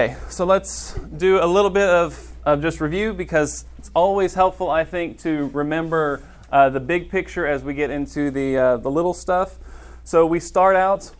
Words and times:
Okay, 0.00 0.16
so 0.30 0.46
let's 0.46 0.94
do 1.18 1.44
a 1.44 1.46
little 1.46 1.68
bit 1.68 1.86
of, 1.86 2.32
of 2.46 2.62
just 2.62 2.80
review 2.80 3.12
because 3.12 3.66
it's 3.76 3.90
always 3.94 4.32
helpful, 4.32 4.70
I 4.70 4.82
think, 4.82 5.18
to 5.18 5.48
remember 5.48 6.22
uh, 6.50 6.70
the 6.70 6.80
big 6.80 7.10
picture 7.10 7.46
as 7.46 7.62
we 7.62 7.74
get 7.74 7.90
into 7.90 8.30
the, 8.30 8.56
uh, 8.56 8.76
the 8.78 8.90
little 8.90 9.12
stuff. 9.12 9.58
So 10.04 10.24
we 10.24 10.40
start 10.40 10.74
out 10.74 11.10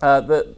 uh, 0.00 0.20
the 0.20 0.54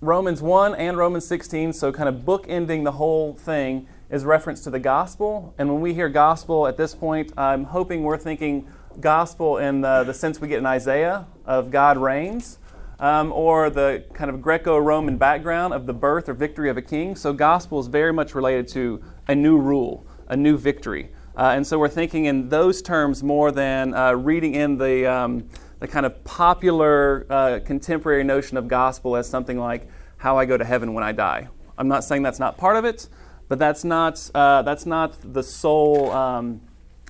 Romans 0.00 0.40
1 0.40 0.76
and 0.76 0.96
Romans 0.96 1.26
16, 1.26 1.74
so 1.74 1.92
kind 1.92 2.08
of 2.08 2.22
bookending 2.24 2.84
the 2.84 2.92
whole 2.92 3.34
thing 3.34 3.86
is 4.08 4.24
reference 4.24 4.62
to 4.62 4.70
the 4.70 4.80
gospel. 4.80 5.52
And 5.58 5.70
when 5.70 5.82
we 5.82 5.92
hear 5.92 6.08
gospel 6.08 6.66
at 6.66 6.78
this 6.78 6.94
point, 6.94 7.32
I'm 7.36 7.64
hoping 7.64 8.02
we're 8.02 8.16
thinking 8.16 8.66
gospel 8.98 9.58
in 9.58 9.82
the, 9.82 10.04
the 10.04 10.14
sense 10.14 10.40
we 10.40 10.48
get 10.48 10.56
in 10.56 10.64
Isaiah 10.64 11.26
of 11.44 11.70
God 11.70 11.98
reigns 11.98 12.56
um, 13.04 13.34
or 13.34 13.68
the 13.68 14.02
kind 14.14 14.30
of 14.30 14.40
Greco 14.40 14.78
Roman 14.78 15.18
background 15.18 15.74
of 15.74 15.84
the 15.84 15.92
birth 15.92 16.26
or 16.26 16.32
victory 16.32 16.70
of 16.70 16.78
a 16.78 16.82
king. 16.82 17.14
So, 17.14 17.34
gospel 17.34 17.78
is 17.78 17.86
very 17.86 18.14
much 18.14 18.34
related 18.34 18.66
to 18.68 19.02
a 19.28 19.34
new 19.34 19.58
rule, 19.58 20.06
a 20.28 20.34
new 20.38 20.56
victory. 20.56 21.10
Uh, 21.36 21.52
and 21.54 21.66
so, 21.66 21.78
we're 21.78 21.90
thinking 21.90 22.24
in 22.24 22.48
those 22.48 22.80
terms 22.80 23.22
more 23.22 23.52
than 23.52 23.92
uh, 23.92 24.12
reading 24.12 24.54
in 24.54 24.78
the, 24.78 25.04
um, 25.04 25.46
the 25.80 25.86
kind 25.86 26.06
of 26.06 26.24
popular 26.24 27.26
uh, 27.28 27.60
contemporary 27.62 28.24
notion 28.24 28.56
of 28.56 28.68
gospel 28.68 29.16
as 29.16 29.28
something 29.28 29.58
like 29.58 29.86
how 30.16 30.38
I 30.38 30.46
go 30.46 30.56
to 30.56 30.64
heaven 30.64 30.94
when 30.94 31.04
I 31.04 31.12
die. 31.12 31.48
I'm 31.76 31.88
not 31.88 32.04
saying 32.04 32.22
that's 32.22 32.38
not 32.38 32.56
part 32.56 32.76
of 32.76 32.86
it, 32.86 33.10
but 33.48 33.58
that's 33.58 33.84
not, 33.84 34.30
uh, 34.34 34.62
that's 34.62 34.86
not 34.86 35.14
the 35.34 35.42
sole 35.42 36.10
um, 36.10 36.62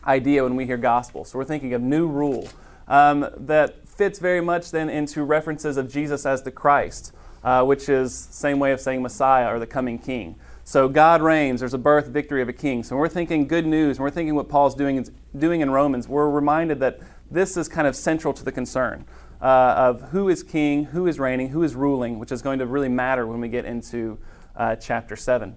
idea 0.05 0.43
when 0.43 0.57
we 0.57 0.67
hear 0.67 0.77
gospel. 0.77 1.25
So, 1.25 1.39
we're 1.39 1.45
thinking 1.45 1.73
of 1.73 1.83
new 1.83 2.09
rule. 2.09 2.49
Um, 2.87 3.29
that 3.37 3.89
fits 3.89 4.19
very 4.19 4.41
much 4.41 4.71
then 4.71 4.89
into 4.89 5.23
references 5.25 5.77
of 5.77 5.91
Jesus 5.91 6.27
as 6.27 6.43
the 6.43 6.51
Christ, 6.51 7.13
uh, 7.43 7.65
which 7.65 7.89
is 7.89 8.15
same 8.15 8.59
way 8.59 8.73
of 8.73 8.81
saying 8.81 9.03
Messiah 9.03 9.55
or 9.55 9.59
the 9.59 9.67
coming 9.67 9.99
King. 9.99 10.37
So 10.67 10.89
God 10.89 11.21
reigns. 11.21 11.61
There's 11.61 11.75
a 11.75 11.79
birth, 11.79 12.07
victory 12.07 12.41
of 12.41 12.49
a 12.49 12.53
king. 12.53 12.83
So 12.83 12.95
when 12.95 13.01
we're 13.01 13.09
thinking 13.09 13.47
good 13.47 13.67
news, 13.67 13.99
when 13.99 14.05
we're 14.05 14.11
thinking 14.11 14.35
what 14.35 14.49
Paul's 14.49 14.75
doing 14.75 15.07
doing 15.37 15.61
in 15.61 15.71
Romans, 15.71 16.09
we're 16.09 16.31
reminded 16.31 16.81
that 16.81 17.01
this 17.31 17.59
is 17.59 17.69
kind 17.69 17.87
of 17.87 17.95
central 17.95 18.33
to 18.33 18.43
the 18.43 18.53
concern 18.53 19.05
uh, 19.43 19.75
of 19.77 20.01
who 20.11 20.31
is 20.31 20.43
king, 20.43 20.85
who 20.85 21.07
is 21.07 21.21
reigning, 21.21 21.51
who 21.51 21.63
is 21.63 21.75
ruling, 21.75 22.19
which 22.19 22.33
is 22.33 22.41
going 22.41 22.59
to 22.61 22.67
really 22.67 22.89
matter 22.89 23.27
when 23.27 23.41
we 23.41 23.49
get 23.49 23.67
into 23.67 24.19
uh, 24.57 24.75
chapter 24.77 25.17
seven. 25.17 25.57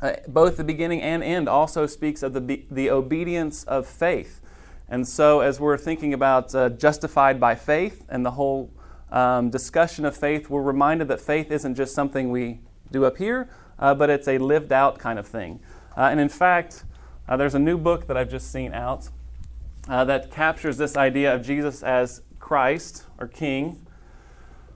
Uh, 0.00 0.12
both 0.28 0.56
the 0.56 0.64
beginning 0.64 1.02
and 1.02 1.24
end 1.24 1.48
also 1.48 1.86
speaks 1.86 2.22
of 2.22 2.32
the, 2.32 2.62
the 2.70 2.88
obedience 2.88 3.64
of 3.64 3.84
faith. 3.84 4.39
And 4.90 5.06
so, 5.06 5.38
as 5.40 5.60
we're 5.60 5.78
thinking 5.78 6.12
about 6.12 6.52
uh, 6.52 6.68
justified 6.68 7.38
by 7.38 7.54
faith 7.54 8.04
and 8.08 8.26
the 8.26 8.32
whole 8.32 8.72
um, 9.12 9.48
discussion 9.48 10.04
of 10.04 10.16
faith, 10.16 10.50
we're 10.50 10.62
reminded 10.62 11.06
that 11.08 11.20
faith 11.20 11.52
isn't 11.52 11.76
just 11.76 11.94
something 11.94 12.30
we 12.30 12.60
do 12.90 13.04
up 13.04 13.16
here, 13.16 13.48
uh, 13.78 13.94
but 13.94 14.10
it's 14.10 14.26
a 14.26 14.38
lived 14.38 14.72
out 14.72 14.98
kind 14.98 15.18
of 15.18 15.28
thing. 15.28 15.60
Uh, 15.96 16.08
and 16.10 16.18
in 16.18 16.28
fact, 16.28 16.82
uh, 17.28 17.36
there's 17.36 17.54
a 17.54 17.58
new 17.60 17.78
book 17.78 18.08
that 18.08 18.16
I've 18.16 18.30
just 18.30 18.50
seen 18.50 18.74
out 18.74 19.08
uh, 19.88 20.04
that 20.06 20.32
captures 20.32 20.76
this 20.76 20.96
idea 20.96 21.32
of 21.32 21.46
Jesus 21.46 21.84
as 21.84 22.22
Christ 22.40 23.04
or 23.18 23.28
King 23.28 23.86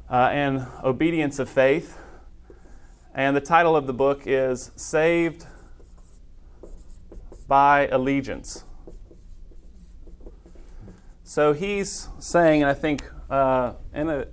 uh, 0.08 0.28
and 0.30 0.66
obedience 0.84 1.40
of 1.40 1.48
faith. 1.48 1.98
And 3.12 3.36
the 3.36 3.40
title 3.40 3.76
of 3.76 3.88
the 3.88 3.92
book 3.92 4.22
is 4.26 4.70
Saved 4.76 5.46
by 7.48 7.88
Allegiance. 7.88 8.64
So 11.34 11.52
he's 11.52 12.10
saying, 12.20 12.62
and 12.62 12.70
I 12.70 12.74
think 12.74 13.02
uh, 13.28 13.72
in 13.92 14.08
a 14.08 14.28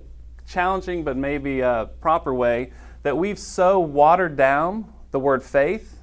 challenging 0.47 1.03
but 1.03 1.17
maybe 1.17 1.61
a 1.61 1.89
proper 1.99 2.31
way, 2.31 2.73
that 3.01 3.17
we've 3.17 3.39
so 3.39 3.79
watered 3.79 4.37
down 4.37 4.93
the 5.09 5.17
word 5.17 5.41
faith 5.41 5.97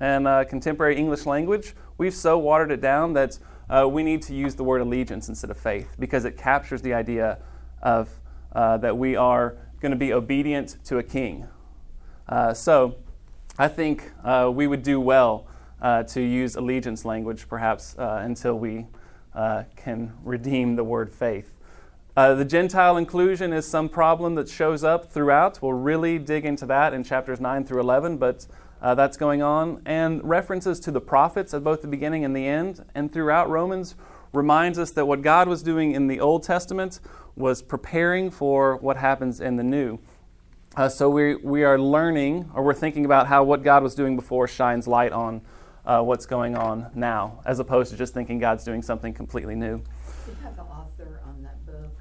and 0.00 0.28
uh, 0.28 0.44
contemporary 0.44 0.96
English 0.96 1.24
language, 1.24 1.74
we've 1.96 2.12
so 2.12 2.36
watered 2.36 2.70
it 2.70 2.82
down 2.82 3.14
that 3.14 3.38
uh, 3.70 3.88
we 3.90 4.02
need 4.02 4.20
to 4.20 4.34
use 4.34 4.54
the 4.54 4.64
word 4.64 4.82
allegiance 4.82 5.30
instead 5.30 5.48
of 5.48 5.56
faith 5.56 5.96
because 5.98 6.26
it 6.26 6.36
captures 6.36 6.82
the 6.82 6.92
idea 6.92 7.38
of 7.80 8.10
uh, 8.52 8.76
that 8.76 8.98
we 8.98 9.16
are 9.16 9.56
going 9.80 9.92
to 9.92 9.96
be 9.96 10.12
obedient 10.12 10.76
to 10.84 10.98
a 10.98 11.02
king. 11.02 11.48
Uh, 12.28 12.52
so 12.52 12.96
I 13.58 13.68
think 13.68 14.12
uh, 14.22 14.50
we 14.54 14.66
would 14.66 14.82
do 14.82 15.00
well 15.00 15.46
to 16.06 16.20
use 16.20 16.54
allegiance 16.54 17.06
language 17.06 17.48
perhaps 17.48 17.94
until 17.96 18.58
we 18.58 18.88
uh, 19.34 19.64
can 19.76 20.12
redeem 20.22 20.76
the 20.76 20.84
word 20.84 21.10
faith. 21.10 21.56
Uh, 22.16 22.34
the 22.34 22.44
Gentile 22.44 22.96
inclusion 22.96 23.52
is 23.52 23.66
some 23.66 23.88
problem 23.88 24.36
that 24.36 24.48
shows 24.48 24.84
up 24.84 25.10
throughout. 25.10 25.60
We'll 25.60 25.72
really 25.72 26.18
dig 26.18 26.44
into 26.44 26.64
that 26.66 26.94
in 26.94 27.02
chapters 27.02 27.40
9 27.40 27.64
through 27.64 27.80
11, 27.80 28.18
but 28.18 28.46
uh, 28.80 28.94
that's 28.94 29.16
going 29.16 29.42
on. 29.42 29.82
And 29.84 30.22
references 30.22 30.78
to 30.80 30.92
the 30.92 31.00
prophets 31.00 31.52
at 31.54 31.64
both 31.64 31.82
the 31.82 31.88
beginning 31.88 32.24
and 32.24 32.36
the 32.36 32.46
end, 32.46 32.84
and 32.94 33.12
throughout 33.12 33.50
Romans, 33.50 33.96
reminds 34.32 34.78
us 34.78 34.92
that 34.92 35.06
what 35.06 35.22
God 35.22 35.48
was 35.48 35.62
doing 35.62 35.92
in 35.92 36.06
the 36.06 36.20
Old 36.20 36.44
Testament 36.44 37.00
was 37.34 37.62
preparing 37.62 38.30
for 38.30 38.76
what 38.76 38.96
happens 38.96 39.40
in 39.40 39.56
the 39.56 39.64
New. 39.64 39.98
Uh, 40.76 40.88
so 40.88 41.08
we, 41.08 41.34
we 41.36 41.64
are 41.64 41.78
learning, 41.78 42.50
or 42.54 42.62
we're 42.62 42.74
thinking 42.74 43.04
about 43.04 43.26
how 43.26 43.42
what 43.42 43.62
God 43.62 43.82
was 43.82 43.94
doing 43.96 44.14
before 44.14 44.46
shines 44.46 44.86
light 44.86 45.12
on 45.12 45.40
uh, 45.86 46.02
what's 46.02 46.26
going 46.26 46.56
on 46.56 46.90
now, 46.94 47.40
as 47.44 47.58
opposed 47.58 47.90
to 47.90 47.96
just 47.96 48.14
thinking 48.14 48.38
God's 48.38 48.64
doing 48.64 48.82
something 48.82 49.12
completely 49.12 49.54
new. 49.54 49.78
Do 49.78 50.30
you 50.30 50.36
have 50.42 50.56
the 50.56 50.62
author 50.62 51.20
on 51.26 51.42
that 51.42 51.64
book? 51.66 51.92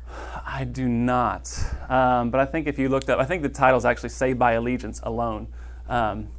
I 0.46 0.64
do 0.64 0.88
not. 0.88 1.52
Um, 1.90 2.30
but 2.30 2.40
I 2.40 2.46
think 2.46 2.68
if 2.68 2.80
you 2.80 2.90
looked 2.90 3.10
up, 3.10 3.20
I 3.20 3.26
think 3.26 3.44
the 3.44 3.50
title 3.50 3.78
is 3.78 3.86
actually 3.86 4.10
Saved 4.10 4.40
by 4.40 4.54
Allegiance 4.54 5.02
Alone. 5.04 5.48
Um, 5.90 6.30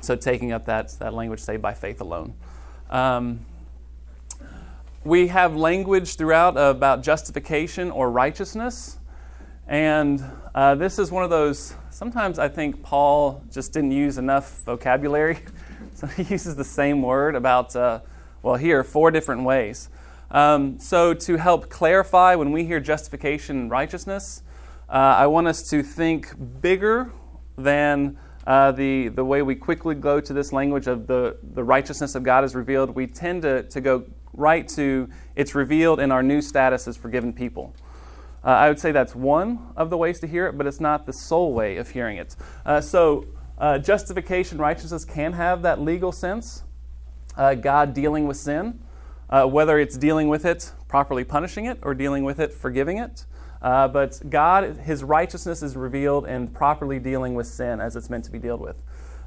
so 0.00 0.16
taking 0.16 0.52
up 0.52 0.66
that, 0.66 0.90
that 0.98 1.14
language, 1.14 1.40
Saved 1.40 1.62
by 1.62 1.74
Faith 1.74 2.00
Alone. 2.00 2.34
Um, 2.90 3.46
we 5.04 5.28
have 5.28 5.56
language 5.56 6.16
throughout 6.16 6.56
about 6.56 7.02
justification 7.02 7.90
or 7.90 8.10
righteousness. 8.10 8.98
And 9.66 10.22
uh, 10.54 10.74
this 10.74 10.98
is 10.98 11.10
one 11.10 11.24
of 11.24 11.30
those, 11.30 11.74
sometimes 11.90 12.38
I 12.38 12.48
think 12.48 12.82
Paul 12.82 13.42
just 13.50 13.72
didn't 13.72 13.92
use 13.92 14.18
enough 14.18 14.60
vocabulary. 14.64 15.38
So 16.02 16.06
he 16.06 16.22
uses 16.22 16.56
the 16.56 16.64
same 16.64 17.02
word 17.02 17.34
about, 17.34 17.76
uh, 17.76 18.00
well, 18.42 18.56
here, 18.56 18.82
four 18.82 19.10
different 19.10 19.44
ways. 19.44 19.90
Um, 20.30 20.78
so 20.78 21.12
to 21.12 21.36
help 21.36 21.68
clarify, 21.68 22.34
when 22.34 22.50
we 22.50 22.64
hear 22.64 22.80
justification 22.80 23.56
and 23.58 23.70
righteousness, 23.70 24.42
uh, 24.88 24.92
I 24.92 25.26
want 25.26 25.48
us 25.48 25.68
to 25.68 25.82
think 25.82 26.34
bigger 26.62 27.12
than 27.58 28.18
uh, 28.46 28.72
the, 28.72 29.08
the 29.08 29.24
way 29.24 29.42
we 29.42 29.54
quickly 29.54 29.94
go 29.94 30.18
to 30.18 30.32
this 30.32 30.52
language 30.52 30.86
of 30.86 31.06
the, 31.06 31.36
the 31.42 31.62
righteousness 31.62 32.14
of 32.14 32.22
God 32.22 32.42
is 32.42 32.54
revealed. 32.54 32.90
We 32.90 33.06
tend 33.06 33.42
to, 33.42 33.64
to 33.64 33.80
go 33.80 34.04
right 34.32 34.66
to 34.68 35.08
it's 35.36 35.54
revealed 35.54 36.00
in 36.00 36.10
our 36.10 36.22
new 36.22 36.40
status 36.40 36.88
as 36.88 36.96
forgiven 36.96 37.32
people. 37.32 37.74
Uh, 38.44 38.48
I 38.48 38.68
would 38.68 38.80
say 38.80 38.90
that's 38.90 39.14
one 39.14 39.72
of 39.76 39.90
the 39.90 39.96
ways 39.96 40.18
to 40.20 40.26
hear 40.26 40.46
it, 40.46 40.58
but 40.58 40.66
it's 40.66 40.80
not 40.80 41.06
the 41.06 41.12
sole 41.12 41.52
way 41.52 41.76
of 41.76 41.90
hearing 41.90 42.16
it. 42.16 42.34
Uh, 42.66 42.80
so 42.80 43.26
uh, 43.58 43.78
justification, 43.78 44.58
righteousness 44.58 45.04
can 45.04 45.34
have 45.34 45.62
that 45.62 45.80
legal 45.80 46.12
sense. 46.12 46.64
Uh, 47.36 47.54
God 47.54 47.94
dealing 47.94 48.26
with 48.26 48.36
sin, 48.36 48.80
uh, 49.30 49.46
whether 49.46 49.78
it's 49.78 49.96
dealing 49.96 50.28
with 50.28 50.44
it, 50.44 50.72
properly 50.88 51.24
punishing 51.24 51.64
it, 51.64 51.78
or 51.82 51.94
dealing 51.94 52.24
with 52.24 52.38
it, 52.38 52.52
forgiving 52.52 52.98
it. 52.98 53.24
Uh, 53.62 53.88
but 53.88 54.20
God, 54.28 54.78
His 54.78 55.04
righteousness 55.04 55.62
is 55.62 55.76
revealed 55.76 56.26
in 56.26 56.48
properly 56.48 56.98
dealing 56.98 57.34
with 57.34 57.46
sin 57.46 57.80
as 57.80 57.96
it's 57.96 58.10
meant 58.10 58.24
to 58.24 58.30
be 58.30 58.38
dealt 58.38 58.60
with. 58.60 58.82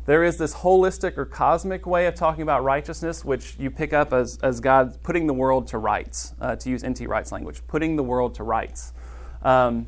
There 0.06 0.24
is 0.24 0.38
this 0.38 0.56
holistic 0.56 1.18
or 1.18 1.25
cosmic 1.25 1.88
way 1.88 2.06
of 2.06 2.13
talking 2.13 2.44
about 2.44 2.63
righteousness, 2.63 3.25
which 3.25 3.56
you 3.57 3.72
pick 3.72 3.92
up 3.92 4.13
as, 4.13 4.38
as 4.44 4.59
God 4.59 5.02
putting 5.02 5.25
the 5.25 5.34
world 5.34 5.68
to 5.68 5.80
rights, 5.80 6.36
uh, 6.40 6.56
to 6.57 6.69
use 6.69 6.84
N.T. 6.84 7.07
Wright's 7.07 7.31
language, 7.31 7.62
putting 7.68 7.96
the 7.96 8.03
world 8.03 8.36
to 8.36 8.44
rights. 8.44 8.94
Um, 9.42 9.88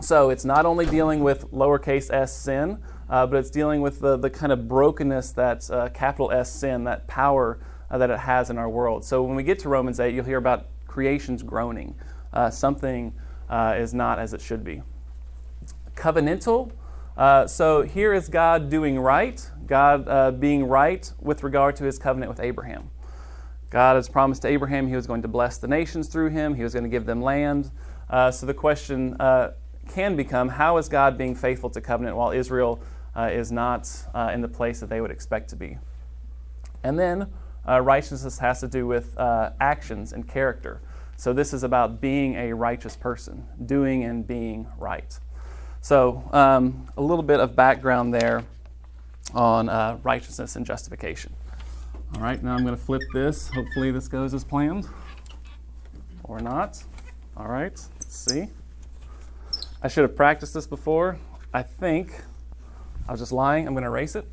so 0.00 0.30
it's 0.30 0.46
not 0.46 0.64
only 0.64 0.86
dealing 0.86 1.20
with 1.20 1.50
lowercase 1.52 2.10
s 2.10 2.34
sin, 2.34 2.78
uh, 3.10 3.26
but 3.26 3.38
it's 3.38 3.50
dealing 3.50 3.80
with 3.80 4.00
the, 4.00 4.16
the 4.16 4.30
kind 4.30 4.52
of 4.52 4.68
brokenness 4.68 5.32
that 5.32 5.68
uh, 5.70 5.88
capital 5.88 6.30
S 6.30 6.50
sin, 6.50 6.84
that 6.84 7.08
power 7.08 7.58
uh, 7.90 7.98
that 7.98 8.08
it 8.08 8.20
has 8.20 8.50
in 8.50 8.56
our 8.56 8.68
world. 8.68 9.04
So 9.04 9.22
when 9.24 9.34
we 9.34 9.42
get 9.42 9.58
to 9.60 9.68
Romans 9.68 9.98
8, 9.98 10.14
you'll 10.14 10.24
hear 10.24 10.38
about 10.38 10.68
creation's 10.86 11.42
groaning. 11.42 11.96
Uh, 12.32 12.50
something 12.50 13.12
uh, 13.48 13.74
is 13.76 13.92
not 13.92 14.20
as 14.20 14.32
it 14.32 14.40
should 14.40 14.62
be. 14.62 14.82
Covenantal. 15.96 16.70
Uh, 17.16 17.48
so 17.48 17.82
here 17.82 18.14
is 18.14 18.28
God 18.28 18.70
doing 18.70 18.98
right, 18.98 19.50
God 19.66 20.40
being 20.40 20.64
right 20.68 21.12
with 21.20 21.42
regard 21.42 21.74
to 21.76 21.84
his 21.84 21.98
covenant 21.98 22.30
with 22.30 22.38
Abraham. 22.38 22.90
God 23.70 23.96
has 23.96 24.08
promised 24.08 24.42
to 24.42 24.48
Abraham 24.48 24.86
he 24.86 24.94
was 24.94 25.08
going 25.08 25.22
to 25.22 25.28
bless 25.28 25.58
the 25.58 25.68
nations 25.68 26.06
through 26.06 26.30
him, 26.30 26.54
he 26.54 26.62
was 26.62 26.72
going 26.72 26.84
to 26.84 26.88
give 26.88 27.06
them 27.06 27.20
land. 27.20 27.72
so 28.08 28.46
the 28.46 28.54
question 28.54 29.16
can 29.88 30.14
become 30.14 30.48
how 30.48 30.76
is 30.76 30.88
God 30.88 31.18
being 31.18 31.34
faithful 31.34 31.68
to 31.70 31.80
covenant 31.80 32.16
while 32.16 32.30
Israel 32.30 32.80
uh, 33.16 33.30
is 33.32 33.50
not 33.52 33.90
uh, 34.14 34.30
in 34.32 34.40
the 34.40 34.48
place 34.48 34.80
that 34.80 34.88
they 34.88 35.00
would 35.00 35.10
expect 35.10 35.50
to 35.50 35.56
be. 35.56 35.78
And 36.82 36.98
then 36.98 37.26
uh, 37.68 37.80
righteousness 37.80 38.38
has 38.38 38.60
to 38.60 38.68
do 38.68 38.86
with 38.86 39.18
uh, 39.18 39.50
actions 39.60 40.12
and 40.12 40.28
character. 40.28 40.80
So 41.16 41.32
this 41.32 41.52
is 41.52 41.62
about 41.62 42.00
being 42.00 42.34
a 42.36 42.54
righteous 42.54 42.96
person, 42.96 43.46
doing 43.66 44.04
and 44.04 44.26
being 44.26 44.66
right. 44.78 45.18
So 45.82 46.22
um, 46.32 46.88
a 46.96 47.02
little 47.02 47.22
bit 47.24 47.40
of 47.40 47.54
background 47.56 48.14
there. 48.14 48.44
on 49.34 49.68
uh, 49.68 49.98
righteousness 50.02 50.56
and 50.56 50.66
justification. 50.66 51.32
All 52.14 52.22
right, 52.22 52.42
now 52.42 52.54
I'm 52.54 52.64
going 52.64 52.76
to 52.76 52.82
flip 52.82 53.02
this. 53.14 53.48
Hopefully, 53.50 53.90
this 53.90 54.08
goes 54.08 54.34
as 54.34 54.44
planned 54.44 54.88
or 56.24 56.40
not. 56.40 56.82
All 57.36 57.46
right, 57.46 57.72
let's 57.72 58.16
see. 58.16 58.48
I 59.82 59.88
should 59.88 60.02
have 60.02 60.16
practiced 60.16 60.54
this 60.54 60.66
before. 60.66 61.18
I 61.54 61.62
think 61.62 62.20
I 63.10 63.12
was 63.12 63.18
just 63.18 63.32
lying. 63.32 63.66
I'm 63.66 63.74
going 63.74 63.82
to 63.82 63.88
erase 63.88 64.14
it. 64.14 64.24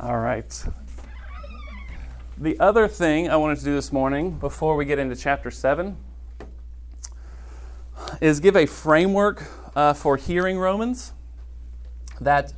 all 0.00 0.18
right. 0.18 0.64
The 2.38 2.58
other 2.58 2.88
thing 2.88 3.28
I 3.28 3.36
wanted 3.36 3.58
to 3.58 3.64
do 3.64 3.74
this 3.74 3.92
morning 3.92 4.30
before 4.30 4.76
we 4.76 4.86
get 4.86 4.98
into 4.98 5.14
chapter 5.14 5.50
7 5.50 5.94
is 8.22 8.40
give 8.40 8.56
a 8.56 8.64
framework 8.64 9.44
uh, 9.76 9.92
for 9.92 10.16
hearing 10.16 10.58
Romans 10.58 11.12
that 12.18 12.54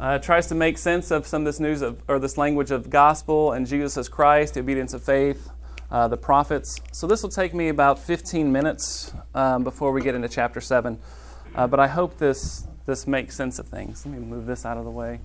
uh, 0.00 0.18
tries 0.18 0.48
to 0.48 0.56
make 0.56 0.76
sense 0.76 1.12
of 1.12 1.24
some 1.24 1.42
of 1.42 1.46
this 1.46 1.60
news 1.60 1.82
of, 1.82 2.02
or 2.08 2.18
this 2.18 2.36
language 2.36 2.72
of 2.72 2.90
gospel 2.90 3.52
and 3.52 3.64
Jesus 3.64 3.96
as 3.96 4.08
Christ, 4.08 4.54
the 4.54 4.60
obedience 4.60 4.92
of 4.92 5.04
faith, 5.04 5.50
uh, 5.90 6.08
the 6.08 6.16
prophets. 6.16 6.80
So 6.92 7.06
this 7.06 7.22
will 7.22 7.30
take 7.30 7.54
me 7.54 7.68
about 7.68 7.98
15 7.98 8.50
minutes 8.50 9.12
um, 9.34 9.64
before 9.64 9.92
we 9.92 10.02
get 10.02 10.14
into 10.14 10.28
chapter 10.28 10.60
7. 10.60 10.98
Uh, 11.54 11.66
but 11.66 11.80
I 11.80 11.86
hope 11.86 12.18
this, 12.18 12.66
this 12.86 13.06
makes 13.06 13.36
sense 13.36 13.58
of 13.58 13.68
things. 13.68 14.04
Let 14.04 14.14
me 14.14 14.24
move 14.24 14.46
this 14.46 14.66
out 14.66 14.76
of 14.76 14.84
the 14.84 14.90
way. 14.90 15.20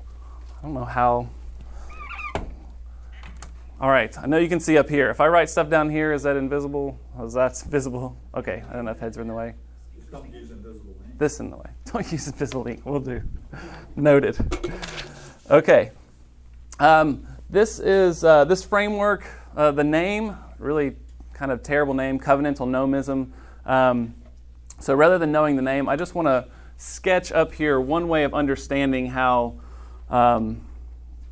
I 0.00 0.62
don't 0.62 0.74
know 0.74 0.84
how. 0.84 1.28
All 3.80 3.90
right, 3.90 4.16
I 4.16 4.26
know 4.26 4.38
you 4.38 4.48
can 4.48 4.60
see 4.60 4.78
up 4.78 4.88
here. 4.88 5.10
If 5.10 5.20
I 5.20 5.26
write 5.26 5.50
stuff 5.50 5.68
down 5.68 5.90
here, 5.90 6.12
is 6.12 6.22
that 6.22 6.36
invisible? 6.36 6.98
Is 7.20 7.34
that 7.34 7.60
visible? 7.68 8.16
Okay, 8.34 8.62
I 8.70 8.72
don't 8.72 8.84
know 8.84 8.92
if 8.92 9.00
heads 9.00 9.18
are 9.18 9.22
in 9.22 9.28
the 9.28 9.34
way. 9.34 9.54
Don't 10.12 10.32
use 10.32 10.50
invisible 10.50 10.94
ink. 11.06 11.18
This 11.18 11.40
in 11.40 11.50
the 11.50 11.56
way. 11.56 11.70
Don't 11.86 12.12
use 12.12 12.28
invisible 12.28 12.68
ink. 12.68 12.82
We'll 12.84 13.00
do. 13.00 13.22
Noted. 13.96 14.36
Okay. 15.50 15.90
Um, 16.78 17.26
this 17.52 17.78
is 17.78 18.24
uh, 18.24 18.46
this 18.46 18.64
framework. 18.64 19.26
Uh, 19.54 19.70
the 19.70 19.84
name, 19.84 20.34
really 20.58 20.96
kind 21.34 21.52
of 21.52 21.62
terrible 21.62 21.92
name, 21.92 22.18
covenantal 22.18 22.66
nomism. 22.66 23.30
Um, 23.70 24.14
so 24.80 24.94
rather 24.94 25.18
than 25.18 25.32
knowing 25.32 25.56
the 25.56 25.62
name, 25.62 25.86
I 25.86 25.96
just 25.96 26.14
want 26.14 26.28
to 26.28 26.48
sketch 26.78 27.30
up 27.30 27.52
here 27.52 27.78
one 27.78 28.08
way 28.08 28.24
of 28.24 28.32
understanding 28.32 29.08
how 29.08 29.60
um, 30.08 30.62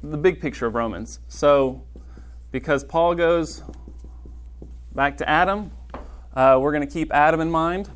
the 0.02 0.18
big 0.18 0.42
picture 0.42 0.66
of 0.66 0.74
Romans. 0.74 1.20
So, 1.28 1.84
because 2.52 2.84
Paul 2.84 3.14
goes 3.14 3.62
back 4.94 5.16
to 5.18 5.28
Adam, 5.28 5.70
uh, 6.34 6.58
we're 6.60 6.72
going 6.72 6.86
to 6.86 6.92
keep 6.92 7.10
Adam 7.14 7.40
in 7.40 7.50
mind. 7.50 7.88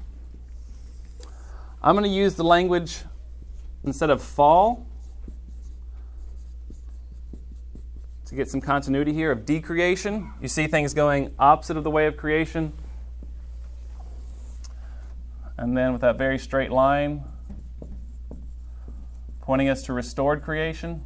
I'm 1.82 1.94
going 1.94 2.04
to 2.04 2.16
use 2.16 2.36
the 2.36 2.44
language 2.44 3.00
instead 3.84 4.08
of 4.08 4.22
fall 4.22 4.86
to 8.34 8.42
get 8.42 8.50
some 8.50 8.60
continuity 8.60 9.12
here 9.12 9.30
of 9.30 9.46
decreation. 9.46 10.32
You 10.40 10.48
see 10.48 10.66
things 10.66 10.92
going 10.92 11.32
opposite 11.38 11.76
of 11.76 11.84
the 11.84 11.90
way 11.90 12.06
of 12.06 12.16
creation. 12.16 12.72
And 15.56 15.76
then 15.76 15.92
with 15.92 16.00
that 16.00 16.18
very 16.18 16.38
straight 16.38 16.72
line, 16.72 17.22
pointing 19.40 19.68
us 19.68 19.84
to 19.84 19.92
restored 19.92 20.42
creation. 20.42 21.04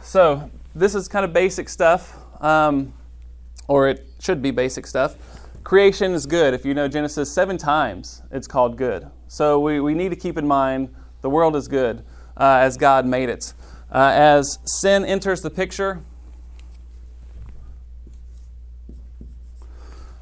So, 0.00 0.48
this 0.72 0.94
is 0.94 1.08
kind 1.08 1.24
of 1.24 1.32
basic 1.32 1.68
stuff, 1.68 2.16
um, 2.40 2.92
or 3.66 3.88
it 3.88 4.06
should 4.20 4.40
be 4.40 4.52
basic 4.52 4.86
stuff 4.86 5.16
creation 5.64 6.12
is 6.12 6.26
good. 6.26 6.54
If 6.54 6.64
you 6.64 6.74
know 6.74 6.86
Genesis, 6.86 7.28
seven 7.28 7.58
times 7.58 8.22
it's 8.30 8.46
called 8.46 8.76
good. 8.76 9.10
So 9.26 9.58
we, 9.58 9.80
we 9.80 9.94
need 9.94 10.10
to 10.10 10.16
keep 10.16 10.38
in 10.38 10.46
mind 10.46 10.94
the 11.22 11.28
world 11.28 11.56
is 11.56 11.66
good 11.66 12.04
uh, 12.36 12.58
as 12.60 12.76
God 12.76 13.06
made 13.06 13.28
it. 13.28 13.54
Uh, 13.90 14.10
as 14.14 14.58
sin 14.64 15.04
enters 15.04 15.40
the 15.42 15.50
picture, 15.50 16.02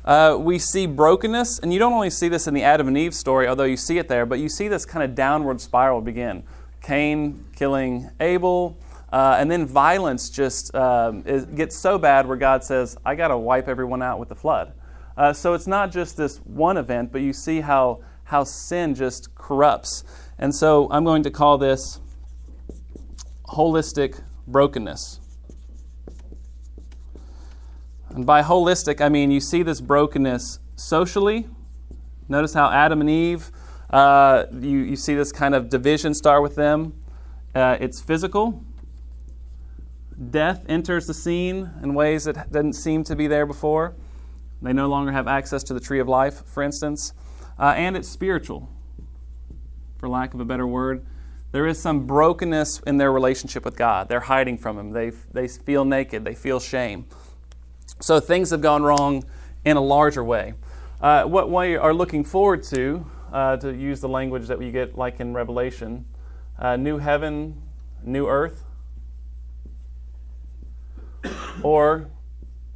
uh, 0.04 0.36
we 0.38 0.58
see 0.58 0.86
brokenness, 0.86 1.58
and 1.58 1.72
you 1.72 1.78
don't 1.78 1.92
only 1.92 2.10
see 2.10 2.28
this 2.28 2.46
in 2.46 2.54
the 2.54 2.62
Adam 2.62 2.88
and 2.88 2.98
Eve 2.98 3.14
story, 3.14 3.48
although 3.48 3.64
you 3.64 3.76
see 3.76 3.98
it 3.98 4.08
there, 4.08 4.26
but 4.26 4.38
you 4.38 4.48
see 4.48 4.68
this 4.68 4.84
kind 4.84 5.02
of 5.02 5.14
downward 5.14 5.60
spiral 5.60 6.00
begin. 6.00 6.42
Cain 6.82 7.46
killing 7.56 8.10
Abel, 8.20 8.76
uh, 9.10 9.36
and 9.38 9.50
then 9.50 9.64
violence 9.64 10.28
just 10.28 10.74
um, 10.74 11.22
gets 11.54 11.78
so 11.78 11.98
bad 11.98 12.26
where 12.26 12.36
God 12.36 12.62
says, 12.64 12.98
I 13.04 13.14
got 13.14 13.28
to 13.28 13.38
wipe 13.38 13.68
everyone 13.68 14.02
out 14.02 14.18
with 14.18 14.28
the 14.28 14.34
flood. 14.34 14.74
Uh, 15.16 15.32
so 15.32 15.54
it's 15.54 15.66
not 15.66 15.92
just 15.92 16.16
this 16.16 16.38
one 16.38 16.76
event, 16.76 17.12
but 17.12 17.22
you 17.22 17.32
see 17.32 17.60
how, 17.60 18.00
how 18.24 18.44
sin 18.44 18.94
just 18.94 19.34
corrupts. 19.34 20.04
And 20.38 20.54
so 20.54 20.88
I'm 20.90 21.04
going 21.04 21.22
to 21.22 21.30
call 21.30 21.58
this 21.58 22.00
holistic 23.54 24.22
brokenness. 24.46 25.20
And 28.10 28.26
by 28.26 28.42
holistic, 28.42 29.00
I 29.00 29.08
mean 29.08 29.30
you 29.30 29.40
see 29.40 29.62
this 29.62 29.80
brokenness 29.80 30.58
socially. 30.76 31.48
Notice 32.28 32.54
how 32.54 32.70
Adam 32.70 33.00
and 33.00 33.10
Eve, 33.10 33.50
uh, 33.90 34.44
you, 34.52 34.78
you 34.78 34.96
see 34.96 35.14
this 35.14 35.32
kind 35.32 35.54
of 35.54 35.68
division 35.68 36.14
start 36.14 36.42
with 36.42 36.54
them. 36.54 36.94
Uh, 37.54 37.76
it's 37.80 38.00
physical. 38.00 38.64
Death 40.30 40.64
enters 40.68 41.06
the 41.06 41.14
scene 41.14 41.70
in 41.82 41.94
ways 41.94 42.24
that 42.24 42.52
didn't 42.52 42.74
seem 42.74 43.02
to 43.04 43.16
be 43.16 43.26
there 43.26 43.46
before. 43.46 43.94
They 44.62 44.72
no 44.72 44.88
longer 44.88 45.12
have 45.12 45.26
access 45.26 45.62
to 45.64 45.74
the 45.74 45.80
tree 45.80 46.00
of 46.00 46.08
life, 46.08 46.44
for 46.46 46.62
instance. 46.62 47.12
Uh, 47.58 47.74
and 47.76 47.96
it's 47.96 48.08
spiritual, 48.08 48.68
for 49.98 50.08
lack 50.08 50.34
of 50.34 50.40
a 50.40 50.44
better 50.44 50.66
word. 50.66 51.04
There 51.54 51.68
is 51.68 51.80
some 51.80 52.04
brokenness 52.04 52.80
in 52.80 52.96
their 52.96 53.12
relationship 53.12 53.64
with 53.64 53.76
God. 53.76 54.08
They're 54.08 54.18
hiding 54.18 54.58
from 54.58 54.76
Him. 54.76 54.90
They, 54.90 55.10
they 55.32 55.46
feel 55.46 55.84
naked. 55.84 56.24
They 56.24 56.34
feel 56.34 56.58
shame. 56.58 57.06
So 58.00 58.18
things 58.18 58.50
have 58.50 58.60
gone 58.60 58.82
wrong 58.82 59.22
in 59.64 59.76
a 59.76 59.80
larger 59.80 60.24
way. 60.24 60.54
Uh, 61.00 61.22
what 61.22 61.52
we 61.52 61.76
are 61.76 61.94
looking 61.94 62.24
forward 62.24 62.64
to, 62.64 63.06
uh, 63.32 63.56
to 63.58 63.72
use 63.72 64.00
the 64.00 64.08
language 64.08 64.48
that 64.48 64.58
we 64.58 64.72
get 64.72 64.98
like 64.98 65.20
in 65.20 65.32
Revelation, 65.32 66.06
uh, 66.58 66.74
new 66.74 66.98
heaven, 66.98 67.62
new 68.02 68.26
earth, 68.26 68.64
or 71.62 72.10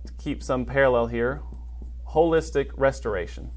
to 0.07 0.13
keep 0.19 0.41
some 0.41 0.65
parallel 0.65 1.09
here, 1.09 1.43
holistic 2.11 2.71
restoration. 2.77 3.51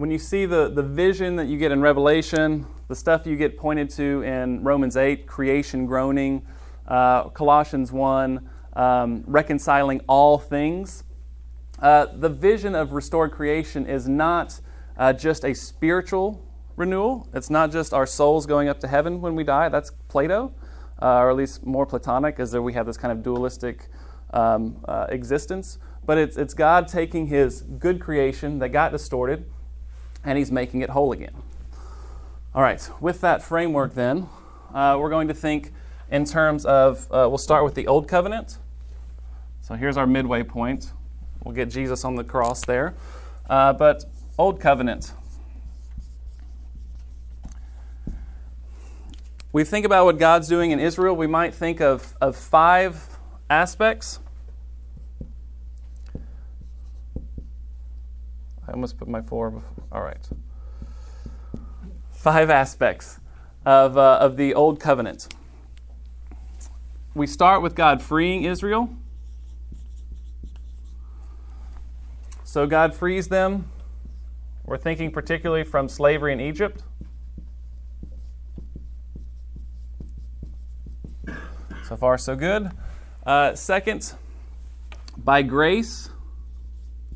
When 0.00 0.10
you 0.10 0.18
see 0.18 0.46
the, 0.46 0.70
the 0.70 0.82
vision 0.82 1.36
that 1.36 1.48
you 1.48 1.58
get 1.58 1.72
in 1.72 1.82
Revelation, 1.82 2.64
the 2.88 2.94
stuff 2.94 3.26
you 3.26 3.36
get 3.36 3.58
pointed 3.58 3.90
to 3.90 4.22
in 4.22 4.64
Romans 4.64 4.96
8, 4.96 5.26
creation 5.26 5.84
groaning, 5.84 6.46
uh, 6.88 7.24
Colossians 7.24 7.92
1, 7.92 8.48
um, 8.76 9.24
reconciling 9.26 10.00
all 10.08 10.38
things, 10.38 11.04
uh, 11.80 12.06
the 12.14 12.30
vision 12.30 12.74
of 12.74 12.92
restored 12.92 13.32
creation 13.32 13.84
is 13.84 14.08
not 14.08 14.62
uh, 14.96 15.12
just 15.12 15.44
a 15.44 15.52
spiritual 15.52 16.48
renewal. 16.76 17.28
It's 17.34 17.50
not 17.50 17.70
just 17.70 17.92
our 17.92 18.06
souls 18.06 18.46
going 18.46 18.70
up 18.70 18.80
to 18.80 18.88
heaven 18.88 19.20
when 19.20 19.34
we 19.34 19.44
die. 19.44 19.68
That's 19.68 19.90
Plato, 20.08 20.54
uh, 21.02 21.18
or 21.18 21.28
at 21.28 21.36
least 21.36 21.66
more 21.66 21.84
Platonic, 21.84 22.40
as 22.40 22.52
though 22.52 22.62
we 22.62 22.72
have 22.72 22.86
this 22.86 22.96
kind 22.96 23.12
of 23.12 23.22
dualistic 23.22 23.90
um, 24.32 24.82
uh, 24.88 25.08
existence, 25.10 25.76
but 26.06 26.16
it's, 26.16 26.38
it's 26.38 26.54
God 26.54 26.88
taking 26.88 27.26
his 27.26 27.60
good 27.60 28.00
creation 28.00 28.60
that 28.60 28.70
got 28.70 28.92
distorted 28.92 29.44
and 30.24 30.38
he's 30.38 30.50
making 30.50 30.82
it 30.82 30.90
whole 30.90 31.12
again. 31.12 31.34
All 32.54 32.62
right, 32.62 32.88
with 33.00 33.20
that 33.20 33.42
framework, 33.42 33.94
then, 33.94 34.28
uh, 34.74 34.96
we're 34.98 35.10
going 35.10 35.28
to 35.28 35.34
think 35.34 35.72
in 36.10 36.24
terms 36.24 36.64
of, 36.64 37.06
uh, 37.12 37.26
we'll 37.28 37.38
start 37.38 37.64
with 37.64 37.74
the 37.74 37.86
Old 37.86 38.08
Covenant. 38.08 38.58
So 39.60 39.74
here's 39.74 39.96
our 39.96 40.06
midway 40.06 40.42
point. 40.42 40.92
We'll 41.44 41.54
get 41.54 41.70
Jesus 41.70 42.04
on 42.04 42.16
the 42.16 42.24
cross 42.24 42.64
there. 42.64 42.94
Uh, 43.48 43.72
but 43.72 44.04
Old 44.36 44.60
Covenant. 44.60 45.12
We 49.52 49.64
think 49.64 49.84
about 49.84 50.04
what 50.04 50.18
God's 50.18 50.48
doing 50.48 50.70
in 50.70 50.78
Israel, 50.78 51.16
we 51.16 51.26
might 51.26 51.54
think 51.54 51.80
of, 51.80 52.14
of 52.20 52.36
five 52.36 53.18
aspects. 53.48 54.20
I 58.70 58.72
almost 58.74 58.98
put 58.98 59.08
my 59.08 59.20
four. 59.20 59.50
Before. 59.50 59.84
All 59.90 60.02
right. 60.02 60.28
Five 62.12 62.50
aspects 62.50 63.18
of, 63.66 63.98
uh, 63.98 64.18
of 64.20 64.36
the 64.36 64.54
Old 64.54 64.78
Covenant. 64.78 65.26
We 67.12 67.26
start 67.26 67.62
with 67.62 67.74
God 67.74 68.00
freeing 68.00 68.44
Israel. 68.44 68.90
So 72.44 72.68
God 72.68 72.94
frees 72.94 73.26
them. 73.26 73.68
We're 74.64 74.78
thinking 74.78 75.10
particularly 75.10 75.64
from 75.64 75.88
slavery 75.88 76.32
in 76.32 76.40
Egypt. 76.40 76.84
So 81.88 81.96
far, 81.96 82.18
so 82.18 82.36
good. 82.36 82.70
Uh, 83.26 83.56
second, 83.56 84.14
by 85.16 85.42
grace, 85.42 86.10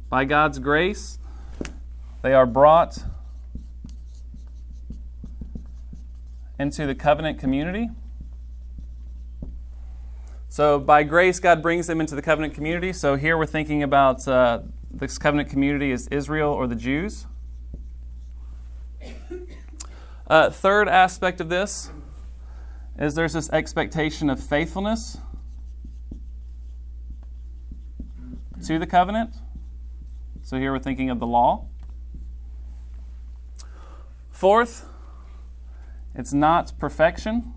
by 0.08 0.24
God's 0.24 0.58
grace, 0.58 1.20
they 2.24 2.32
are 2.32 2.46
brought 2.46 3.04
into 6.58 6.86
the 6.86 6.94
covenant 6.94 7.38
community. 7.38 7.90
So, 10.48 10.78
by 10.78 11.02
grace, 11.02 11.38
God 11.38 11.60
brings 11.60 11.86
them 11.86 12.00
into 12.00 12.14
the 12.14 12.22
covenant 12.22 12.54
community. 12.54 12.94
So, 12.94 13.16
here 13.16 13.36
we're 13.36 13.44
thinking 13.44 13.82
about 13.82 14.26
uh, 14.26 14.60
this 14.90 15.18
covenant 15.18 15.50
community 15.50 15.90
is 15.90 16.08
Israel 16.08 16.50
or 16.50 16.66
the 16.66 16.74
Jews. 16.74 17.26
Uh, 20.26 20.48
third 20.48 20.88
aspect 20.88 21.38
of 21.38 21.50
this 21.50 21.90
is 22.98 23.14
there's 23.14 23.34
this 23.34 23.50
expectation 23.50 24.30
of 24.30 24.42
faithfulness 24.42 25.18
to 28.64 28.78
the 28.78 28.86
covenant. 28.86 29.34
So, 30.40 30.58
here 30.58 30.72
we're 30.72 30.78
thinking 30.78 31.10
of 31.10 31.20
the 31.20 31.26
law. 31.26 31.68
Fourth, 34.34 34.84
it's 36.12 36.32
not 36.32 36.76
perfection. 36.76 37.54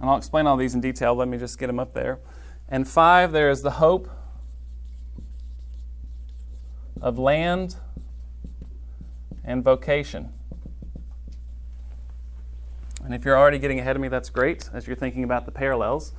And 0.00 0.08
I'll 0.08 0.16
explain 0.16 0.46
all 0.46 0.56
these 0.56 0.76
in 0.76 0.80
detail. 0.80 1.12
Let 1.12 1.26
me 1.26 1.36
just 1.36 1.58
get 1.58 1.66
them 1.66 1.80
up 1.80 1.92
there. 1.92 2.20
And 2.68 2.86
five, 2.86 3.32
there 3.32 3.50
is 3.50 3.62
the 3.62 3.72
hope 3.72 4.08
of 7.00 7.18
land 7.18 7.74
and 9.42 9.64
vocation. 9.64 10.32
And 13.04 13.12
if 13.12 13.24
you're 13.24 13.36
already 13.36 13.58
getting 13.58 13.80
ahead 13.80 13.96
of 13.96 14.02
me, 14.02 14.06
that's 14.06 14.30
great 14.30 14.70
as 14.72 14.86
you're 14.86 14.94
thinking 14.94 15.24
about 15.24 15.46
the 15.46 15.52
parallels. 15.52 16.12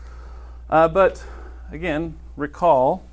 Uh, 0.70 0.90
but 0.90 1.24
again, 1.72 2.20
recall 2.36 3.06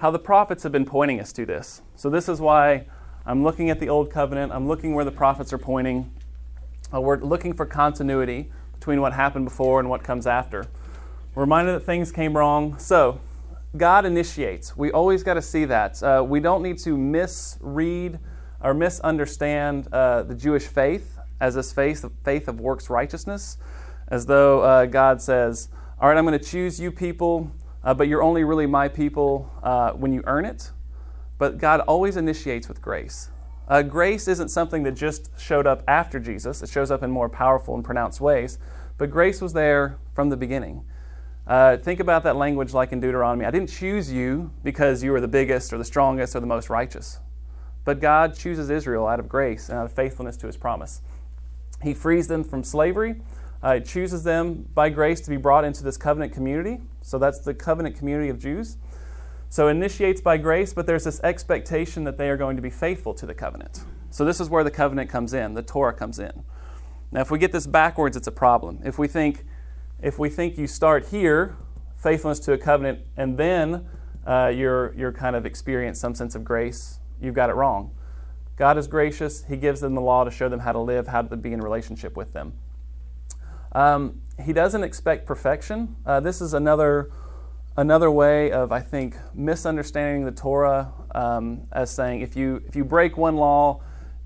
how 0.00 0.10
the 0.10 0.18
prophets 0.18 0.62
have 0.62 0.72
been 0.72 0.86
pointing 0.86 1.20
us 1.20 1.30
to 1.30 1.44
this. 1.44 1.82
So, 1.94 2.08
this 2.08 2.26
is 2.26 2.40
why 2.40 2.86
I'm 3.26 3.42
looking 3.42 3.68
at 3.68 3.80
the 3.80 3.90
Old 3.90 4.10
Covenant, 4.10 4.50
I'm 4.50 4.66
looking 4.66 4.94
where 4.94 5.04
the 5.04 5.12
prophets 5.12 5.52
are 5.52 5.58
pointing. 5.58 6.10
Uh, 6.92 7.02
we're 7.02 7.18
looking 7.18 7.52
for 7.52 7.66
continuity 7.66 8.50
between 8.72 9.02
what 9.02 9.12
happened 9.12 9.44
before 9.44 9.78
and 9.78 9.90
what 9.90 10.02
comes 10.02 10.26
after. 10.26 10.66
We're 11.34 11.42
reminded 11.42 11.74
that 11.74 11.80
things 11.80 12.12
came 12.12 12.34
wrong. 12.34 12.78
So, 12.78 13.20
God 13.76 14.06
initiates. 14.06 14.74
We 14.74 14.90
always 14.90 15.22
got 15.22 15.34
to 15.34 15.42
see 15.42 15.66
that. 15.66 16.02
Uh, 16.02 16.24
we 16.26 16.40
don't 16.40 16.62
need 16.62 16.78
to 16.78 16.96
misread 16.96 18.18
or 18.62 18.72
misunderstand 18.72 19.86
uh, 19.92 20.22
the 20.22 20.34
Jewish 20.34 20.66
faith 20.66 21.18
as 21.40 21.56
this 21.56 21.74
faith, 21.74 22.06
faith 22.24 22.48
of 22.48 22.58
works 22.58 22.88
righteousness, 22.88 23.58
as 24.08 24.24
though 24.24 24.62
uh, 24.62 24.86
God 24.86 25.20
says, 25.20 25.68
All 26.00 26.08
right, 26.08 26.16
I'm 26.16 26.24
going 26.24 26.38
to 26.38 26.44
choose 26.44 26.80
you 26.80 26.90
people, 26.90 27.50
uh, 27.84 27.94
but 27.94 28.08
you're 28.08 28.22
only 28.22 28.44
really 28.44 28.66
my 28.66 28.88
people 28.88 29.50
uh, 29.62 29.92
when 29.92 30.12
you 30.12 30.22
earn 30.26 30.44
it. 30.44 30.70
But 31.38 31.58
God 31.58 31.80
always 31.80 32.16
initiates 32.16 32.68
with 32.68 32.82
grace. 32.82 33.30
Uh, 33.68 33.82
grace 33.82 34.26
isn't 34.28 34.48
something 34.48 34.82
that 34.82 34.92
just 34.92 35.30
showed 35.40 35.66
up 35.66 35.82
after 35.86 36.18
Jesus, 36.18 36.62
it 36.62 36.68
shows 36.68 36.90
up 36.90 37.02
in 37.02 37.10
more 37.10 37.28
powerful 37.28 37.74
and 37.74 37.84
pronounced 37.84 38.20
ways. 38.20 38.58
But 38.98 39.10
grace 39.10 39.40
was 39.40 39.52
there 39.52 39.98
from 40.12 40.28
the 40.28 40.36
beginning. 40.36 40.84
Uh, 41.46 41.76
think 41.76 42.00
about 42.00 42.22
that 42.24 42.36
language 42.36 42.74
like 42.74 42.92
in 42.92 43.00
Deuteronomy. 43.00 43.44
I 43.44 43.50
didn't 43.50 43.70
choose 43.70 44.12
you 44.12 44.50
because 44.62 45.02
you 45.02 45.12
were 45.12 45.20
the 45.20 45.28
biggest 45.28 45.72
or 45.72 45.78
the 45.78 45.84
strongest 45.84 46.36
or 46.36 46.40
the 46.40 46.46
most 46.46 46.68
righteous. 46.68 47.18
But 47.84 48.00
God 48.00 48.36
chooses 48.36 48.70
Israel 48.70 49.06
out 49.06 49.18
of 49.18 49.28
grace 49.28 49.68
and 49.68 49.78
out 49.78 49.86
of 49.86 49.92
faithfulness 49.92 50.36
to 50.38 50.46
his 50.46 50.56
promise. 50.56 51.00
He 51.82 51.94
frees 51.94 52.28
them 52.28 52.44
from 52.44 52.62
slavery. 52.62 53.22
Uh, 53.62 53.74
he 53.74 53.80
chooses 53.80 54.22
them 54.24 54.66
by 54.74 54.88
grace 54.88 55.20
to 55.20 55.30
be 55.30 55.36
brought 55.36 55.64
into 55.64 55.82
this 55.82 55.96
covenant 55.96 56.32
community. 56.32 56.80
So 57.02 57.18
that's 57.18 57.40
the 57.40 57.54
covenant 57.54 57.96
community 57.96 58.30
of 58.30 58.38
Jews. 58.38 58.78
So 59.48 59.68
initiates 59.68 60.20
by 60.20 60.36
grace, 60.38 60.72
but 60.72 60.86
there's 60.86 61.04
this 61.04 61.20
expectation 61.22 62.04
that 62.04 62.16
they 62.16 62.30
are 62.30 62.36
going 62.36 62.56
to 62.56 62.62
be 62.62 62.70
faithful 62.70 63.14
to 63.14 63.26
the 63.26 63.34
covenant. 63.34 63.82
So 64.10 64.24
this 64.24 64.40
is 64.40 64.48
where 64.48 64.64
the 64.64 64.70
covenant 64.70 65.10
comes 65.10 65.34
in, 65.34 65.54
the 65.54 65.62
Torah 65.62 65.92
comes 65.92 66.18
in. 66.18 66.44
Now 67.12 67.20
if 67.20 67.30
we 67.30 67.38
get 67.38 67.52
this 67.52 67.66
backwards, 67.66 68.16
it's 68.16 68.28
a 68.28 68.32
problem. 68.32 68.80
If 68.84 68.98
we 68.98 69.08
think 69.08 69.44
if 70.02 70.18
we 70.18 70.30
think 70.30 70.56
you 70.56 70.66
start 70.66 71.08
here, 71.08 71.56
faithfulness 71.96 72.38
to 72.40 72.52
a 72.52 72.58
covenant, 72.58 73.00
and 73.18 73.36
then 73.36 73.86
uh, 74.26 74.50
you're, 74.54 74.94
you're 74.94 75.12
kind 75.12 75.36
of 75.36 75.44
experience 75.44 76.00
some 76.00 76.14
sense 76.14 76.34
of 76.34 76.42
grace, 76.42 77.00
you've 77.20 77.34
got 77.34 77.50
it 77.50 77.54
wrong. 77.54 77.90
God 78.56 78.78
is 78.78 78.86
gracious. 78.86 79.44
He 79.44 79.56
gives 79.56 79.80
them 79.80 79.94
the 79.94 80.00
law 80.00 80.24
to 80.24 80.30
show 80.30 80.48
them 80.48 80.60
how 80.60 80.72
to 80.72 80.78
live, 80.78 81.08
how 81.08 81.22
to 81.22 81.36
be 81.36 81.52
in 81.52 81.60
relationship 81.60 82.16
with 82.16 82.32
them. 82.32 82.54
Um, 83.72 84.22
he 84.44 84.52
doesn't 84.52 84.82
expect 84.82 85.26
perfection. 85.26 85.96
Uh, 86.04 86.20
this 86.20 86.40
is 86.40 86.54
another 86.54 87.10
another 87.76 88.10
way 88.10 88.50
of, 88.50 88.72
I 88.72 88.80
think, 88.80 89.16
misunderstanding 89.34 90.24
the 90.24 90.32
Torah 90.32 90.92
um, 91.14 91.62
as 91.72 91.90
saying 91.90 92.20
if 92.20 92.36
you, 92.36 92.62
if 92.66 92.76
you 92.76 92.84
break 92.84 93.16
one 93.16 93.36
law, 93.36 93.80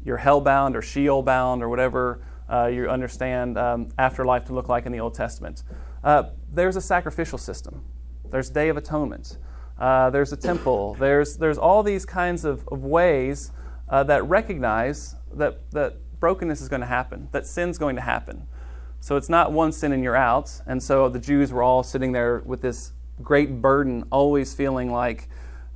you're 0.05 0.19
hellbound 0.19 0.75
or 0.75 0.83
Sheol 0.83 1.23
bound 1.23 1.63
or 1.63 1.69
whatever 1.69 2.25
uh, 2.49 2.67
you 2.67 2.89
understand 2.89 3.57
um, 3.57 3.89
afterlife 3.99 4.45
to 4.47 4.55
look 4.55 4.69
like 4.69 4.87
in 4.87 4.93
the 4.93 5.01
Old 5.01 5.15
Testament. 5.15 5.63
Uh, 6.03 6.25
there's 6.53 6.77
a 6.77 6.81
sacrificial 6.81 7.39
system, 7.39 7.85
there's 8.31 8.51
Day 8.51 8.69
of 8.69 8.77
Atonement, 8.77 9.39
uh, 9.79 10.11
there's 10.11 10.33
a 10.33 10.37
temple, 10.37 10.95
there's, 10.95 11.37
there's 11.37 11.59
all 11.59 11.83
these 11.83 12.05
kinds 12.05 12.45
of, 12.45 12.67
of 12.69 12.85
ways 12.85 13.53
uh, 13.89 14.03
that 14.05 14.27
recognize 14.29 15.15
that, 15.33 15.71
that 15.71 15.97
brokenness 16.21 16.61
is 16.61 16.69
going 16.69 16.81
to 16.81 16.87
happen, 16.87 17.29
that 17.33 17.47
sin's 17.47 17.79
going 17.79 17.97
to 17.97 18.03
happen. 18.03 18.47
So 19.05 19.17
it's 19.17 19.29
not 19.29 19.53
one 19.53 19.71
sin 19.71 19.93
and 19.93 20.03
you're 20.03 20.17
out. 20.17 20.63
And 20.67 20.83
so 20.83 21.11
the 21.11 21.19
Jews 21.19 21.53
were 21.53 21.63
all 21.63 21.83
sitting 21.83 22.13
there 22.13 22.39
with 22.47 22.63
this 22.63 22.93
great 23.21 23.61
burden, 23.61 24.03
always 24.11 24.55
feeling 24.55 24.91
like, 24.91 25.29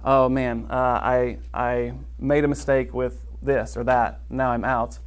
oh 0.02 0.30
man, 0.30 0.66
uh, 0.70 0.74
I, 0.74 1.36
I 1.52 1.92
made 2.18 2.44
a 2.44 2.48
mistake 2.48 2.94
with 2.94 3.26
this 3.42 3.76
or 3.76 3.84
that, 3.84 4.20
now 4.30 4.52
I'm 4.52 4.64
out. 4.64 4.98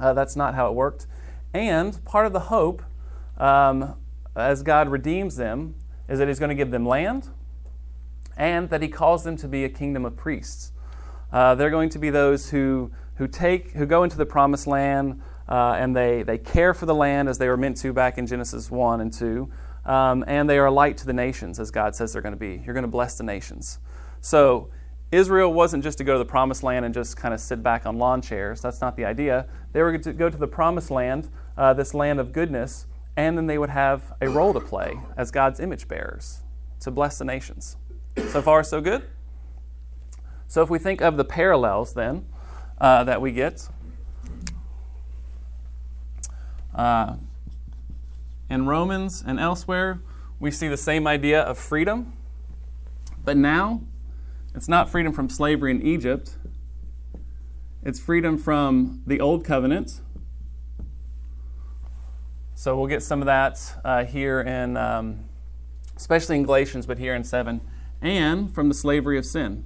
Uh, 0.00 0.12
that's 0.14 0.34
not 0.34 0.56
how 0.56 0.68
it 0.68 0.74
worked. 0.74 1.06
And 1.52 2.04
part 2.04 2.26
of 2.26 2.32
the 2.32 2.40
hope, 2.40 2.82
um, 3.38 3.94
as 4.34 4.64
God 4.64 4.88
redeems 4.88 5.36
them, 5.36 5.76
is 6.08 6.18
that 6.18 6.26
He's 6.26 6.40
going 6.40 6.48
to 6.48 6.56
give 6.56 6.72
them 6.72 6.84
land 6.84 7.28
and 8.36 8.68
that 8.70 8.82
He 8.82 8.88
calls 8.88 9.22
them 9.22 9.36
to 9.36 9.46
be 9.46 9.62
a 9.62 9.68
kingdom 9.68 10.04
of 10.04 10.16
priests. 10.16 10.72
Uh, 11.32 11.54
they're 11.54 11.70
going 11.70 11.90
to 11.90 12.00
be 12.00 12.10
those 12.10 12.50
who, 12.50 12.90
who, 13.14 13.28
take, 13.28 13.74
who 13.74 13.86
go 13.86 14.02
into 14.02 14.16
the 14.16 14.26
promised 14.26 14.66
land 14.66 15.22
uh, 15.48 15.76
and 15.78 15.94
they, 15.94 16.22
they 16.22 16.38
care 16.38 16.74
for 16.74 16.86
the 16.86 16.94
land 16.94 17.28
as 17.28 17.38
they 17.38 17.48
were 17.48 17.56
meant 17.56 17.76
to 17.78 17.92
back 17.92 18.18
in 18.18 18.26
Genesis 18.26 18.70
1 18.70 19.00
and 19.00 19.12
2. 19.12 19.50
Um, 19.84 20.24
and 20.26 20.48
they 20.48 20.58
are 20.58 20.66
a 20.66 20.70
light 20.70 20.96
to 20.98 21.06
the 21.06 21.12
nations, 21.12 21.60
as 21.60 21.70
God 21.70 21.94
says 21.94 22.12
they're 22.12 22.22
going 22.22 22.34
to 22.34 22.38
be. 22.38 22.62
You're 22.64 22.74
going 22.74 22.84
to 22.84 22.88
bless 22.88 23.18
the 23.18 23.24
nations. 23.24 23.78
So, 24.20 24.70
Israel 25.12 25.52
wasn't 25.52 25.84
just 25.84 25.98
to 25.98 26.04
go 26.04 26.14
to 26.14 26.18
the 26.18 26.24
promised 26.24 26.64
land 26.64 26.84
and 26.84 26.92
just 26.92 27.16
kind 27.16 27.32
of 27.32 27.38
sit 27.38 27.62
back 27.62 27.86
on 27.86 27.98
lawn 27.98 28.20
chairs. 28.20 28.60
That's 28.60 28.80
not 28.80 28.96
the 28.96 29.04
idea. 29.04 29.46
They 29.72 29.80
were 29.80 29.96
to 29.96 30.12
go 30.12 30.28
to 30.28 30.36
the 30.36 30.48
promised 30.48 30.90
land, 30.90 31.28
uh, 31.56 31.72
this 31.74 31.94
land 31.94 32.18
of 32.18 32.32
goodness, 32.32 32.86
and 33.16 33.38
then 33.38 33.46
they 33.46 33.58
would 33.58 33.70
have 33.70 34.12
a 34.20 34.28
role 34.28 34.52
to 34.52 34.60
play 34.60 34.98
as 35.16 35.30
God's 35.30 35.60
image 35.60 35.86
bearers 35.86 36.40
to 36.80 36.90
bless 36.90 37.18
the 37.18 37.24
nations. 37.24 37.76
So 38.28 38.42
far, 38.42 38.64
so 38.64 38.80
good? 38.80 39.04
So, 40.48 40.62
if 40.62 40.70
we 40.70 40.78
think 40.78 41.00
of 41.00 41.16
the 41.16 41.24
parallels 41.24 41.94
then 41.94 42.26
uh, 42.80 43.04
that 43.04 43.20
we 43.20 43.30
get, 43.30 43.68
uh, 46.74 47.16
in 48.50 48.66
Romans 48.66 49.22
and 49.26 49.38
elsewhere, 49.38 50.00
we 50.38 50.50
see 50.50 50.68
the 50.68 50.76
same 50.76 51.06
idea 51.06 51.40
of 51.40 51.58
freedom. 51.58 52.12
But 53.24 53.36
now, 53.36 53.82
it's 54.54 54.68
not 54.68 54.90
freedom 54.90 55.12
from 55.12 55.28
slavery 55.28 55.70
in 55.70 55.82
Egypt, 55.82 56.36
it's 57.82 58.00
freedom 58.00 58.38
from 58.38 59.02
the 59.06 59.20
Old 59.20 59.44
Covenant. 59.44 60.00
So 62.54 62.78
we'll 62.78 62.86
get 62.86 63.02
some 63.02 63.20
of 63.20 63.26
that 63.26 63.60
uh, 63.84 64.04
here 64.04 64.40
in, 64.40 64.76
um, 64.76 65.24
especially 65.96 66.36
in 66.36 66.44
Galatians, 66.44 66.86
but 66.86 66.98
here 66.98 67.14
in 67.14 67.24
7, 67.24 67.60
and 68.00 68.54
from 68.54 68.68
the 68.68 68.74
slavery 68.74 69.18
of 69.18 69.26
sin. 69.26 69.64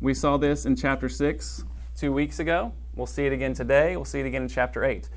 We 0.00 0.12
saw 0.12 0.36
this 0.36 0.66
in 0.66 0.76
chapter 0.76 1.08
6 1.08 1.64
two 1.96 2.12
weeks 2.12 2.38
ago. 2.38 2.72
We'll 2.96 3.06
see 3.06 3.26
it 3.26 3.32
again 3.32 3.52
today. 3.52 3.94
We'll 3.94 4.06
see 4.06 4.20
it 4.20 4.26
again 4.26 4.42
in 4.42 4.48
chapter 4.48 4.82
8. 4.82 5.08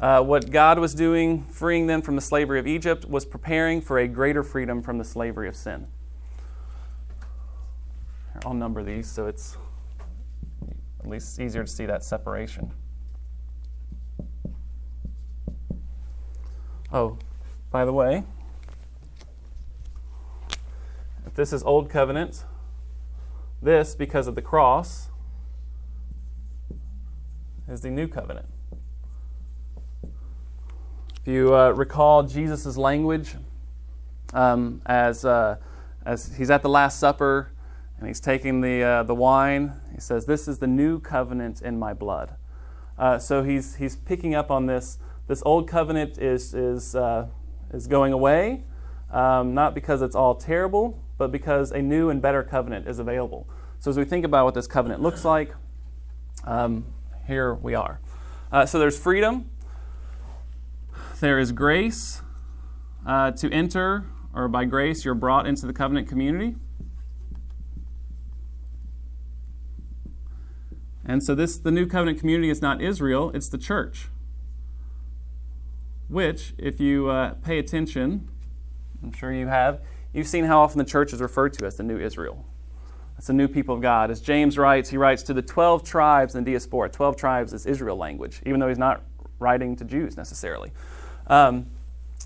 Uh, 0.00 0.22
what 0.22 0.50
God 0.50 0.78
was 0.78 0.94
doing, 0.94 1.44
freeing 1.44 1.86
them 1.86 2.00
from 2.00 2.16
the 2.16 2.22
slavery 2.22 2.58
of 2.58 2.66
Egypt, 2.66 3.04
was 3.04 3.26
preparing 3.26 3.82
for 3.82 3.98
a 3.98 4.08
greater 4.08 4.42
freedom 4.42 4.82
from 4.82 4.96
the 4.96 5.04
slavery 5.04 5.46
of 5.46 5.54
sin. 5.54 5.88
I'll 8.46 8.54
number 8.54 8.82
these 8.82 9.10
so 9.10 9.26
it's 9.26 9.56
at 11.00 11.06
least 11.06 11.38
easier 11.38 11.64
to 11.64 11.70
see 11.70 11.84
that 11.86 12.02
separation. 12.02 12.72
Oh, 16.90 17.18
by 17.70 17.84
the 17.84 17.92
way, 17.92 18.24
if 21.26 21.34
this 21.34 21.52
is 21.52 21.62
Old 21.62 21.90
Covenant, 21.90 22.44
this, 23.60 23.94
because 23.94 24.26
of 24.26 24.34
the 24.34 24.42
cross, 24.42 25.07
is 27.68 27.82
the 27.82 27.90
new 27.90 28.08
covenant. 28.08 28.46
If 31.20 31.26
you 31.26 31.54
uh, 31.54 31.70
recall 31.70 32.22
Jesus' 32.22 32.76
language 32.76 33.34
um, 34.32 34.80
as, 34.86 35.24
uh, 35.24 35.56
as 36.04 36.36
he's 36.36 36.50
at 36.50 36.62
the 36.62 36.68
Last 36.68 36.98
Supper 36.98 37.52
and 37.98 38.08
he's 38.08 38.20
taking 38.20 38.62
the, 38.62 38.82
uh, 38.82 39.02
the 39.02 39.14
wine, 39.14 39.74
he 39.94 40.00
says, 40.00 40.24
This 40.24 40.48
is 40.48 40.58
the 40.58 40.66
new 40.66 40.98
covenant 40.98 41.60
in 41.60 41.78
my 41.78 41.92
blood. 41.92 42.36
Uh, 42.96 43.18
so 43.18 43.42
he's, 43.42 43.76
he's 43.76 43.96
picking 43.96 44.34
up 44.34 44.50
on 44.50 44.66
this. 44.66 44.98
This 45.26 45.42
old 45.44 45.68
covenant 45.68 46.16
is, 46.16 46.54
is, 46.54 46.94
uh, 46.94 47.26
is 47.72 47.86
going 47.86 48.14
away, 48.14 48.64
um, 49.10 49.52
not 49.52 49.74
because 49.74 50.00
it's 50.00 50.16
all 50.16 50.34
terrible, 50.34 51.02
but 51.18 51.30
because 51.30 51.70
a 51.70 51.82
new 51.82 52.08
and 52.08 52.22
better 52.22 52.42
covenant 52.42 52.88
is 52.88 52.98
available. 52.98 53.46
So 53.78 53.90
as 53.90 53.98
we 53.98 54.04
think 54.04 54.24
about 54.24 54.46
what 54.46 54.54
this 54.54 54.66
covenant 54.66 55.02
looks 55.02 55.24
like, 55.24 55.54
um, 56.44 56.86
here 57.28 57.54
we 57.54 57.74
are. 57.74 58.00
Uh, 58.50 58.64
so 58.64 58.78
there's 58.78 58.98
freedom, 58.98 59.50
there 61.20 61.38
is 61.38 61.52
grace 61.52 62.22
uh, 63.06 63.30
to 63.32 63.52
enter, 63.52 64.06
or 64.34 64.48
by 64.48 64.64
grace, 64.64 65.04
you're 65.04 65.14
brought 65.14 65.46
into 65.46 65.66
the 65.66 65.74
covenant 65.74 66.08
community. 66.08 66.56
And 71.04 71.22
so 71.22 71.34
this 71.34 71.58
the 71.58 71.70
new 71.70 71.86
covenant 71.86 72.18
community 72.18 72.48
is 72.48 72.62
not 72.62 72.80
Israel, 72.80 73.30
it's 73.34 73.48
the 73.48 73.58
church. 73.58 74.08
Which, 76.08 76.54
if 76.56 76.80
you 76.80 77.10
uh, 77.10 77.34
pay 77.34 77.58
attention, 77.58 78.26
I'm 79.02 79.12
sure 79.12 79.32
you 79.32 79.48
have, 79.48 79.82
you've 80.14 80.26
seen 80.26 80.44
how 80.44 80.60
often 80.60 80.78
the 80.78 80.84
church 80.84 81.12
is 81.12 81.20
referred 81.20 81.52
to 81.54 81.66
as 81.66 81.76
the 81.76 81.82
new 81.82 81.98
Israel. 81.98 82.46
It's 83.18 83.26
the 83.26 83.32
new 83.32 83.48
people 83.48 83.74
of 83.74 83.82
God. 83.82 84.12
As 84.12 84.20
James 84.20 84.56
writes, 84.56 84.90
he 84.90 84.96
writes 84.96 85.24
to 85.24 85.34
the 85.34 85.42
12 85.42 85.82
tribes 85.82 86.36
in 86.36 86.44
diaspora. 86.44 86.88
12 86.88 87.16
tribes 87.16 87.52
is 87.52 87.66
Israel 87.66 87.96
language, 87.96 88.40
even 88.46 88.60
though 88.60 88.68
he's 88.68 88.78
not 88.78 89.02
writing 89.40 89.74
to 89.76 89.84
Jews 89.84 90.16
necessarily. 90.16 90.70
Um, 91.26 91.66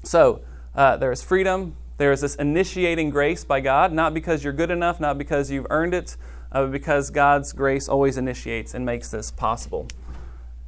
so 0.04 0.42
uh, 0.74 0.98
there 0.98 1.10
is 1.10 1.22
freedom. 1.22 1.76
There 1.96 2.12
is 2.12 2.20
this 2.20 2.34
initiating 2.34 3.08
grace 3.08 3.42
by 3.42 3.60
God, 3.60 3.92
not 3.92 4.12
because 4.12 4.44
you're 4.44 4.52
good 4.52 4.70
enough, 4.70 5.00
not 5.00 5.16
because 5.16 5.50
you've 5.50 5.66
earned 5.70 5.94
it, 5.94 6.16
uh, 6.52 6.66
because 6.66 7.08
God's 7.08 7.54
grace 7.54 7.88
always 7.88 8.18
initiates 8.18 8.74
and 8.74 8.84
makes 8.84 9.10
this 9.10 9.30
possible. 9.30 9.88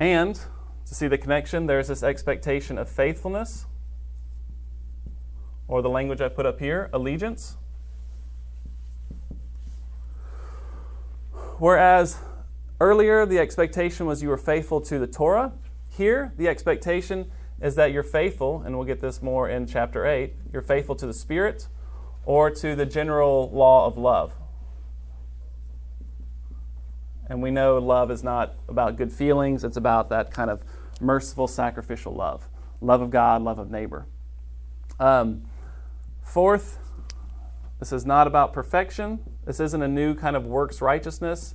And 0.00 0.40
to 0.86 0.94
see 0.94 1.06
the 1.06 1.18
connection, 1.18 1.66
there's 1.66 1.88
this 1.88 2.02
expectation 2.02 2.78
of 2.78 2.88
faithfulness, 2.88 3.66
or 5.68 5.82
the 5.82 5.90
language 5.90 6.20
I 6.20 6.28
put 6.28 6.46
up 6.46 6.60
here, 6.60 6.88
allegiance. 6.92 7.56
Whereas 11.58 12.18
earlier 12.80 13.25
the 13.26 13.38
expectation 13.38 14.06
was 14.06 14.23
you 14.23 14.28
were 14.28 14.37
faithful 14.37 14.80
to 14.82 14.99
the 14.99 15.06
Torah, 15.06 15.52
here 15.88 16.32
the 16.37 16.49
expectation 16.49 17.30
is 17.61 17.76
that 17.76 17.92
you're 17.92 18.02
faithful, 18.02 18.62
and 18.62 18.76
we'll 18.76 18.87
get 18.87 19.00
this 19.00 19.23
more 19.23 19.49
in 19.49 19.66
chapter 19.66 20.06
8, 20.06 20.34
you're 20.52 20.62
faithful 20.62 20.94
to 20.96 21.06
the 21.06 21.14
Spirit 21.14 21.68
or 22.26 22.50
to 22.50 22.75
the 22.75 22.87
general 22.87 23.50
law 23.50 23.87
of 23.87 23.96
love. 23.96 24.34
And 27.28 27.40
we 27.40 27.50
know 27.50 27.78
love 27.78 28.11
is 28.11 28.23
not 28.23 28.54
about 28.68 28.96
good 28.96 29.12
feelings, 29.12 29.64
it's 29.64 29.76
about 29.76 30.08
that 30.11 30.30
kind 30.30 30.50
of 30.50 30.62
merciful, 31.00 31.46
sacrificial 31.49 32.14
love 32.14 32.49
love 32.80 33.00
of 33.00 33.11
God, 33.11 33.40
love 33.40 33.58
of 33.58 33.70
neighbor. 33.70 34.06
Um, 35.00 35.44
fourth, 36.23 36.78
this 37.78 37.92
is 37.92 38.04
not 38.04 38.26
about 38.26 38.52
perfection. 38.52 39.20
This 39.44 39.60
isn't 39.60 39.82
a 39.82 39.88
new 39.88 40.14
kind 40.14 40.36
of 40.36 40.46
works 40.46 40.80
righteousness. 40.80 41.54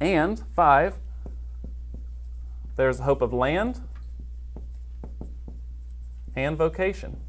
And 0.00 0.42
five, 0.54 0.96
there's 2.76 3.00
hope 3.00 3.22
of 3.22 3.32
land 3.32 3.80
and 6.34 6.56
vocation. 6.56 7.20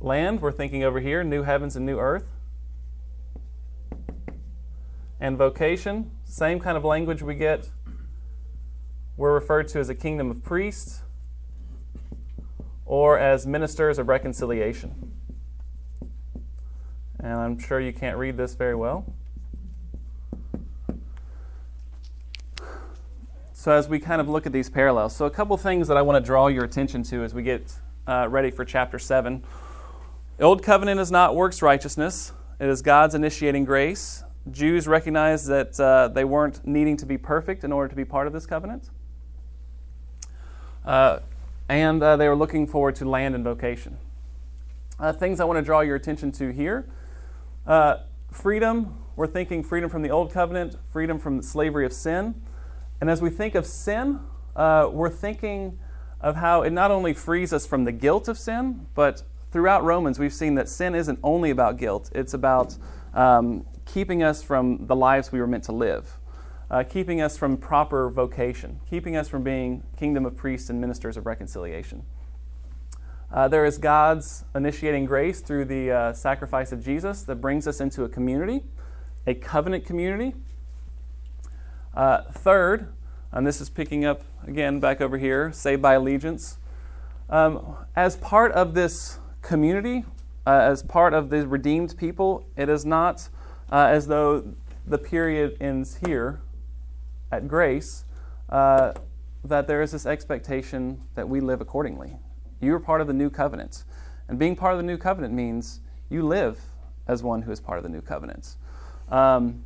Land, 0.00 0.40
we're 0.40 0.52
thinking 0.52 0.82
over 0.82 1.00
here, 1.00 1.22
new 1.22 1.42
heavens 1.42 1.76
and 1.76 1.84
new 1.84 1.98
earth. 1.98 2.30
And 5.20 5.36
vocation, 5.36 6.10
same 6.24 6.58
kind 6.58 6.76
of 6.76 6.84
language 6.84 7.22
we 7.22 7.34
get. 7.34 7.68
We're 9.18 9.34
referred 9.34 9.68
to 9.68 9.78
as 9.78 9.90
a 9.90 9.94
kingdom 9.94 10.30
of 10.30 10.42
priests 10.42 11.02
or 12.86 13.18
as 13.18 13.46
ministers 13.46 13.98
of 13.98 14.08
reconciliation. 14.08 15.19
And 17.22 17.34
I'm 17.34 17.58
sure 17.58 17.78
you 17.80 17.92
can't 17.92 18.16
read 18.16 18.36
this 18.36 18.54
very 18.54 18.74
well. 18.74 19.04
So, 23.52 23.72
as 23.72 23.88
we 23.90 23.98
kind 23.98 24.22
of 24.22 24.28
look 24.28 24.46
at 24.46 24.52
these 24.52 24.70
parallels, 24.70 25.14
so 25.14 25.26
a 25.26 25.30
couple 25.30 25.54
things 25.58 25.86
that 25.88 25.98
I 25.98 26.02
want 26.02 26.16
to 26.16 26.26
draw 26.26 26.46
your 26.46 26.64
attention 26.64 27.02
to 27.04 27.22
as 27.22 27.34
we 27.34 27.42
get 27.42 27.74
uh, 28.06 28.26
ready 28.30 28.50
for 28.50 28.64
chapter 28.64 28.98
7. 28.98 29.42
The 30.38 30.44
Old 30.44 30.62
covenant 30.62 30.98
is 30.98 31.10
not 31.10 31.36
works 31.36 31.60
righteousness, 31.60 32.32
it 32.58 32.68
is 32.68 32.80
God's 32.80 33.14
initiating 33.14 33.66
grace. 33.66 34.24
Jews 34.50 34.88
recognized 34.88 35.46
that 35.48 35.78
uh, 35.78 36.08
they 36.08 36.24
weren't 36.24 36.66
needing 36.66 36.96
to 36.96 37.04
be 37.04 37.18
perfect 37.18 37.62
in 37.62 37.72
order 37.72 37.88
to 37.88 37.94
be 37.94 38.06
part 38.06 38.26
of 38.26 38.32
this 38.32 38.46
covenant. 38.46 38.88
Uh, 40.86 41.18
and 41.68 42.02
uh, 42.02 42.16
they 42.16 42.26
were 42.26 42.34
looking 42.34 42.66
forward 42.66 42.94
to 42.96 43.04
land 43.04 43.34
and 43.34 43.44
vocation. 43.44 43.98
Uh, 44.98 45.12
things 45.12 45.38
I 45.38 45.44
want 45.44 45.58
to 45.58 45.62
draw 45.62 45.80
your 45.80 45.96
attention 45.96 46.32
to 46.32 46.50
here 46.50 46.86
uh, 47.66 47.98
freedom, 48.30 48.96
we're 49.16 49.26
thinking 49.26 49.62
freedom 49.62 49.90
from 49.90 50.02
the 50.02 50.10
Old 50.10 50.32
covenant, 50.32 50.76
freedom 50.92 51.18
from 51.18 51.36
the 51.36 51.42
slavery 51.42 51.84
of 51.84 51.92
sin. 51.92 52.34
And 53.00 53.10
as 53.10 53.20
we 53.20 53.30
think 53.30 53.54
of 53.54 53.66
sin, 53.66 54.20
uh, 54.56 54.88
we're 54.92 55.10
thinking 55.10 55.78
of 56.20 56.36
how 56.36 56.62
it 56.62 56.70
not 56.70 56.90
only 56.90 57.14
frees 57.14 57.52
us 57.52 57.66
from 57.66 57.84
the 57.84 57.92
guilt 57.92 58.28
of 58.28 58.38
sin, 58.38 58.86
but 58.94 59.22
throughout 59.50 59.82
Romans, 59.84 60.18
we've 60.18 60.32
seen 60.32 60.54
that 60.56 60.68
sin 60.68 60.94
isn't 60.94 61.18
only 61.22 61.50
about 61.50 61.76
guilt, 61.76 62.10
it's 62.14 62.34
about 62.34 62.76
um, 63.14 63.66
keeping 63.84 64.22
us 64.22 64.42
from 64.42 64.86
the 64.86 64.96
lives 64.96 65.32
we 65.32 65.40
were 65.40 65.46
meant 65.46 65.64
to 65.64 65.72
live, 65.72 66.18
uh, 66.70 66.84
keeping 66.84 67.20
us 67.20 67.36
from 67.36 67.56
proper 67.56 68.10
vocation, 68.10 68.80
keeping 68.88 69.16
us 69.16 69.28
from 69.28 69.42
being 69.42 69.82
kingdom 69.96 70.24
of 70.26 70.36
priests 70.36 70.70
and 70.70 70.80
ministers 70.80 71.16
of 71.16 71.26
reconciliation. 71.26 72.04
Uh, 73.32 73.46
there 73.46 73.64
is 73.64 73.78
God's 73.78 74.44
initiating 74.54 75.04
grace 75.04 75.40
through 75.40 75.66
the 75.66 75.90
uh, 75.90 76.12
sacrifice 76.12 76.72
of 76.72 76.84
Jesus 76.84 77.22
that 77.22 77.36
brings 77.36 77.68
us 77.68 77.80
into 77.80 78.02
a 78.02 78.08
community, 78.08 78.64
a 79.26 79.34
covenant 79.34 79.84
community 79.84 80.34
uh, 81.94 82.22
third, 82.32 82.92
and 83.32 83.46
this 83.46 83.60
is 83.60 83.68
picking 83.68 84.04
up 84.04 84.22
again 84.46 84.80
back 84.80 85.00
over 85.00 85.18
here, 85.18 85.52
saved 85.52 85.82
by 85.82 85.94
allegiance. 85.94 86.58
Um, 87.28 87.76
as 87.94 88.16
part 88.16 88.52
of 88.52 88.74
this 88.74 89.18
community, 89.42 90.04
uh, 90.46 90.50
as 90.50 90.82
part 90.82 91.14
of 91.14 91.30
the 91.30 91.46
redeemed 91.46 91.96
people, 91.96 92.46
it 92.56 92.68
is 92.68 92.84
not 92.84 93.28
uh, 93.70 93.86
as 93.90 94.06
though 94.08 94.54
the 94.86 94.98
period 94.98 95.56
ends 95.60 95.98
here 96.04 96.40
at 97.30 97.46
grace, 97.46 98.04
uh, 98.48 98.92
that 99.44 99.68
there 99.68 99.82
is 99.82 99.92
this 99.92 100.06
expectation 100.06 101.00
that 101.14 101.28
we 101.28 101.40
live 101.40 101.60
accordingly. 101.60 102.16
You 102.60 102.74
are 102.74 102.80
part 102.80 103.00
of 103.00 103.06
the 103.06 103.12
new 103.12 103.30
covenant. 103.30 103.84
And 104.28 104.38
being 104.38 104.54
part 104.54 104.72
of 104.72 104.78
the 104.78 104.84
new 104.84 104.96
covenant 104.96 105.34
means 105.34 105.80
you 106.08 106.22
live 106.22 106.60
as 107.08 107.22
one 107.22 107.42
who 107.42 107.50
is 107.50 107.60
part 107.60 107.78
of 107.78 107.82
the 107.82 107.88
new 107.88 108.02
covenant. 108.02 108.56
Um, 109.08 109.64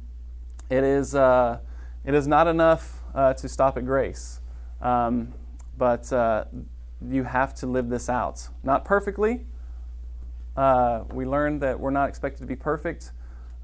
it 0.70 0.84
is 0.84 1.14
uh, 1.14 1.58
it 2.04 2.14
is 2.14 2.26
not 2.26 2.46
enough 2.46 3.02
uh, 3.14 3.34
to 3.34 3.48
stop 3.48 3.76
at 3.76 3.84
grace, 3.84 4.40
um, 4.80 5.32
but 5.76 6.10
uh, 6.12 6.44
you 7.06 7.24
have 7.24 7.54
to 7.56 7.66
live 7.66 7.88
this 7.88 8.08
out. 8.08 8.48
Not 8.62 8.84
perfectly. 8.84 9.44
Uh, 10.56 11.04
we 11.12 11.26
learned 11.26 11.60
that 11.62 11.78
we're 11.78 11.90
not 11.90 12.08
expected 12.08 12.40
to 12.40 12.46
be 12.46 12.56
perfect, 12.56 13.12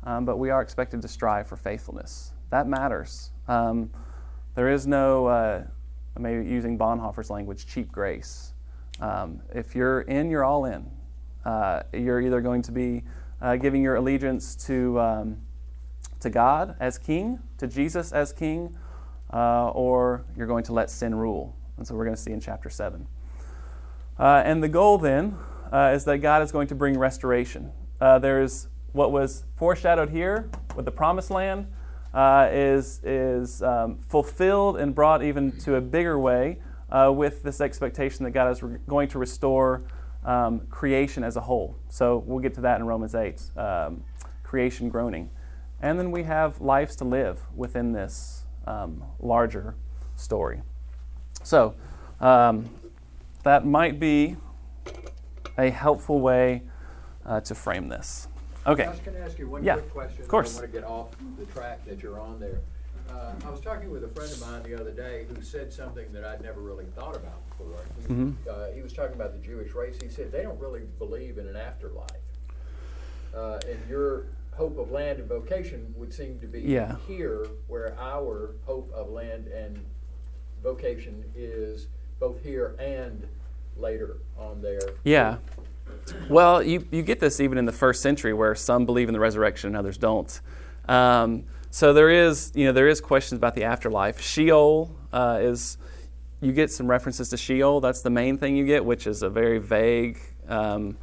um, 0.04 0.24
but 0.24 0.38
we 0.38 0.50
are 0.50 0.60
expected 0.60 1.00
to 1.02 1.08
strive 1.08 1.46
for 1.46 1.56
faithfulness. 1.56 2.32
That 2.50 2.66
matters. 2.66 3.30
Um, 3.46 3.90
there 4.54 4.68
is 4.68 4.86
no, 4.86 5.26
uh, 5.26 5.64
maybe 6.18 6.44
using 6.44 6.76
Bonhoeffer's 6.76 7.30
language, 7.30 7.66
cheap 7.66 7.92
grace. 7.92 8.52
Um, 9.00 9.40
if 9.54 9.74
you're 9.74 10.02
in, 10.02 10.30
you're 10.30 10.44
all 10.44 10.66
in. 10.66 10.90
Uh, 11.44 11.82
you're 11.92 12.20
either 12.20 12.40
going 12.40 12.62
to 12.62 12.72
be 12.72 13.02
uh, 13.40 13.56
giving 13.56 13.82
your 13.82 13.96
allegiance 13.96 14.54
to 14.66 15.00
um, 15.00 15.38
to 16.20 16.28
God 16.28 16.76
as 16.80 16.98
king, 16.98 17.38
to 17.56 17.66
Jesus 17.66 18.12
as 18.12 18.32
king, 18.32 18.76
uh, 19.32 19.70
or 19.70 20.26
you're 20.36 20.46
going 20.46 20.64
to 20.64 20.74
let 20.74 20.90
sin 20.90 21.14
rule. 21.14 21.56
And 21.78 21.86
so 21.86 21.94
we're 21.94 22.04
going 22.04 22.16
to 22.16 22.20
see 22.20 22.32
in 22.32 22.40
chapter 22.40 22.68
7. 22.68 23.06
Uh, 24.18 24.42
and 24.44 24.62
the 24.62 24.68
goal 24.68 24.98
then 24.98 25.34
uh, 25.72 25.92
is 25.94 26.04
that 26.04 26.18
God 26.18 26.42
is 26.42 26.52
going 26.52 26.68
to 26.68 26.74
bring 26.74 26.98
restoration. 26.98 27.72
Uh, 28.02 28.18
there's 28.18 28.68
what 28.92 29.12
was 29.12 29.44
foreshadowed 29.56 30.10
here 30.10 30.50
with 30.76 30.84
the 30.84 30.90
promised 30.90 31.30
land 31.30 31.68
is, 32.14 33.00
is 33.02 33.62
um, 33.62 33.98
fulfilled 34.06 34.76
and 34.76 34.94
brought 34.94 35.22
even 35.22 35.52
to 35.60 35.76
a 35.76 35.80
bigger 35.80 36.18
way 36.18 36.58
uh, 36.90 37.12
with 37.14 37.42
this 37.42 37.60
expectation 37.60 38.24
that 38.24 38.30
God 38.32 38.50
is 38.50 38.62
re- 38.62 38.78
going 38.88 39.08
to 39.08 39.18
restore 39.18 39.82
um, 40.24 40.60
creation 40.70 41.24
as 41.24 41.36
a 41.36 41.40
whole. 41.40 41.76
So 41.88 42.22
we'll 42.26 42.40
get 42.40 42.54
to 42.54 42.60
that 42.62 42.80
in 42.80 42.86
Romans 42.86 43.14
8, 43.14 43.40
um, 43.56 44.04
creation 44.42 44.88
groaning. 44.88 45.30
and 45.80 45.98
then 45.98 46.10
we 46.10 46.24
have 46.24 46.60
lives 46.60 46.96
to 46.96 47.04
live 47.04 47.40
within 47.56 47.92
this 47.92 48.44
um, 48.66 49.02
larger 49.20 49.74
story. 50.16 50.60
So, 51.42 51.74
um, 52.20 52.68
that 53.44 53.64
might 53.64 53.98
be 53.98 54.36
a 55.56 55.70
helpful 55.70 56.20
way 56.20 56.62
uh, 57.24 57.40
to 57.40 57.54
frame 57.54 57.88
this. 57.88 58.28
Okay. 58.66 58.84
Josh, 58.84 59.00
can 59.02 59.16
I 59.16 59.20
ask 59.20 59.38
you 59.38 59.48
one 59.48 59.64
Yeah, 59.64 59.76
quick 59.76 59.90
question? 59.90 60.22
of 60.22 60.28
course. 60.28 60.58
I 60.58 60.60
want 60.60 60.72
to 60.72 60.78
get 60.80 60.86
off 60.86 61.08
the 61.38 61.46
track 61.46 61.82
that 61.86 62.02
you're 62.02 62.20
on 62.20 62.38
there. 62.38 62.60
Uh, 63.12 63.32
I 63.44 63.50
was 63.50 63.60
talking 63.60 63.90
with 63.90 64.04
a 64.04 64.08
friend 64.08 64.30
of 64.30 64.40
mine 64.40 64.62
the 64.62 64.80
other 64.80 64.92
day 64.92 65.26
who 65.28 65.42
said 65.42 65.72
something 65.72 66.12
that 66.12 66.24
I'd 66.24 66.42
never 66.42 66.60
really 66.60 66.84
thought 66.96 67.16
about 67.16 67.40
before. 67.48 67.74
He, 68.06 68.14
Mhm. 68.14 68.34
uh, 68.48 68.70
he 68.72 68.82
was 68.82 68.92
talking 68.92 69.14
about 69.14 69.32
the 69.32 69.38
Jewish 69.38 69.74
race. 69.74 70.00
He 70.00 70.08
said 70.08 70.30
they 70.30 70.42
don't 70.42 70.60
really 70.60 70.82
believe 70.98 71.38
in 71.38 71.46
an 71.48 71.56
afterlife. 71.56 72.10
Uh, 73.34 73.58
and 73.68 73.78
your 73.88 74.26
hope 74.52 74.78
of 74.78 74.90
land 74.90 75.18
and 75.18 75.28
vocation 75.28 75.92
would 75.96 76.12
seem 76.12 76.38
to 76.40 76.46
be 76.46 76.60
Yeah. 76.60 76.96
here, 77.06 77.46
where 77.68 77.94
our 77.98 78.54
hope 78.64 78.92
of 78.92 79.10
land 79.10 79.48
and 79.48 79.78
vocation 80.62 81.24
is 81.34 81.88
both 82.18 82.42
here 82.42 82.74
and 82.78 83.26
later 83.76 84.16
on 84.36 84.60
there. 84.60 84.80
Yeah. 85.04 85.38
Well, 86.28 86.62
you, 86.62 86.84
you 86.90 87.02
get 87.02 87.18
this 87.20 87.40
even 87.40 87.58
in 87.58 87.64
the 87.64 87.72
first 87.72 88.02
century 88.02 88.32
where 88.34 88.54
some 88.54 88.84
believe 88.86 89.08
in 89.08 89.14
the 89.14 89.20
resurrection 89.20 89.68
and 89.68 89.76
others 89.76 89.96
don't. 89.96 90.40
Um, 90.88 91.44
so 91.70 91.92
there 91.92 92.10
is, 92.10 92.52
you 92.54 92.66
know, 92.66 92.72
there 92.72 92.88
is 92.88 93.00
questions 93.00 93.38
about 93.38 93.54
the 93.54 93.64
afterlife. 93.64 94.20
Sheol 94.20 94.94
uh, 95.12 95.38
is, 95.40 95.78
you 96.40 96.52
get 96.52 96.70
some 96.70 96.88
references 96.88 97.28
to 97.30 97.36
Sheol. 97.36 97.80
That's 97.80 98.02
the 98.02 98.10
main 98.10 98.38
thing 98.38 98.56
you 98.56 98.66
get, 98.66 98.84
which 98.84 99.06
is 99.06 99.22
a 99.22 99.30
very 99.30 99.58
vague, 99.58 100.18
um, 100.48 100.96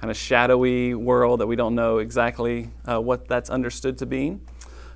kind 0.00 0.10
of 0.10 0.16
shadowy 0.16 0.94
world 0.94 1.40
that 1.40 1.46
we 1.46 1.56
don't 1.56 1.74
know 1.74 1.98
exactly 1.98 2.70
uh, 2.86 3.00
what 3.00 3.28
that's 3.28 3.50
understood 3.50 3.98
to 3.98 4.06
be. 4.06 4.38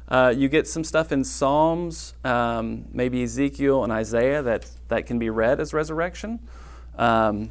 Uh, 0.08 0.32
you 0.34 0.48
get 0.48 0.66
some 0.66 0.82
stuff 0.82 1.12
in 1.12 1.22
Psalms, 1.22 2.14
um, 2.24 2.86
maybe 2.92 3.22
Ezekiel 3.22 3.84
and 3.84 3.92
Isaiah 3.92 4.42
that, 4.42 4.70
that 4.88 5.06
can 5.06 5.18
be 5.18 5.28
read 5.28 5.60
as 5.60 5.74
resurrection. 5.74 6.40
Um, 6.96 7.50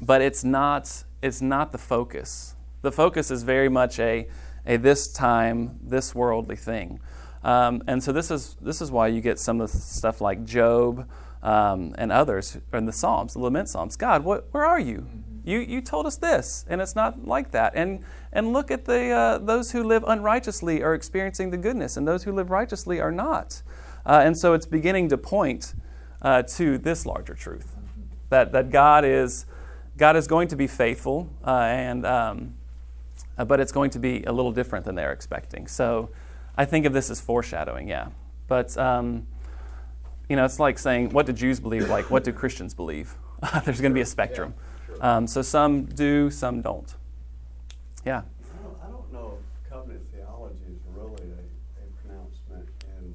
but 0.00 0.20
it's 0.20 0.42
not 0.42 1.04
it's 1.22 1.40
not 1.40 1.70
the 1.70 1.78
focus. 1.78 2.56
The 2.82 2.90
focus 2.90 3.30
is 3.30 3.44
very 3.44 3.68
much 3.68 4.00
a, 4.00 4.26
a 4.66 4.76
this 4.76 5.12
time, 5.12 5.78
this 5.82 6.14
worldly 6.14 6.56
thing. 6.56 7.00
Um, 7.44 7.82
and 7.86 8.02
so 8.02 8.12
this 8.12 8.30
is 8.30 8.56
this 8.60 8.80
is 8.80 8.90
why 8.90 9.08
you 9.08 9.20
get 9.20 9.38
some 9.38 9.60
of 9.60 9.72
the 9.72 9.78
stuff 9.78 10.20
like 10.20 10.44
Job 10.44 11.08
um, 11.42 11.94
and 11.98 12.12
others 12.12 12.58
in 12.72 12.86
the 12.86 12.92
Psalms, 12.92 13.32
the 13.32 13.40
lament 13.40 13.68
Psalms. 13.68 13.96
God, 13.96 14.24
what, 14.24 14.46
where 14.52 14.64
are 14.64 14.78
you? 14.78 15.06
You 15.44 15.58
you 15.58 15.80
told 15.80 16.06
us 16.06 16.16
this, 16.16 16.64
and 16.68 16.80
it's 16.80 16.94
not 16.94 17.26
like 17.26 17.50
that. 17.50 17.72
And 17.74 18.04
and 18.32 18.52
look 18.52 18.70
at 18.70 18.84
the 18.84 19.10
uh, 19.10 19.38
those 19.38 19.72
who 19.72 19.82
live 19.82 20.04
unrighteously 20.06 20.82
are 20.84 20.94
experiencing 20.94 21.50
the 21.50 21.56
goodness, 21.56 21.96
and 21.96 22.06
those 22.06 22.22
who 22.22 22.32
live 22.32 22.50
righteously 22.50 23.00
are 23.00 23.10
not. 23.10 23.62
Uh, 24.06 24.22
and 24.24 24.38
so 24.38 24.52
it's 24.52 24.66
beginning 24.66 25.08
to 25.08 25.18
point 25.18 25.74
uh, 26.22 26.42
to 26.42 26.78
this 26.78 27.06
larger 27.06 27.34
truth 27.34 27.76
that 28.28 28.52
that 28.52 28.70
God 28.70 29.04
is 29.04 29.46
God 29.96 30.16
is 30.16 30.28
going 30.28 30.46
to 30.48 30.56
be 30.56 30.68
faithful, 30.68 31.28
uh, 31.44 31.50
and 31.50 32.06
um, 32.06 32.54
uh, 33.38 33.44
but 33.44 33.60
it's 33.60 33.72
going 33.72 33.90
to 33.90 33.98
be 33.98 34.22
a 34.24 34.32
little 34.32 34.52
different 34.52 34.84
than 34.84 34.94
they're 34.94 35.12
expecting. 35.12 35.66
So 35.66 36.10
I 36.56 36.64
think 36.64 36.86
of 36.86 36.92
this 36.92 37.10
as 37.10 37.20
foreshadowing, 37.20 37.88
yeah. 37.88 38.08
But 38.48 38.76
um, 38.76 39.26
you 40.28 40.36
know, 40.36 40.44
it's 40.44 40.58
like 40.58 40.78
saying, 40.78 41.10
what 41.10 41.26
do 41.26 41.32
Jews 41.32 41.60
believe? 41.60 41.88
Like, 41.88 42.10
what 42.10 42.24
do 42.24 42.32
Christians 42.32 42.74
believe? 42.74 43.14
There's 43.64 43.80
going 43.80 43.92
to 43.92 43.94
be 43.94 44.00
a 44.00 44.06
spectrum. 44.06 44.54
Yeah, 44.56 44.94
sure. 44.94 45.06
Um, 45.06 45.26
so 45.26 45.42
some 45.42 45.84
do, 45.84 46.30
some 46.30 46.62
don't. 46.62 46.94
Yeah. 48.04 48.22
I 48.22 48.62
don't, 48.62 48.76
I 48.82 48.90
don't 48.90 49.12
know 49.12 49.38
if 49.38 49.70
covenant 49.70 50.02
theology 50.14 50.56
is 50.70 50.80
really 50.94 51.30
a, 51.30 51.82
a 51.82 52.06
pronouncement 52.06 52.68
in 52.98 53.14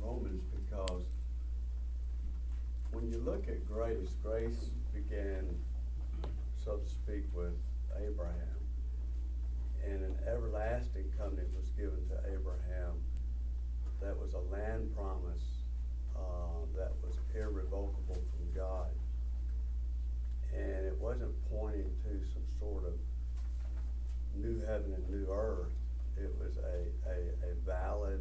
Romans 0.00 0.42
because 0.64 1.02
when 2.92 3.10
you 3.12 3.18
look 3.18 3.48
at 3.48 3.66
grace, 3.68 4.14
grace 4.22 4.70
began, 4.94 5.46
so 6.64 6.76
to 6.76 6.88
speak, 6.88 7.24
with 7.34 7.52
Abraham. 7.52 7.52
And 7.52 7.54
an 7.54 7.65
everlasting 10.26 11.12
covenant 11.18 11.48
was 11.54 11.68
given 11.70 12.06
to 12.08 12.16
Abraham 12.32 13.00
that 14.00 14.16
was 14.18 14.34
a 14.34 14.38
land 14.52 14.94
promise 14.94 15.42
uh, 16.14 16.64
that 16.76 16.92
was 17.02 17.16
irrevocable 17.34 18.22
from 18.30 18.52
God. 18.54 18.90
And 20.54 20.86
it 20.86 20.96
wasn't 20.98 21.34
pointing 21.50 21.90
to 22.04 22.26
some 22.32 22.44
sort 22.58 22.84
of 22.84 22.94
new 24.34 24.60
heaven 24.66 24.94
and 24.94 25.10
new 25.10 25.30
earth. 25.30 25.72
It 26.16 26.32
was 26.38 26.56
a, 26.58 27.10
a, 27.10 27.50
a 27.50 27.54
valid, 27.66 28.20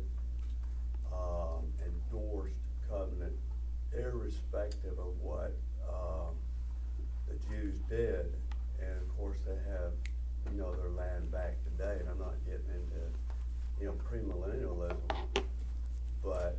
um, 1.14 1.72
endorsed 1.86 2.56
covenant, 2.90 3.36
irrespective 3.98 4.98
of 5.00 5.20
what, 5.22 5.56
um, 5.88 6.36
the 7.28 7.36
Jews 7.48 7.80
did. 7.90 8.34
And 8.80 8.98
of 9.02 9.18
course, 9.18 9.38
they 9.46 9.56
have, 9.72 9.94
you 10.52 10.60
know, 10.60 10.76
their 10.76 10.90
land 10.90 11.32
back 11.32 11.56
today, 11.78 11.98
and 12.00 12.10
I'm 12.10 12.20
not 12.20 12.36
getting 12.46 12.66
into, 12.70 13.02
you 13.80 13.88
know, 13.88 13.96
premillennialism, 14.10 14.98
but 16.24 16.58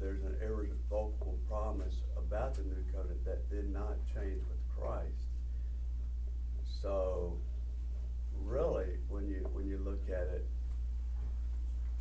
there's 0.00 0.22
an 0.22 0.36
irrevocable 0.42 1.38
promise 1.48 1.94
about 2.16 2.54
the 2.54 2.62
new 2.62 2.84
covenant 2.92 3.24
that 3.24 3.48
did 3.50 3.72
not 3.72 3.96
change 4.14 4.40
with 4.48 4.78
Christ. 4.78 5.28
So, 6.82 7.36
really, 8.44 8.96
when 9.08 9.28
you 9.28 9.46
when 9.52 9.68
you 9.68 9.78
look 9.78 10.02
at 10.08 10.28
it, 10.34 10.46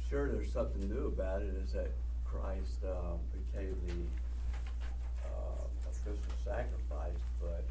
sure, 0.09 0.29
there's 0.31 0.51
something 0.51 0.89
new 0.89 1.07
about 1.07 1.41
it. 1.41 1.53
Is 1.63 1.73
that 1.73 1.91
Christ 2.25 2.83
uh, 2.85 3.17
became 3.33 3.75
the 3.87 5.27
uh, 5.27 5.89
official 5.89 6.17
sacrifice, 6.45 7.19
but 7.41 7.65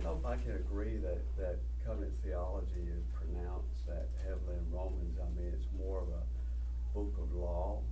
I 0.00 0.02
don't 0.02 0.22
know 0.22 0.30
if 0.30 0.40
I 0.40 0.42
can 0.42 0.52
agree 0.52 0.96
that 0.96 1.20
that 1.36 1.58
covenant 1.84 2.14
theology 2.24 2.88
is 2.88 3.04
pronounced 3.12 3.86
that 3.86 4.08
heavily 4.24 4.56
in 4.56 4.72
Romans. 4.72 5.18
I 5.20 5.28
mean, 5.38 5.52
it's 5.52 5.66
more 5.76 6.00
of 6.00 6.08
a 6.08 6.24
book 6.94 7.12
of 7.20 7.30
law, 7.34 7.82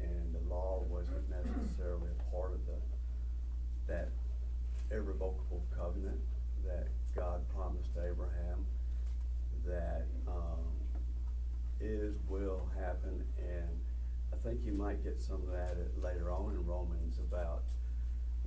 and 0.00 0.32
the 0.32 0.54
law 0.54 0.84
wasn't 0.88 1.28
necessarily 1.28 2.10
a 2.14 2.30
part 2.30 2.52
of 2.52 2.60
the 2.66 2.78
that 3.92 4.10
irrevocable 4.92 5.64
covenant 5.76 6.20
that 6.64 6.86
God 7.16 7.42
promised 7.52 7.90
Abraham 7.96 8.64
that 9.66 10.06
um, 10.28 10.62
is, 11.80 12.14
will 12.28 12.70
happen, 12.78 13.24
and 13.36 13.80
I 14.32 14.36
think 14.46 14.60
you 14.64 14.74
might 14.74 15.02
get 15.02 15.20
some 15.20 15.42
of 15.42 15.48
that 15.48 15.76
later 16.00 16.30
on 16.30 16.52
in 16.52 16.64
Romans 16.64 17.18
about, 17.18 17.64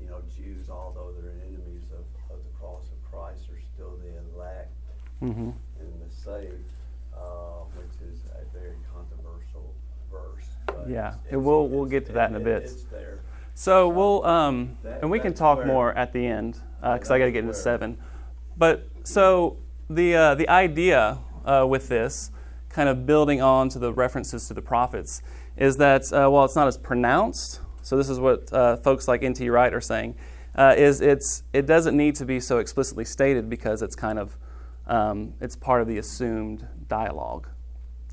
you 0.01 0.09
know, 0.09 0.21
Jews, 0.35 0.69
although 0.69 1.11
they're 1.21 1.31
enemies 1.47 1.91
of, 1.91 2.03
of 2.35 2.43
the 2.43 2.51
cross 2.59 2.83
of 2.91 3.11
Christ, 3.11 3.49
are 3.49 3.59
still 3.73 3.97
the 3.97 4.35
elect 4.35 4.69
Mm-hmm. 5.21 5.49
and 5.79 6.01
the 6.01 6.15
saved, 6.15 6.71
uh, 7.15 7.19
which 7.75 8.09
is 8.11 8.21
a 8.31 8.57
very 8.57 8.75
controversial 8.91 9.71
verse. 10.11 10.47
but 10.65 10.89
Yeah, 10.89 11.09
it's- 11.09 11.33
it 11.33 11.37
will- 11.37 11.67
we'll 11.69 11.85
get 11.85 12.07
to 12.07 12.11
that 12.13 12.31
in 12.31 12.35
a 12.35 12.39
it- 12.39 12.43
bit. 12.43 12.63
It's 12.63 12.83
there. 12.85 13.19
So 13.53 13.87
we'll, 13.87 14.25
um, 14.25 14.77
That- 14.81 15.01
and 15.03 15.11
we 15.11 15.19
can 15.19 15.35
talk 15.35 15.59
where- 15.59 15.67
more 15.67 15.93
at 15.93 16.11
the 16.13 16.25
end 16.25 16.59
because 16.81 17.09
Yeah, 17.09 17.15
I 17.15 17.19
got 17.19 17.25
to 17.25 17.31
get 17.31 17.39
into 17.39 17.51
where- 17.53 17.61
seven. 17.61 17.97
But 18.57 18.87
so 19.03 19.57
the 19.91 20.15
uh, 20.15 20.35
the 20.35 20.49
idea 20.49 21.19
uh, 21.45 21.65
with 21.67 21.87
this, 21.89 22.31
kind 22.69 22.87
of 22.89 23.05
building 23.05 23.41
on 23.41 23.67
to 23.69 23.77
the 23.79 23.91
references 23.93 24.47
to 24.47 24.53
the 24.55 24.61
prophets, 24.61 25.21
is 25.57 25.77
that 25.77 26.11
uh, 26.13 26.29
while 26.29 26.45
it's 26.45 26.55
not 26.55 26.67
as 26.67 26.77
pronounced, 26.77 27.61
so 27.81 27.97
this 27.97 28.09
is 28.09 28.19
what 28.19 28.51
uh, 28.53 28.77
folks 28.77 29.07
like 29.07 29.23
N.T. 29.23 29.49
Wright 29.49 29.73
are 29.73 29.81
saying, 29.81 30.15
uh, 30.55 30.75
is 30.77 31.01
it's 31.01 31.43
it 31.53 31.65
doesn't 31.65 31.95
need 31.95 32.15
to 32.15 32.25
be 32.25 32.39
so 32.39 32.59
explicitly 32.59 33.05
stated 33.05 33.49
because 33.49 33.81
it's 33.81 33.95
kind 33.95 34.19
of 34.19 34.37
um, 34.87 35.33
it's 35.39 35.55
part 35.55 35.81
of 35.81 35.87
the 35.87 35.97
assumed 35.97 36.67
dialogue. 36.87 37.47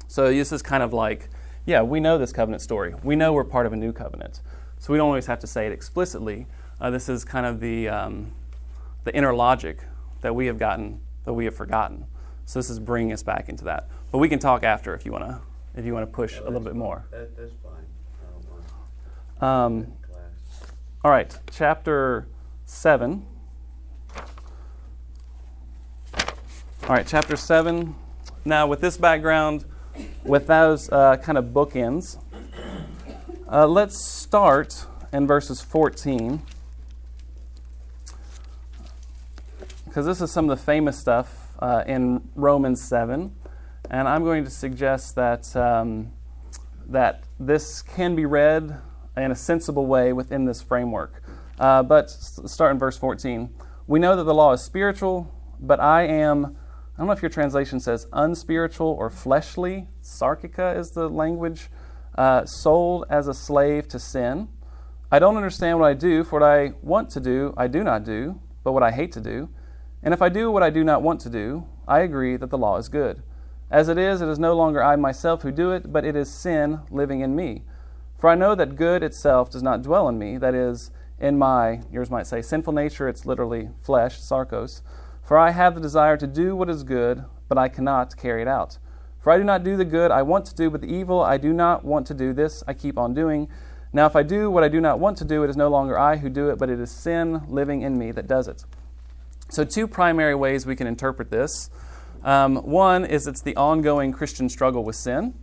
So 0.06 0.32
this 0.32 0.52
is 0.52 0.62
kind 0.62 0.82
of 0.82 0.92
like, 0.92 1.28
yeah, 1.66 1.82
we 1.82 2.00
know 2.00 2.16
this 2.18 2.32
covenant 2.32 2.62
story. 2.62 2.94
We 3.02 3.16
know 3.16 3.32
we're 3.32 3.44
part 3.44 3.66
of 3.66 3.72
a 3.72 3.76
new 3.76 3.92
covenant. 3.92 4.40
So 4.78 4.92
we 4.92 4.98
don't 4.98 5.08
always 5.08 5.26
have 5.26 5.40
to 5.40 5.46
say 5.46 5.66
it 5.66 5.72
explicitly. 5.72 6.46
Uh, 6.80 6.90
this 6.90 7.08
is 7.08 7.24
kind 7.24 7.44
of 7.44 7.60
the, 7.60 7.88
um, 7.88 8.32
the 9.04 9.14
inner 9.14 9.34
logic 9.34 9.80
that 10.20 10.34
we 10.34 10.46
have 10.46 10.58
gotten, 10.58 11.00
that 11.24 11.34
we 11.34 11.44
have 11.44 11.54
forgotten. 11.54 12.06
So 12.46 12.58
this 12.58 12.70
is 12.70 12.78
bringing 12.78 13.12
us 13.12 13.22
back 13.22 13.48
into 13.48 13.64
that. 13.64 13.88
But 14.10 14.18
we 14.18 14.28
can 14.28 14.38
talk 14.38 14.62
after 14.62 14.94
if 14.94 15.04
you 15.04 15.12
want 15.12 15.24
to, 15.24 15.40
if 15.74 15.84
you 15.84 15.92
want 15.92 16.06
to 16.06 16.12
push 16.12 16.38
a 16.38 16.44
little 16.44 16.60
bit 16.60 16.76
more. 16.76 17.04
That, 17.10 17.36
that's 17.36 17.52
fine. 17.62 17.84
Um, 19.40 19.92
all 21.04 21.12
right, 21.12 21.32
chapter 21.52 22.26
7. 22.64 23.24
All 26.12 26.88
right, 26.88 27.06
chapter 27.06 27.36
7. 27.36 27.94
Now, 28.44 28.66
with 28.66 28.80
this 28.80 28.96
background, 28.96 29.64
with 30.24 30.48
those 30.48 30.90
uh, 30.90 31.18
kind 31.18 31.38
of 31.38 31.46
bookends, 31.46 32.18
uh, 33.48 33.68
let's 33.68 34.04
start 34.04 34.86
in 35.12 35.28
verses 35.28 35.60
14. 35.60 36.42
Because 39.84 40.04
this 40.04 40.20
is 40.20 40.32
some 40.32 40.50
of 40.50 40.58
the 40.58 40.64
famous 40.64 40.98
stuff 40.98 41.52
uh, 41.60 41.84
in 41.86 42.28
Romans 42.34 42.82
7. 42.82 43.32
And 43.88 44.08
I'm 44.08 44.24
going 44.24 44.44
to 44.44 44.50
suggest 44.50 45.14
that, 45.14 45.54
um, 45.54 46.10
that 46.88 47.22
this 47.38 47.82
can 47.82 48.16
be 48.16 48.26
read 48.26 48.80
in 49.22 49.30
a 49.30 49.36
sensible 49.36 49.86
way 49.86 50.12
within 50.12 50.44
this 50.44 50.62
framework. 50.62 51.22
Uh, 51.58 51.82
but 51.82 52.10
start 52.10 52.72
in 52.72 52.78
verse 52.78 52.96
14. 52.96 53.50
We 53.86 53.98
know 53.98 54.16
that 54.16 54.24
the 54.24 54.34
law 54.34 54.52
is 54.52 54.62
spiritual, 54.62 55.32
but 55.58 55.80
I 55.80 56.02
am, 56.02 56.56
I 56.94 56.98
don't 56.98 57.06
know 57.06 57.12
if 57.12 57.22
your 57.22 57.30
translation 57.30 57.80
says 57.80 58.06
unspiritual 58.12 58.88
or 58.88 59.10
fleshly. 59.10 59.88
Sarkica 60.02 60.76
is 60.76 60.92
the 60.92 61.08
language. 61.08 61.68
Uh, 62.16 62.44
sold 62.44 63.04
as 63.08 63.28
a 63.28 63.34
slave 63.34 63.86
to 63.88 63.98
sin. 63.98 64.48
I 65.10 65.18
don't 65.18 65.36
understand 65.36 65.78
what 65.78 65.88
I 65.88 65.94
do, 65.94 66.24
for 66.24 66.40
what 66.40 66.48
I 66.48 66.74
want 66.82 67.10
to 67.10 67.20
do, 67.20 67.54
I 67.56 67.66
do 67.66 67.82
not 67.82 68.04
do, 68.04 68.40
but 68.62 68.72
what 68.72 68.82
I 68.82 68.90
hate 68.90 69.12
to 69.12 69.20
do. 69.20 69.48
And 70.02 70.12
if 70.12 70.20
I 70.20 70.28
do 70.28 70.50
what 70.50 70.62
I 70.62 70.70
do 70.70 70.84
not 70.84 71.02
want 71.02 71.20
to 71.22 71.30
do, 71.30 71.66
I 71.86 72.00
agree 72.00 72.36
that 72.36 72.50
the 72.50 72.58
law 72.58 72.76
is 72.76 72.88
good. 72.88 73.22
As 73.70 73.88
it 73.88 73.98
is, 73.98 74.20
it 74.20 74.28
is 74.28 74.38
no 74.38 74.54
longer 74.54 74.82
I 74.82 74.96
myself 74.96 75.42
who 75.42 75.50
do 75.50 75.72
it, 75.72 75.92
but 75.92 76.04
it 76.04 76.16
is 76.16 76.30
sin 76.30 76.80
living 76.90 77.20
in 77.20 77.34
me. 77.34 77.62
For 78.18 78.28
I 78.28 78.34
know 78.34 78.56
that 78.56 78.74
good 78.74 79.04
itself 79.04 79.48
does 79.50 79.62
not 79.62 79.82
dwell 79.82 80.08
in 80.08 80.18
me, 80.18 80.38
that 80.38 80.54
is, 80.54 80.90
in 81.20 81.38
my, 81.38 81.82
yours 81.90 82.10
might 82.10 82.26
say, 82.26 82.42
sinful 82.42 82.72
nature, 82.72 83.08
it's 83.08 83.24
literally 83.24 83.70
flesh, 83.80 84.20
sarkos. 84.20 84.82
For 85.22 85.38
I 85.38 85.52
have 85.52 85.76
the 85.76 85.80
desire 85.80 86.16
to 86.16 86.26
do 86.26 86.56
what 86.56 86.68
is 86.68 86.82
good, 86.82 87.24
but 87.48 87.58
I 87.58 87.68
cannot 87.68 88.16
carry 88.16 88.42
it 88.42 88.48
out. 88.48 88.78
For 89.20 89.30
I 89.30 89.38
do 89.38 89.44
not 89.44 89.62
do 89.62 89.76
the 89.76 89.84
good 89.84 90.10
I 90.10 90.22
want 90.22 90.46
to 90.46 90.54
do, 90.54 90.68
but 90.68 90.80
the 90.80 90.92
evil 90.92 91.20
I 91.20 91.36
do 91.36 91.52
not 91.52 91.84
want 91.84 92.06
to 92.08 92.14
do, 92.14 92.32
this 92.32 92.64
I 92.66 92.74
keep 92.74 92.98
on 92.98 93.14
doing. 93.14 93.48
Now, 93.92 94.06
if 94.06 94.16
I 94.16 94.22
do 94.22 94.50
what 94.50 94.64
I 94.64 94.68
do 94.68 94.80
not 94.80 94.98
want 94.98 95.16
to 95.18 95.24
do, 95.24 95.44
it 95.44 95.50
is 95.50 95.56
no 95.56 95.68
longer 95.68 95.96
I 95.96 96.16
who 96.16 96.28
do 96.28 96.50
it, 96.50 96.58
but 96.58 96.68
it 96.68 96.80
is 96.80 96.90
sin 96.90 97.42
living 97.48 97.82
in 97.82 97.98
me 97.98 98.10
that 98.12 98.26
does 98.26 98.48
it. 98.48 98.64
So, 99.48 99.64
two 99.64 99.86
primary 99.86 100.34
ways 100.34 100.66
we 100.66 100.76
can 100.76 100.86
interpret 100.86 101.30
this. 101.30 101.70
Um, 102.24 102.56
one 102.56 103.04
is 103.04 103.26
it's 103.26 103.42
the 103.42 103.56
ongoing 103.56 104.12
Christian 104.12 104.48
struggle 104.48 104.84
with 104.84 104.96
sin. 104.96 105.34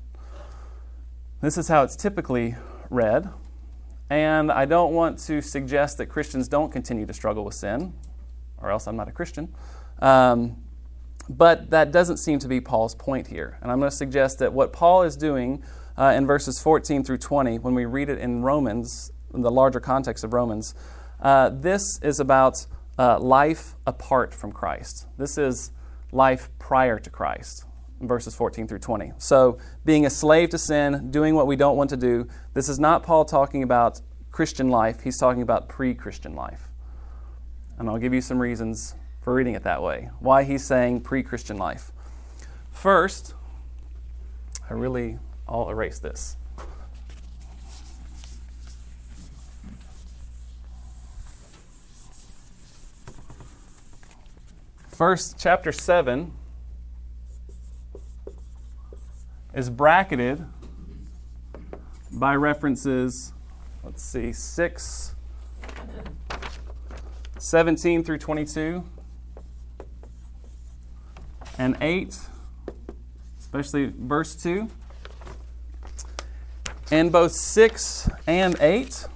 This 1.41 1.57
is 1.57 1.67
how 1.67 1.83
it's 1.83 1.95
typically 1.95 2.55
read. 2.89 3.29
And 4.09 4.51
I 4.51 4.65
don't 4.65 4.93
want 4.93 5.19
to 5.19 5.41
suggest 5.41 5.97
that 5.97 6.07
Christians 6.07 6.47
don't 6.47 6.71
continue 6.71 7.05
to 7.05 7.13
struggle 7.13 7.43
with 7.43 7.55
sin, 7.55 7.93
or 8.57 8.71
else 8.71 8.87
I'm 8.87 8.95
not 8.95 9.07
a 9.07 9.11
Christian. 9.11 9.53
Um, 9.99 10.57
but 11.27 11.71
that 11.71 11.91
doesn't 11.91 12.17
seem 12.17 12.39
to 12.39 12.47
be 12.47 12.61
Paul's 12.61 12.95
point 12.95 13.27
here. 13.27 13.57
And 13.61 13.71
I'm 13.71 13.79
going 13.79 13.89
to 13.89 13.95
suggest 13.95 14.39
that 14.39 14.53
what 14.53 14.71
Paul 14.71 15.03
is 15.03 15.15
doing 15.17 15.63
uh, 15.97 16.13
in 16.15 16.25
verses 16.27 16.59
14 16.61 17.03
through 17.03 17.17
20, 17.17 17.59
when 17.59 17.73
we 17.73 17.85
read 17.85 18.09
it 18.09 18.19
in 18.19 18.41
Romans, 18.43 19.11
in 19.33 19.41
the 19.41 19.51
larger 19.51 19.79
context 19.79 20.23
of 20.23 20.33
Romans, 20.33 20.75
uh, 21.21 21.49
this 21.49 21.99
is 22.01 22.19
about 22.19 22.65
uh, 22.97 23.19
life 23.19 23.75
apart 23.85 24.33
from 24.33 24.51
Christ. 24.51 25.07
This 25.17 25.37
is 25.37 25.71
life 26.11 26.49
prior 26.59 26.99
to 26.99 27.09
Christ, 27.09 27.64
verses 28.01 28.35
14 28.35 28.67
through 28.67 28.79
20. 28.79 29.13
So, 29.17 29.57
being 29.85 30.05
a 30.05 30.09
slave 30.09 30.49
to 30.49 30.57
sin, 30.57 31.11
doing 31.11 31.35
what 31.35 31.47
we 31.47 31.55
don't 31.55 31.77
want 31.77 31.89
to 31.91 31.97
do, 31.97 32.27
this 32.53 32.69
is 32.69 32.79
not 32.79 33.03
Paul 33.03 33.25
talking 33.25 33.63
about 33.63 34.01
Christian 34.31 34.69
life, 34.69 35.01
he's 35.01 35.17
talking 35.17 35.41
about 35.41 35.69
pre 35.69 35.93
Christian 35.93 36.35
life. 36.35 36.69
And 37.77 37.89
I'll 37.89 37.97
give 37.97 38.13
you 38.13 38.21
some 38.21 38.39
reasons 38.39 38.95
for 39.21 39.33
reading 39.33 39.55
it 39.55 39.63
that 39.63 39.81
way. 39.81 40.09
Why 40.19 40.43
he's 40.43 40.63
saying 40.63 41.01
pre 41.01 41.23
Christian 41.23 41.57
life. 41.57 41.91
First, 42.71 43.33
I 44.69 44.73
really, 44.73 45.19
I'll 45.47 45.69
erase 45.69 45.99
this. 45.99 46.37
First, 54.89 55.37
chapter 55.37 55.71
7 55.73 56.31
is 59.55 59.69
bracketed 59.69 60.45
by 62.11 62.35
references, 62.35 63.31
let's 63.83 64.03
see, 64.03 64.33
6, 64.33 65.15
17 67.39 68.03
through 68.03 68.17
22, 68.17 68.83
and 71.57 71.77
8, 71.79 72.19
especially 73.39 73.93
verse 73.97 74.35
2. 74.35 74.69
In 76.91 77.09
both 77.09 77.31
6 77.31 78.09
and 78.27 78.59
8, 78.59 79.07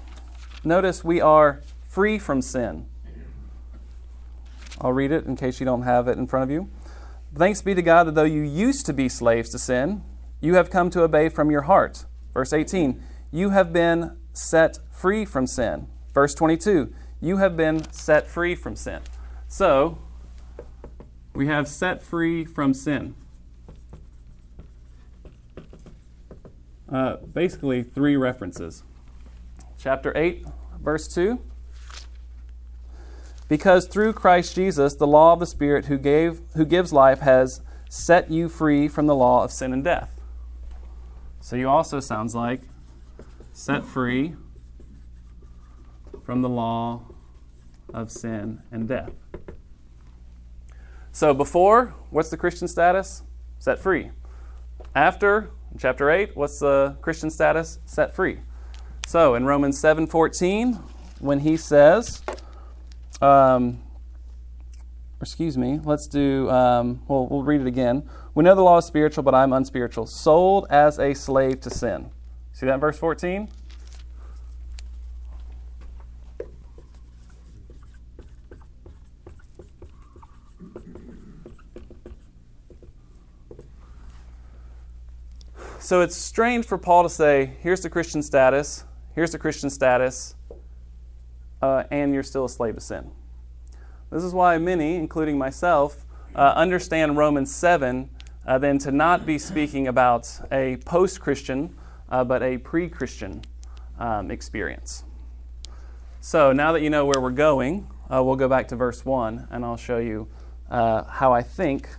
notice 0.63 1.03
we 1.03 1.19
are 1.19 1.61
free 1.83 2.17
from 2.17 2.41
sin. 2.41 2.85
I'll 4.79 4.93
read 4.93 5.11
it 5.11 5.25
in 5.25 5.35
case 5.35 5.59
you 5.59 5.65
don't 5.65 5.81
have 5.81 6.07
it 6.07 6.17
in 6.17 6.27
front 6.27 6.43
of 6.43 6.49
you. 6.49 6.69
Thanks 7.35 7.61
be 7.61 7.75
to 7.75 7.81
God 7.81 8.05
that 8.05 8.15
though 8.15 8.23
you 8.23 8.41
used 8.41 8.85
to 8.85 8.93
be 8.93 9.09
slaves 9.09 9.49
to 9.49 9.59
sin, 9.59 10.01
you 10.41 10.55
have 10.55 10.69
come 10.69 10.89
to 10.91 11.03
obey 11.03 11.29
from 11.29 11.51
your 11.51 11.63
heart. 11.63 12.05
Verse 12.33 12.53
18, 12.53 13.01
you 13.31 13.49
have 13.49 13.73
been 13.73 14.17
set 14.33 14.79
free 14.91 15.25
from 15.25 15.47
sin. 15.47 15.87
Verse 16.13 16.33
22, 16.33 16.93
you 17.21 17.37
have 17.37 17.57
been 17.57 17.91
set 17.91 18.27
free 18.27 18.55
from 18.55 18.75
sin. 18.75 19.01
So, 19.47 19.97
we 21.33 21.47
have 21.47 21.67
set 21.67 22.01
free 22.01 22.45
from 22.45 22.73
sin. 22.73 23.15
Uh, 26.91 27.17
basically, 27.17 27.83
three 27.83 28.15
references. 28.15 28.83
Chapter 29.77 30.11
8, 30.15 30.45
verse 30.81 31.07
2. 31.07 31.39
Because 33.47 33.87
through 33.87 34.13
Christ 34.13 34.55
Jesus, 34.55 34.95
the 34.95 35.07
law 35.07 35.33
of 35.33 35.39
the 35.39 35.45
Spirit 35.45 35.85
who, 35.85 35.97
gave, 35.97 36.41
who 36.55 36.65
gives 36.65 36.93
life 36.93 37.19
has 37.19 37.61
set 37.89 38.29
you 38.29 38.49
free 38.49 38.87
from 38.87 39.07
the 39.07 39.15
law 39.15 39.43
of 39.43 39.51
sin 39.51 39.73
and 39.73 39.83
death. 39.83 40.18
So 41.41 41.55
you 41.55 41.69
also 41.69 41.99
sounds 41.99 42.35
like 42.35 42.61
set 43.53 43.85
free 43.85 44.35
from 46.23 46.41
the 46.41 46.49
law 46.49 47.01
of 47.93 48.11
sin 48.11 48.61
and 48.71 48.87
death. 48.87 49.11
So 51.11 51.33
before, 51.33 51.95
what's 52.11 52.29
the 52.29 52.37
Christian 52.37 52.67
status? 52.67 53.23
Set 53.57 53.79
free. 53.79 54.11
After, 54.95 55.49
chapter 55.77 56.09
8, 56.09 56.35
what's 56.35 56.59
the 56.59 56.97
Christian 57.01 57.29
status? 57.29 57.79
Set 57.85 58.15
free. 58.15 58.39
So 59.07 59.35
in 59.35 59.45
Romans 59.45 59.81
7:14, 59.81 60.79
when 61.19 61.39
he 61.39 61.57
says, 61.57 62.21
um, 63.21 63.81
excuse 65.21 65.57
me, 65.57 65.79
let's 65.83 66.07
do, 66.07 66.49
um, 66.49 67.01
well, 67.07 67.27
we'll 67.27 67.43
read 67.43 67.61
it 67.61 67.67
again. 67.67 68.09
We 68.39 68.45
know 68.45 68.55
the 68.55 68.61
law 68.61 68.77
is 68.77 68.85
spiritual, 68.85 69.23
but 69.23 69.35
I'm 69.35 69.51
unspiritual, 69.51 70.05
sold 70.05 70.65
as 70.69 70.97
a 70.97 71.13
slave 71.13 71.59
to 71.59 71.69
sin. 71.69 72.09
See 72.53 72.65
that 72.67 72.75
in 72.75 72.79
verse 72.79 72.97
14? 72.97 73.49
So 85.79 85.99
it's 85.99 86.15
strange 86.15 86.65
for 86.65 86.77
Paul 86.77 87.03
to 87.03 87.09
say, 87.09 87.57
here's 87.59 87.81
the 87.81 87.89
Christian 87.89 88.23
status, 88.23 88.85
here's 89.15 89.33
the 89.33 89.37
Christian 89.37 89.69
status, 89.69 90.35
uh, 91.61 91.83
and 91.91 92.13
you're 92.13 92.23
still 92.23 92.45
a 92.45 92.49
slave 92.49 92.75
to 92.75 92.79
sin. 92.79 93.11
This 94.09 94.23
is 94.23 94.31
why 94.33 94.57
many, 94.59 94.95
including 94.95 95.37
myself, 95.37 96.05
uh, 96.33 96.53
understand 96.55 97.17
Romans 97.17 97.53
7 97.53 98.09
uh, 98.49 98.57
then 98.57 98.79
to 98.79 98.91
not 98.91 99.27
be 99.27 99.37
speaking 99.37 99.87
about 99.87 100.27
a 100.51 100.75
post 100.77 101.21
Christian, 101.21 101.75
uh, 102.09 102.23
but 102.23 102.41
a 102.41 102.57
pre 102.57 102.89
Christian 102.89 103.43
um, 103.99 104.31
experience. 104.31 105.03
So 106.19 106.51
now 106.51 106.71
that 106.71 106.81
you 106.81 106.89
know 106.89 107.05
where 107.05 107.21
we're 107.21 107.29
going, 107.29 107.87
uh, 108.11 108.23
we'll 108.23 108.35
go 108.35 108.47
back 108.47 108.67
to 108.69 108.75
verse 108.75 109.05
1 109.05 109.49
and 109.51 109.63
I'll 109.63 109.77
show 109.77 109.99
you 109.99 110.27
uh, 110.71 111.03
how 111.03 111.31
I 111.31 111.43
think 111.43 111.89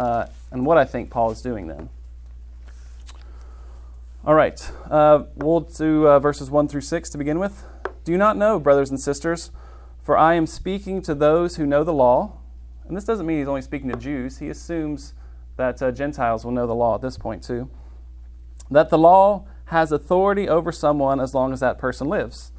uh, 0.00 0.26
and 0.50 0.66
what 0.66 0.78
I 0.78 0.84
think 0.84 1.10
Paul 1.10 1.30
is 1.30 1.40
doing 1.42 1.68
then. 1.68 1.88
All 4.24 4.34
right, 4.34 4.68
uh, 4.90 5.24
we'll 5.36 5.60
do 5.60 6.02
verses 6.18 6.50
1 6.50 6.66
through 6.66 6.80
6 6.80 7.08
to 7.10 7.18
begin 7.18 7.38
with. 7.38 7.64
Do 8.04 8.18
not 8.18 8.36
know, 8.36 8.58
brothers 8.58 8.90
and 8.90 8.98
sisters, 8.98 9.52
for 10.02 10.18
I 10.18 10.34
am 10.34 10.48
speaking 10.48 11.02
to 11.02 11.14
those 11.14 11.54
who 11.54 11.66
know 11.66 11.84
the 11.84 11.92
law. 11.92 12.38
And 12.88 12.96
this 12.96 13.04
doesn't 13.04 13.24
mean 13.24 13.38
he's 13.38 13.48
only 13.48 13.62
speaking 13.62 13.88
to 13.90 13.96
Jews, 13.96 14.38
he 14.38 14.48
assumes 14.48 15.14
that 15.60 15.82
uh, 15.82 15.92
Gentiles 15.92 16.44
will 16.44 16.52
know 16.52 16.66
the 16.66 16.74
law 16.74 16.94
at 16.94 17.02
this 17.02 17.18
point 17.18 17.44
too. 17.44 17.70
That 18.70 18.90
the 18.90 18.98
law 18.98 19.46
has 19.66 19.92
authority 19.92 20.48
over 20.48 20.72
someone 20.72 21.20
as 21.20 21.34
long 21.34 21.52
as 21.52 21.60
that 21.60 21.78
person 21.78 22.08
lives. 22.08 22.50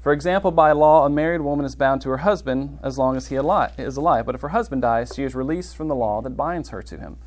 For 0.00 0.12
example, 0.12 0.50
by 0.50 0.72
law, 0.72 1.04
a 1.04 1.10
married 1.10 1.42
woman 1.42 1.66
is 1.66 1.74
bound 1.74 2.00
to 2.02 2.08
her 2.08 2.18
husband 2.18 2.78
as 2.82 2.98
long 2.98 3.16
as 3.16 3.28
he 3.28 3.36
is 3.36 3.96
alive. 3.96 4.26
But 4.26 4.34
if 4.34 4.40
her 4.40 4.48
husband 4.48 4.82
dies, 4.82 5.12
she 5.14 5.24
is 5.24 5.34
released 5.34 5.76
from 5.76 5.88
the 5.88 5.94
law 5.94 6.22
that 6.22 6.36
binds 6.36 6.70
her 6.70 6.82
to 6.82 6.96
him. 6.96 7.18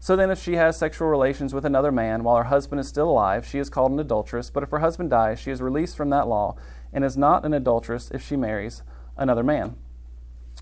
So 0.00 0.16
then, 0.16 0.30
if 0.30 0.42
she 0.42 0.54
has 0.54 0.78
sexual 0.78 1.08
relations 1.08 1.52
with 1.52 1.64
another 1.64 1.92
man 1.92 2.24
while 2.24 2.36
her 2.36 2.44
husband 2.44 2.80
is 2.80 2.88
still 2.88 3.10
alive, 3.10 3.46
she 3.46 3.58
is 3.58 3.70
called 3.70 3.92
an 3.92 3.98
adulteress. 3.98 4.50
But 4.50 4.62
if 4.62 4.70
her 4.70 4.78
husband 4.78 5.10
dies, 5.10 5.40
she 5.40 5.50
is 5.50 5.62
released 5.62 5.96
from 5.96 6.10
that 6.10 6.28
law 6.28 6.56
and 6.92 7.04
is 7.04 7.16
not 7.16 7.44
an 7.44 7.54
adulteress 7.54 8.10
if 8.10 8.22
she 8.22 8.36
marries 8.36 8.82
another 9.16 9.42
man. 9.42 9.76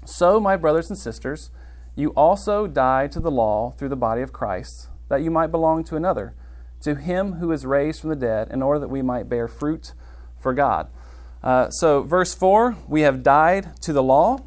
So, 0.04 0.40
my 0.40 0.56
brothers 0.56 0.90
and 0.90 0.98
sisters, 0.98 1.50
you 1.94 2.10
also 2.10 2.66
died 2.66 3.12
to 3.12 3.20
the 3.20 3.30
law 3.30 3.70
through 3.72 3.90
the 3.90 3.96
body 3.96 4.22
of 4.22 4.32
Christ, 4.32 4.88
that 5.08 5.22
you 5.22 5.30
might 5.30 5.48
belong 5.48 5.84
to 5.84 5.96
another, 5.96 6.34
to 6.80 6.94
him 6.94 7.34
who 7.34 7.52
is 7.52 7.66
raised 7.66 8.00
from 8.00 8.10
the 8.10 8.16
dead, 8.16 8.48
in 8.50 8.62
order 8.62 8.80
that 8.80 8.88
we 8.88 9.02
might 9.02 9.28
bear 9.28 9.46
fruit 9.46 9.92
for 10.38 10.54
God. 10.54 10.88
Uh, 11.42 11.70
so, 11.70 12.02
verse 12.02 12.34
4, 12.34 12.76
we 12.88 13.02
have 13.02 13.22
died 13.22 13.80
to 13.82 13.92
the 13.92 14.02
law. 14.02 14.40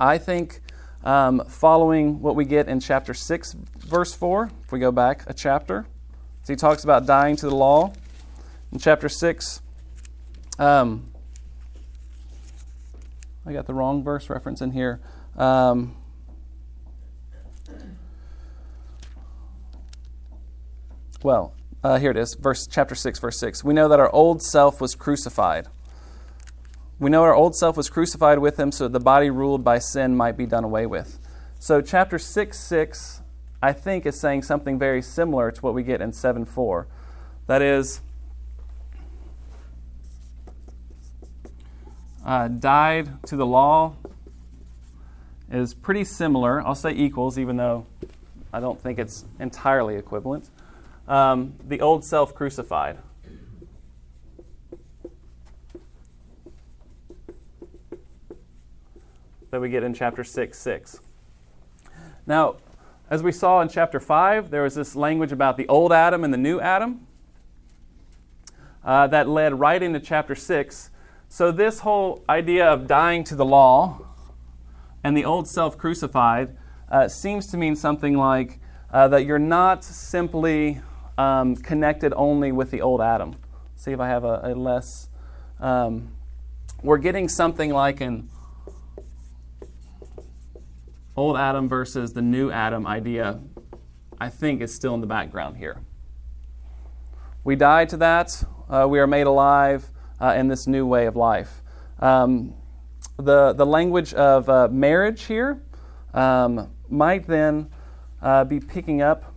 I 0.00 0.18
think 0.18 0.60
um, 1.04 1.42
following 1.48 2.20
what 2.20 2.36
we 2.36 2.44
get 2.44 2.68
in 2.68 2.80
chapter 2.80 3.14
6, 3.14 3.54
verse 3.78 4.14
4, 4.14 4.50
if 4.64 4.72
we 4.72 4.78
go 4.78 4.92
back 4.92 5.22
a 5.26 5.32
chapter, 5.32 5.86
so 6.42 6.52
he 6.52 6.56
talks 6.56 6.82
about 6.82 7.06
dying 7.06 7.36
to 7.36 7.46
the 7.46 7.54
law. 7.54 7.92
In 8.72 8.78
chapter 8.78 9.08
6, 9.08 9.60
um, 10.58 11.12
I 13.46 13.52
got 13.52 13.66
the 13.66 13.74
wrong 13.74 14.02
verse 14.02 14.28
reference 14.28 14.60
in 14.60 14.72
here. 14.72 15.00
Um, 15.36 15.94
well, 21.22 21.54
uh, 21.82 21.98
here 21.98 22.10
it 22.10 22.16
is, 22.16 22.34
verse 22.34 22.66
chapter 22.66 22.94
six, 22.94 23.18
verse 23.18 23.38
six. 23.38 23.64
We 23.64 23.74
know 23.74 23.88
that 23.88 24.00
our 24.00 24.10
old 24.12 24.42
self 24.42 24.80
was 24.80 24.94
crucified. 24.94 25.66
We 26.98 27.10
know 27.10 27.22
our 27.22 27.34
old 27.34 27.54
self 27.54 27.76
was 27.76 27.88
crucified 27.88 28.38
with 28.38 28.58
him, 28.58 28.72
so 28.72 28.88
the 28.88 29.00
body 29.00 29.30
ruled 29.30 29.62
by 29.62 29.78
sin 29.78 30.16
might 30.16 30.36
be 30.36 30.46
done 30.46 30.64
away 30.64 30.86
with. 30.86 31.18
So 31.58 31.80
chapter 31.80 32.18
six, 32.18 32.58
six, 32.58 33.22
I 33.62 33.72
think, 33.72 34.06
is 34.06 34.20
saying 34.20 34.42
something 34.42 34.78
very 34.78 35.02
similar 35.02 35.50
to 35.50 35.60
what 35.60 35.74
we 35.74 35.82
get 35.82 36.00
in 36.00 36.12
seven 36.12 36.44
four. 36.44 36.86
That 37.46 37.62
is, 37.62 38.00
uh, 42.24 42.48
died 42.48 43.22
to 43.26 43.36
the 43.36 43.46
law 43.46 43.94
is 45.50 45.72
pretty 45.74 46.04
similar. 46.04 46.60
I'll 46.66 46.74
say 46.74 46.92
equals, 46.92 47.38
even 47.38 47.56
though 47.56 47.86
I 48.52 48.60
don't 48.60 48.80
think 48.80 48.98
it's 48.98 49.24
entirely 49.40 49.96
equivalent. 49.96 50.50
Um, 51.08 51.54
the 51.66 51.80
old 51.80 52.04
self 52.04 52.34
crucified. 52.34 52.98
That 59.50 59.62
we 59.62 59.70
get 59.70 59.82
in 59.82 59.94
chapter 59.94 60.22
6 60.22 60.58
6. 60.58 61.00
Now, 62.26 62.56
as 63.08 63.22
we 63.22 63.32
saw 63.32 63.62
in 63.62 63.70
chapter 63.70 63.98
5, 63.98 64.50
there 64.50 64.62
was 64.62 64.74
this 64.74 64.94
language 64.94 65.32
about 65.32 65.56
the 65.56 65.66
old 65.68 65.92
Adam 65.92 66.24
and 66.24 66.34
the 66.34 66.38
new 66.38 66.60
Adam 66.60 67.06
uh, 68.84 69.06
that 69.06 69.26
led 69.26 69.58
right 69.58 69.82
into 69.82 70.00
chapter 70.00 70.34
6. 70.34 70.90
So, 71.30 71.50
this 71.50 71.80
whole 71.80 72.22
idea 72.28 72.66
of 72.66 72.86
dying 72.86 73.24
to 73.24 73.34
the 73.34 73.46
law 73.46 74.02
and 75.02 75.16
the 75.16 75.24
old 75.24 75.48
self 75.48 75.78
crucified 75.78 76.54
uh, 76.90 77.08
seems 77.08 77.46
to 77.46 77.56
mean 77.56 77.76
something 77.76 78.14
like 78.14 78.60
uh, 78.92 79.08
that 79.08 79.24
you're 79.24 79.38
not 79.38 79.82
simply 79.84 80.82
um, 81.18 81.56
connected 81.56 82.14
only 82.16 82.52
with 82.52 82.70
the 82.70 82.80
old 82.80 83.02
Adam. 83.02 83.36
See 83.76 83.92
if 83.92 84.00
I 84.00 84.08
have 84.08 84.24
a, 84.24 84.40
a 84.44 84.54
less. 84.54 85.10
Um, 85.60 86.12
we're 86.82 86.98
getting 86.98 87.28
something 87.28 87.70
like 87.70 88.00
an 88.00 88.30
old 91.16 91.36
Adam 91.36 91.68
versus 91.68 92.12
the 92.12 92.22
new 92.22 92.50
Adam 92.50 92.86
idea, 92.86 93.40
I 94.20 94.28
think, 94.28 94.62
is 94.62 94.72
still 94.72 94.94
in 94.94 95.00
the 95.00 95.06
background 95.08 95.56
here. 95.56 95.82
We 97.42 97.56
die 97.56 97.84
to 97.86 97.96
that, 97.96 98.44
uh, 98.68 98.86
we 98.88 99.00
are 99.00 99.06
made 99.06 99.26
alive 99.26 99.86
uh, 100.20 100.34
in 100.36 100.46
this 100.46 100.66
new 100.66 100.86
way 100.86 101.06
of 101.06 101.16
life. 101.16 101.62
Um, 101.98 102.54
the, 103.16 103.52
the 103.52 103.66
language 103.66 104.14
of 104.14 104.48
uh, 104.48 104.68
marriage 104.68 105.24
here 105.24 105.60
um, 106.14 106.70
might 106.88 107.26
then 107.26 107.70
uh, 108.22 108.44
be 108.44 108.60
picking 108.60 109.02
up 109.02 109.27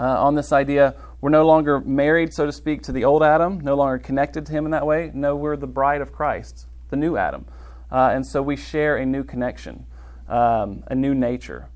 uh, 0.00 0.24
on 0.24 0.34
this 0.34 0.52
idea 0.52 0.94
we're 1.20 1.30
no 1.30 1.46
longer 1.46 1.80
married, 1.80 2.32
so 2.32 2.46
to 2.46 2.52
speak, 2.52 2.82
to 2.84 2.92
the 2.92 3.04
old 3.04 3.22
Adam, 3.22 3.60
no 3.60 3.74
longer 3.74 3.98
connected 3.98 4.46
to 4.46 4.52
him 4.52 4.64
in 4.64 4.70
that 4.70 4.86
way. 4.86 5.10
No, 5.12 5.36
we're 5.36 5.56
the 5.56 5.66
bride 5.66 6.00
of 6.00 6.12
Christ, 6.12 6.66
the 6.88 6.96
new 6.96 7.16
Adam. 7.16 7.44
Uh, 7.92 8.10
and 8.12 8.24
so 8.24 8.40
we 8.40 8.56
share 8.56 8.96
a 8.96 9.04
new 9.04 9.22
connection, 9.22 9.84
um, 10.28 10.82
a 10.86 10.94
new 10.94 11.14
nature. 11.14 11.68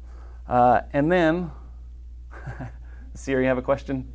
Uh, 0.48 0.82
and 0.94 1.12
then, 1.12 1.50
Siri, 3.14 3.42
you 3.42 3.48
have 3.48 3.58
a 3.58 3.62
question? 3.62 4.10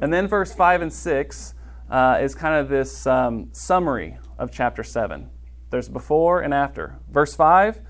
And 0.00 0.12
then 0.12 0.26
verse 0.26 0.52
5 0.52 0.82
and 0.82 0.92
6 0.92 1.54
uh, 1.90 2.18
is 2.20 2.34
kind 2.34 2.54
of 2.56 2.68
this 2.68 3.06
um, 3.06 3.50
summary 3.52 4.18
of 4.36 4.50
chapter 4.50 4.82
7. 4.82 5.30
There's 5.70 5.88
before 5.88 6.40
and 6.40 6.52
after. 6.52 6.98
Verse 7.08 7.36
5, 7.36 7.80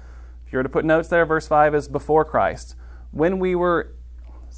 if 0.46 0.52
you 0.52 0.58
were 0.58 0.62
to 0.62 0.68
put 0.68 0.84
notes 0.84 1.08
there, 1.08 1.24
verse 1.24 1.48
5 1.48 1.74
is 1.74 1.88
before 1.88 2.24
Christ. 2.26 2.74
When 3.12 3.38
we 3.38 3.54
were 3.54 3.94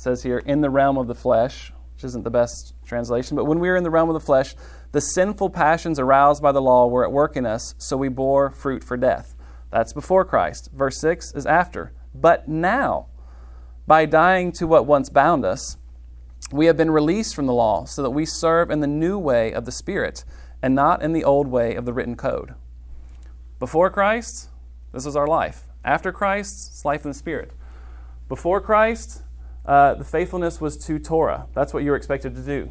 says 0.02 0.22
here, 0.22 0.38
in 0.38 0.60
the 0.60 0.70
realm 0.70 0.98
of 0.98 1.06
the 1.06 1.14
flesh, 1.14 1.72
which 1.94 2.04
isn't 2.04 2.24
the 2.24 2.30
best 2.30 2.74
translation, 2.84 3.36
but 3.36 3.44
when 3.44 3.60
we 3.60 3.68
were 3.68 3.76
in 3.76 3.84
the 3.84 3.90
realm 3.90 4.08
of 4.08 4.14
the 4.14 4.20
flesh, 4.20 4.54
the 4.92 5.00
sinful 5.00 5.50
passions 5.50 5.98
aroused 5.98 6.42
by 6.42 6.52
the 6.52 6.60
law 6.60 6.86
were 6.86 7.04
at 7.04 7.12
work 7.12 7.36
in 7.36 7.46
us, 7.46 7.74
so 7.78 7.96
we 7.96 8.08
bore 8.08 8.50
fruit 8.50 8.84
for 8.84 8.96
death. 8.96 9.34
That's 9.70 9.92
before 9.92 10.24
Christ. 10.24 10.70
Verse 10.74 10.98
6 10.98 11.32
is 11.34 11.46
after. 11.46 11.92
But 12.14 12.46
now, 12.46 13.06
by 13.86 14.04
dying 14.04 14.52
to 14.52 14.66
what 14.66 14.86
once 14.86 15.08
bound 15.08 15.44
us, 15.44 15.78
we 16.50 16.66
have 16.66 16.76
been 16.76 16.90
released 16.90 17.34
from 17.34 17.46
the 17.46 17.54
law 17.54 17.84
so 17.84 18.02
that 18.02 18.10
we 18.10 18.26
serve 18.26 18.70
in 18.70 18.80
the 18.80 18.86
new 18.86 19.18
way 19.18 19.52
of 19.52 19.64
the 19.64 19.72
Spirit 19.72 20.24
and 20.62 20.74
not 20.74 21.02
in 21.02 21.12
the 21.12 21.24
old 21.24 21.48
way 21.48 21.74
of 21.74 21.86
the 21.86 21.92
written 21.92 22.16
code. 22.16 22.54
Before 23.58 23.88
Christ, 23.88 24.50
this 24.92 25.06
was 25.06 25.16
our 25.16 25.26
life. 25.26 25.64
After 25.84 26.12
Christ, 26.12 26.68
it's 26.70 26.84
life 26.84 27.04
in 27.04 27.10
the 27.10 27.18
Spirit. 27.18 27.52
Before 28.28 28.60
Christ, 28.60 29.22
uh, 29.64 29.94
the 29.94 30.04
faithfulness 30.04 30.60
was 30.60 30.76
to 30.86 30.98
Torah. 30.98 31.46
That's 31.54 31.72
what 31.72 31.82
you 31.82 31.90
were 31.90 31.96
expected 31.96 32.34
to 32.34 32.42
do. 32.42 32.70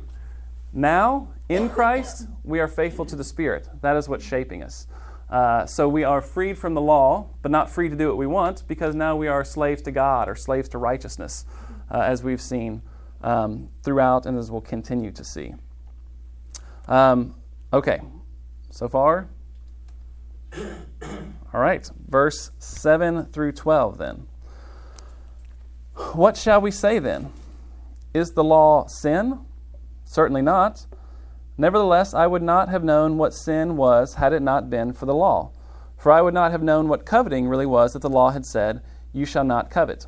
Now, 0.73 1.29
in 1.49 1.69
Christ, 1.69 2.27
we 2.43 2.59
are 2.59 2.67
faithful 2.67 3.05
to 3.05 3.15
the 3.15 3.23
Spirit. 3.23 3.67
That 3.81 3.97
is 3.97 4.07
what's 4.07 4.25
shaping 4.25 4.63
us. 4.63 4.87
Uh, 5.29 5.65
so 5.65 5.87
we 5.87 6.03
are 6.03 6.21
freed 6.21 6.57
from 6.57 6.73
the 6.73 6.81
law, 6.81 7.29
but 7.41 7.51
not 7.51 7.69
free 7.69 7.87
to 7.87 7.95
do 7.95 8.07
what 8.09 8.17
we 8.17 8.27
want 8.27 8.67
because 8.67 8.95
now 8.95 9.15
we 9.15 9.27
are 9.27 9.45
slaves 9.45 9.81
to 9.81 9.91
God 9.91 10.27
or 10.27 10.35
slaves 10.35 10.67
to 10.69 10.77
righteousness, 10.77 11.45
uh, 11.89 11.99
as 11.99 12.23
we've 12.23 12.41
seen 12.41 12.81
um, 13.23 13.69
throughout 13.83 14.25
and 14.25 14.37
as 14.37 14.51
we'll 14.51 14.59
continue 14.61 15.11
to 15.11 15.23
see. 15.23 15.53
Um, 16.87 17.35
okay, 17.71 18.01
so 18.69 18.89
far? 18.89 19.29
All 21.53 21.59
right, 21.59 21.89
verse 22.07 22.51
7 22.59 23.25
through 23.25 23.53
12 23.53 23.97
then. 23.97 24.27
What 25.93 26.37
shall 26.37 26.61
we 26.61 26.71
say 26.71 26.99
then? 26.99 27.31
Is 28.13 28.33
the 28.33 28.43
law 28.43 28.87
sin? 28.87 29.39
Certainly 30.03 30.41
not. 30.41 30.85
Nevertheless, 31.57 32.13
I 32.13 32.27
would 32.27 32.41
not 32.41 32.69
have 32.69 32.83
known 32.83 33.17
what 33.17 33.33
sin 33.33 33.77
was 33.77 34.15
had 34.15 34.33
it 34.33 34.41
not 34.41 34.69
been 34.69 34.93
for 34.93 35.05
the 35.05 35.15
law. 35.15 35.51
For 35.97 36.11
I 36.11 36.21
would 36.21 36.33
not 36.33 36.51
have 36.51 36.63
known 36.63 36.87
what 36.87 37.05
coveting 37.05 37.47
really 37.47 37.65
was 37.65 37.93
that 37.93 38.01
the 38.01 38.09
law 38.09 38.31
had 38.31 38.45
said, 38.45 38.81
You 39.13 39.25
shall 39.25 39.43
not 39.43 39.69
covet. 39.69 40.07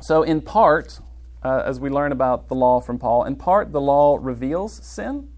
So, 0.00 0.22
in 0.22 0.42
part, 0.42 1.00
uh, 1.42 1.62
as 1.64 1.78
we 1.78 1.88
learn 1.88 2.12
about 2.12 2.48
the 2.48 2.54
law 2.54 2.80
from 2.80 2.98
Paul, 2.98 3.24
in 3.24 3.36
part, 3.36 3.72
the 3.72 3.80
law 3.80 4.18
reveals 4.20 4.84
sin. 4.84 5.28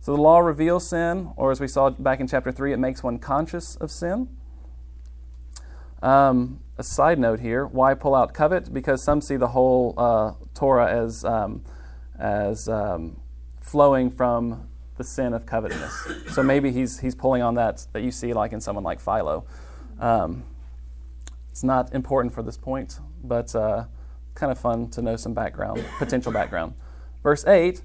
So, 0.00 0.14
the 0.14 0.22
law 0.22 0.38
reveals 0.38 0.88
sin, 0.88 1.32
or 1.36 1.50
as 1.50 1.60
we 1.60 1.66
saw 1.66 1.90
back 1.90 2.20
in 2.20 2.28
chapter 2.28 2.52
3, 2.52 2.72
it 2.72 2.78
makes 2.78 3.02
one 3.02 3.18
conscious 3.18 3.76
of 3.76 3.90
sin. 3.90 4.28
Um, 6.02 6.60
a 6.76 6.82
side 6.82 7.18
note 7.18 7.40
here 7.40 7.66
why 7.66 7.94
pull 7.94 8.14
out 8.14 8.34
covet? 8.34 8.72
Because 8.72 9.02
some 9.04 9.20
see 9.20 9.36
the 9.36 9.48
whole 9.48 9.94
uh, 9.96 10.32
Torah 10.54 10.90
as, 10.90 11.24
um, 11.24 11.62
as 12.18 12.68
um, 12.68 13.20
flowing 13.60 14.10
from 14.10 14.68
the 14.96 15.04
sin 15.04 15.32
of 15.32 15.46
covetousness. 15.46 16.34
so 16.34 16.42
maybe 16.42 16.70
he's, 16.70 17.00
he's 17.00 17.14
pulling 17.14 17.42
on 17.42 17.54
that 17.56 17.86
that 17.92 18.02
you 18.02 18.10
see 18.10 18.32
like 18.32 18.52
in 18.52 18.60
someone 18.60 18.84
like 18.84 19.00
Philo. 19.00 19.44
Um, 19.98 20.44
it's 21.48 21.62
not 21.62 21.92
important 21.94 22.34
for 22.34 22.42
this 22.42 22.56
point, 22.56 22.98
but 23.22 23.54
uh, 23.54 23.84
kind 24.34 24.50
of 24.50 24.58
fun 24.58 24.90
to 24.90 25.02
know 25.02 25.16
some 25.16 25.34
background, 25.34 25.84
potential 25.98 26.32
background. 26.32 26.74
Verse 27.22 27.46
8 27.46 27.82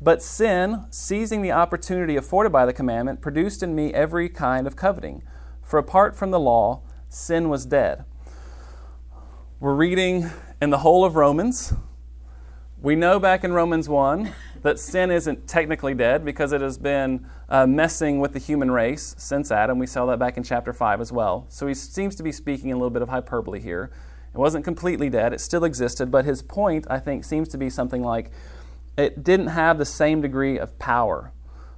But 0.00 0.22
sin, 0.22 0.86
seizing 0.90 1.42
the 1.42 1.52
opportunity 1.52 2.16
afforded 2.16 2.50
by 2.50 2.64
the 2.64 2.72
commandment, 2.72 3.20
produced 3.20 3.62
in 3.62 3.74
me 3.74 3.92
every 3.92 4.28
kind 4.28 4.66
of 4.66 4.76
coveting. 4.76 5.22
For 5.62 5.78
apart 5.78 6.16
from 6.16 6.30
the 6.30 6.40
law, 6.40 6.82
sin 7.08 7.48
was 7.48 7.66
dead. 7.66 8.04
We're 9.60 9.74
reading 9.74 10.30
in 10.62 10.70
the 10.70 10.78
whole 10.78 11.04
of 11.04 11.16
Romans. 11.16 11.74
We 12.80 12.96
know 12.96 13.20
back 13.20 13.44
in 13.44 13.52
Romans 13.52 13.90
1 13.90 14.32
that 14.62 14.78
sin 14.78 15.10
isn't 15.10 15.46
technically 15.46 15.92
dead 15.92 16.24
because 16.24 16.52
it 16.52 16.62
has 16.62 16.78
been 16.78 17.26
uh, 17.50 17.66
messing 17.66 18.20
with 18.20 18.32
the 18.32 18.38
human 18.38 18.70
race 18.70 19.14
since 19.18 19.50
Adam. 19.50 19.78
We 19.78 19.86
saw 19.86 20.06
that 20.06 20.18
back 20.18 20.38
in 20.38 20.44
chapter 20.44 20.72
5 20.72 21.02
as 21.02 21.12
well. 21.12 21.44
So 21.50 21.66
he 21.66 21.74
seems 21.74 22.16
to 22.16 22.22
be 22.22 22.32
speaking 22.32 22.72
a 22.72 22.74
little 22.74 22.88
bit 22.88 23.02
of 23.02 23.10
hyperbole 23.10 23.60
here. 23.60 23.90
It 24.32 24.38
wasn't 24.38 24.64
completely 24.64 25.10
dead, 25.10 25.34
it 25.34 25.42
still 25.42 25.64
existed, 25.64 26.10
but 26.10 26.24
his 26.24 26.40
point, 26.40 26.86
I 26.88 26.98
think, 26.98 27.26
seems 27.26 27.46
to 27.50 27.58
be 27.58 27.68
something 27.68 28.02
like 28.02 28.30
it 28.96 29.22
didn't 29.22 29.48
have 29.48 29.76
the 29.76 29.84
same 29.84 30.22
degree 30.22 30.58
of 30.58 30.78
power. 30.78 31.34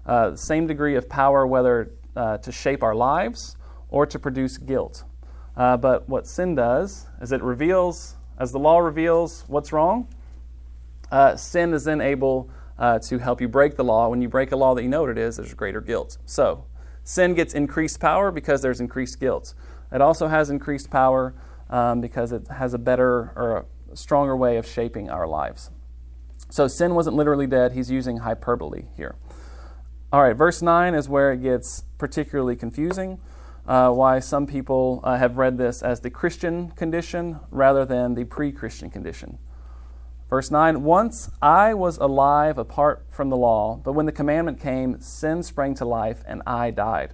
Uh, 0.07 0.37
same 0.37 0.69
degree 0.69 0.95
of 0.95 1.09
power, 1.09 1.45
whether 1.45 1.91
uh, 2.15 2.39
to 2.39 2.53
shape 2.53 2.85
our 2.85 2.95
lives 2.95 3.57
or 3.89 4.07
to 4.07 4.21
produce 4.21 4.57
guilt. 4.57 5.03
Uh, 5.57 5.77
but 5.77 6.09
what 6.09 6.27
sin 6.27 6.55
does 6.55 7.07
is 7.21 7.33
it 7.33 7.43
reveals 7.43 8.17
As 8.39 8.53
the 8.53 8.59
law 8.59 8.79
reveals 8.79 9.45
what's 9.47 9.73
wrong, 9.73 10.09
uh, 11.11 11.37
sin 11.37 11.75
is 11.75 11.85
then 11.85 12.01
able 12.01 12.51
uh, 12.79 12.99
to 12.99 13.19
help 13.19 13.41
you 13.41 13.49
break 13.49 13.77
the 13.77 13.85
law. 13.85 14.09
When 14.09 14.23
you 14.23 14.29
break 14.29 14.51
a 14.51 14.57
law 14.57 14.75
that 14.75 14.83
you 14.83 14.89
know 14.89 15.03
what 15.03 15.11
it 15.11 15.19
is, 15.19 15.37
there's 15.37 15.55
greater 15.55 15.81
guilt. 15.81 16.19
So, 16.25 16.65
sin 17.05 17.35
gets 17.35 17.55
increased 17.55 18.01
power 18.01 18.31
because 18.31 18.63
there's 18.63 18.81
increased 18.81 19.21
guilt. 19.21 19.55
It 19.93 20.01
also 20.01 20.29
has 20.29 20.49
increased 20.49 20.91
power 20.91 21.35
um, 21.69 22.01
because 22.01 22.33
it 22.33 22.49
has 22.49 22.73
a 22.73 22.79
better 22.79 23.33
or 23.37 23.67
a 23.93 23.97
stronger 23.97 24.37
way 24.37 24.57
of 24.57 24.67
shaping 24.67 25.11
our 25.11 25.29
lives. 25.29 25.71
So, 26.49 26.67
sin 26.67 26.95
wasn't 26.95 27.15
literally 27.15 27.47
dead. 27.47 27.73
He's 27.73 27.91
using 27.91 28.19
hyperbole 28.19 28.87
here. 28.97 29.17
All 30.13 30.23
right, 30.23 30.37
verse 30.37 30.61
9 30.61 30.95
is 30.95 31.09
where 31.09 31.33
it 31.33 31.43
gets 31.43 31.85
particularly 31.99 32.57
confusing. 32.57 33.19
Uh, 33.67 33.91
why 33.91 34.19
some 34.19 34.47
people 34.47 35.01
uh, 35.05 35.17
have 35.17 35.37
read 35.37 35.57
this 35.57 35.83
as 35.83 36.01
the 36.01 36.11
Christian 36.11 36.71
condition 36.73 37.39
rather 37.51 37.85
than 37.85 38.15
the 38.15 38.25
pre 38.25 38.51
Christian 38.51 38.91
condition. 38.91 39.39
Verse 40.29 40.51
9 40.51 40.83
Once 40.83 41.31
I 41.41 41.75
was 41.75 41.99
alive 41.99 42.59
apart 42.59 43.05
from 43.11 43.29
the 43.29 43.37
law, 43.37 43.77
but 43.77 43.93
when 43.93 44.07
the 44.07 44.13
commandment 44.13 44.59
came, 44.59 45.01
sin 45.01 45.43
sprang 45.43 45.75
to 45.75 45.85
life 45.85 46.25
and 46.27 46.43
I 46.47 46.71
died. 46.71 47.13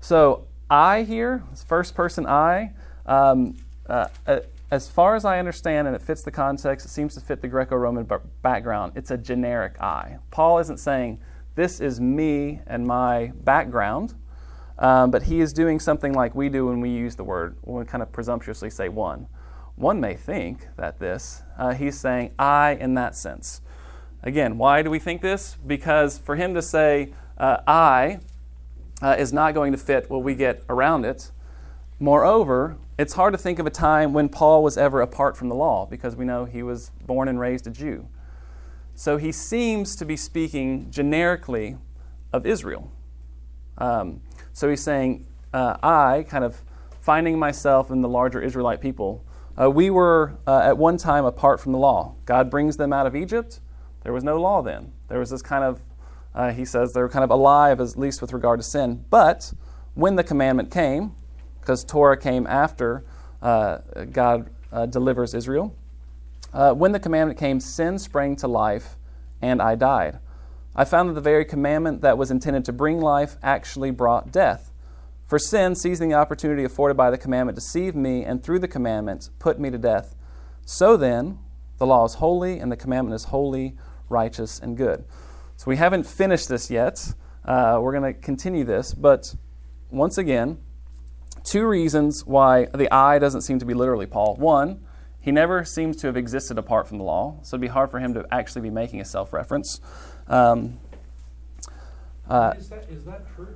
So, 0.00 0.46
I 0.70 1.02
here, 1.02 1.42
first 1.66 1.94
person 1.94 2.24
I, 2.24 2.72
um, 3.04 3.56
uh, 3.88 4.08
uh, 4.26 4.40
as 4.70 4.88
far 4.88 5.14
as 5.14 5.24
I 5.24 5.38
understand, 5.38 5.86
and 5.86 5.94
it 5.94 6.02
fits 6.02 6.22
the 6.22 6.30
context, 6.30 6.86
it 6.86 6.90
seems 6.90 7.14
to 7.14 7.20
fit 7.20 7.40
the 7.40 7.48
Greco 7.48 7.76
Roman 7.76 8.08
background, 8.42 8.92
it's 8.94 9.10
a 9.10 9.16
generic 9.16 9.80
I. 9.80 10.18
Paul 10.30 10.58
isn't 10.60 10.78
saying, 10.78 11.20
This 11.54 11.80
is 11.80 12.00
me 12.00 12.60
and 12.66 12.86
my 12.86 13.32
background. 13.42 14.14
Um, 14.78 15.10
but 15.10 15.24
he 15.24 15.40
is 15.40 15.52
doing 15.52 15.80
something 15.80 16.12
like 16.12 16.34
we 16.34 16.48
do 16.48 16.66
when 16.66 16.80
we 16.80 16.90
use 16.90 17.16
the 17.16 17.24
word, 17.24 17.56
when 17.62 17.78
we 17.78 17.84
kind 17.84 18.02
of 18.02 18.12
presumptuously 18.12 18.70
say 18.70 18.88
one. 18.88 19.26
One 19.76 20.00
may 20.00 20.14
think 20.14 20.66
that 20.76 20.98
this, 20.98 21.42
uh, 21.58 21.74
he's 21.74 21.98
saying 21.98 22.32
I 22.38 22.72
in 22.72 22.94
that 22.94 23.14
sense. 23.14 23.60
Again, 24.22 24.58
why 24.58 24.82
do 24.82 24.90
we 24.90 24.98
think 24.98 25.22
this? 25.22 25.56
Because 25.66 26.18
for 26.18 26.36
him 26.36 26.54
to 26.54 26.62
say 26.62 27.12
uh, 27.38 27.58
I 27.66 28.20
uh, 29.02 29.16
is 29.18 29.32
not 29.32 29.54
going 29.54 29.72
to 29.72 29.78
fit 29.78 30.10
what 30.10 30.22
we 30.22 30.34
get 30.34 30.62
around 30.68 31.04
it. 31.04 31.30
Moreover, 31.98 32.76
it's 32.98 33.14
hard 33.14 33.32
to 33.34 33.38
think 33.38 33.58
of 33.58 33.66
a 33.66 33.70
time 33.70 34.12
when 34.12 34.28
Paul 34.28 34.62
was 34.62 34.76
ever 34.78 35.00
apart 35.00 35.36
from 35.36 35.48
the 35.48 35.54
law 35.54 35.86
because 35.86 36.16
we 36.16 36.24
know 36.24 36.44
he 36.46 36.62
was 36.62 36.90
born 37.06 37.28
and 37.28 37.38
raised 37.38 37.66
a 37.66 37.70
Jew. 37.70 38.08
So 38.94 39.18
he 39.18 39.32
seems 39.32 39.94
to 39.96 40.06
be 40.06 40.16
speaking 40.16 40.90
generically 40.90 41.76
of 42.32 42.46
Israel. 42.46 42.90
Um, 43.76 44.22
so 44.56 44.70
he's 44.70 44.82
saying, 44.82 45.26
uh, 45.52 45.76
I, 45.82 46.24
kind 46.30 46.42
of 46.42 46.62
finding 46.98 47.38
myself 47.38 47.90
in 47.90 48.00
the 48.00 48.08
larger 48.08 48.40
Israelite 48.40 48.80
people, 48.80 49.22
uh, 49.60 49.70
we 49.70 49.90
were 49.90 50.38
uh, 50.46 50.60
at 50.60 50.78
one 50.78 50.96
time 50.96 51.26
apart 51.26 51.60
from 51.60 51.72
the 51.72 51.78
law. 51.78 52.14
God 52.24 52.50
brings 52.50 52.78
them 52.78 52.90
out 52.90 53.06
of 53.06 53.14
Egypt. 53.14 53.60
There 54.02 54.14
was 54.14 54.24
no 54.24 54.40
law 54.40 54.62
then. 54.62 54.92
There 55.08 55.18
was 55.18 55.28
this 55.28 55.42
kind 55.42 55.62
of, 55.62 55.82
uh, 56.34 56.52
he 56.52 56.64
says, 56.64 56.94
they're 56.94 57.10
kind 57.10 57.22
of 57.22 57.28
alive, 57.28 57.82
at 57.82 57.98
least 57.98 58.22
with 58.22 58.32
regard 58.32 58.58
to 58.58 58.62
sin. 58.62 59.04
But 59.10 59.52
when 59.92 60.16
the 60.16 60.24
commandment 60.24 60.70
came, 60.70 61.14
because 61.60 61.84
Torah 61.84 62.16
came 62.16 62.46
after 62.46 63.04
uh, 63.42 63.80
God 64.10 64.48
uh, 64.72 64.86
delivers 64.86 65.34
Israel, 65.34 65.76
when 66.54 66.92
the 66.92 67.00
commandment 67.00 67.38
came, 67.38 67.60
sin 67.60 67.98
sprang 67.98 68.36
to 68.36 68.48
life, 68.48 68.96
and 69.42 69.60
I 69.60 69.74
died. 69.74 70.18
I 70.78 70.84
found 70.84 71.08
that 71.08 71.14
the 71.14 71.22
very 71.22 71.46
commandment 71.46 72.02
that 72.02 72.18
was 72.18 72.30
intended 72.30 72.66
to 72.66 72.72
bring 72.72 73.00
life 73.00 73.36
actually 73.42 73.90
brought 73.90 74.30
death. 74.30 74.70
For 75.26 75.38
sin, 75.38 75.74
seizing 75.74 76.10
the 76.10 76.16
opportunity 76.16 76.64
afforded 76.64 76.98
by 76.98 77.10
the 77.10 77.16
commandment, 77.18 77.56
deceived 77.56 77.96
me, 77.96 78.22
and 78.24 78.42
through 78.42 78.58
the 78.58 78.68
commandment 78.68 79.30
put 79.38 79.58
me 79.58 79.70
to 79.70 79.78
death. 79.78 80.14
So 80.66 80.98
then, 80.98 81.38
the 81.78 81.86
law 81.86 82.04
is 82.04 82.14
holy, 82.14 82.58
and 82.58 82.70
the 82.70 82.76
commandment 82.76 83.14
is 83.14 83.24
holy, 83.24 83.76
righteous, 84.10 84.60
and 84.60 84.76
good. 84.76 85.04
So 85.56 85.64
we 85.68 85.76
haven't 85.76 86.04
finished 86.04 86.48
this 86.50 86.70
yet. 86.70 87.14
Uh, 87.44 87.78
we're 87.80 87.98
going 87.98 88.14
to 88.14 88.20
continue 88.20 88.64
this, 88.64 88.92
but 88.92 89.34
once 89.90 90.18
again, 90.18 90.58
two 91.42 91.66
reasons 91.66 92.24
why 92.26 92.66
the 92.66 92.92
I 92.92 93.18
doesn't 93.18 93.42
seem 93.42 93.58
to 93.60 93.64
be 93.64 93.72
literally 93.72 94.06
Paul. 94.06 94.36
One, 94.36 94.84
he 95.20 95.32
never 95.32 95.64
seems 95.64 95.96
to 95.96 96.06
have 96.06 96.16
existed 96.16 96.58
apart 96.58 96.86
from 96.86 96.98
the 96.98 97.04
law, 97.04 97.40
so 97.42 97.54
it'd 97.54 97.62
be 97.62 97.68
hard 97.68 97.90
for 97.90 97.98
him 97.98 98.14
to 98.14 98.26
actually 98.30 98.62
be 98.62 98.70
making 98.70 99.00
a 99.00 99.04
self 99.04 99.32
reference. 99.32 99.80
Um, 100.28 100.78
uh, 102.28 102.54
is, 102.56 102.68
that, 102.68 102.84
is 102.90 103.04
that 103.04 103.34
true? 103.34 103.54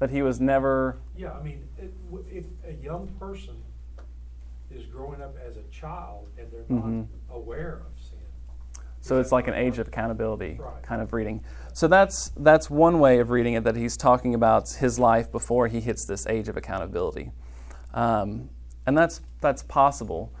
that 0.00 0.10
he 0.10 0.22
was 0.22 0.40
never. 0.40 0.98
Yeah, 1.16 1.32
I 1.32 1.42
mean, 1.42 1.68
it, 1.78 1.94
if 2.28 2.46
a 2.66 2.72
young 2.82 3.08
person 3.20 3.54
is 4.70 4.86
growing 4.86 5.22
up 5.22 5.36
as 5.46 5.56
a 5.56 5.62
child 5.70 6.28
and 6.38 6.50
they're 6.50 6.64
not 6.68 6.84
mm-hmm. 6.84 7.32
aware 7.32 7.82
of 7.86 8.00
sin. 8.00 8.18
So 9.02 9.18
it's 9.18 9.32
like 9.32 9.48
an 9.48 9.54
age 9.54 9.78
of 9.78 9.88
accountability 9.88 10.58
right. 10.60 10.82
kind 10.82 11.00
of 11.00 11.12
reading. 11.12 11.42
So 11.72 11.88
that's 11.88 12.32
that's 12.36 12.68
one 12.68 12.98
way 12.98 13.18
of 13.20 13.30
reading 13.30 13.54
it 13.54 13.64
that 13.64 13.76
he's 13.76 13.96
talking 13.96 14.34
about 14.34 14.70
his 14.70 14.98
life 14.98 15.30
before 15.30 15.68
he 15.68 15.80
hits 15.80 16.04
this 16.04 16.26
age 16.26 16.48
of 16.48 16.56
accountability, 16.56 17.30
um, 17.94 18.50
and 18.86 18.96
that's 18.96 19.20
that's 19.40 19.62
possible. 19.62 20.32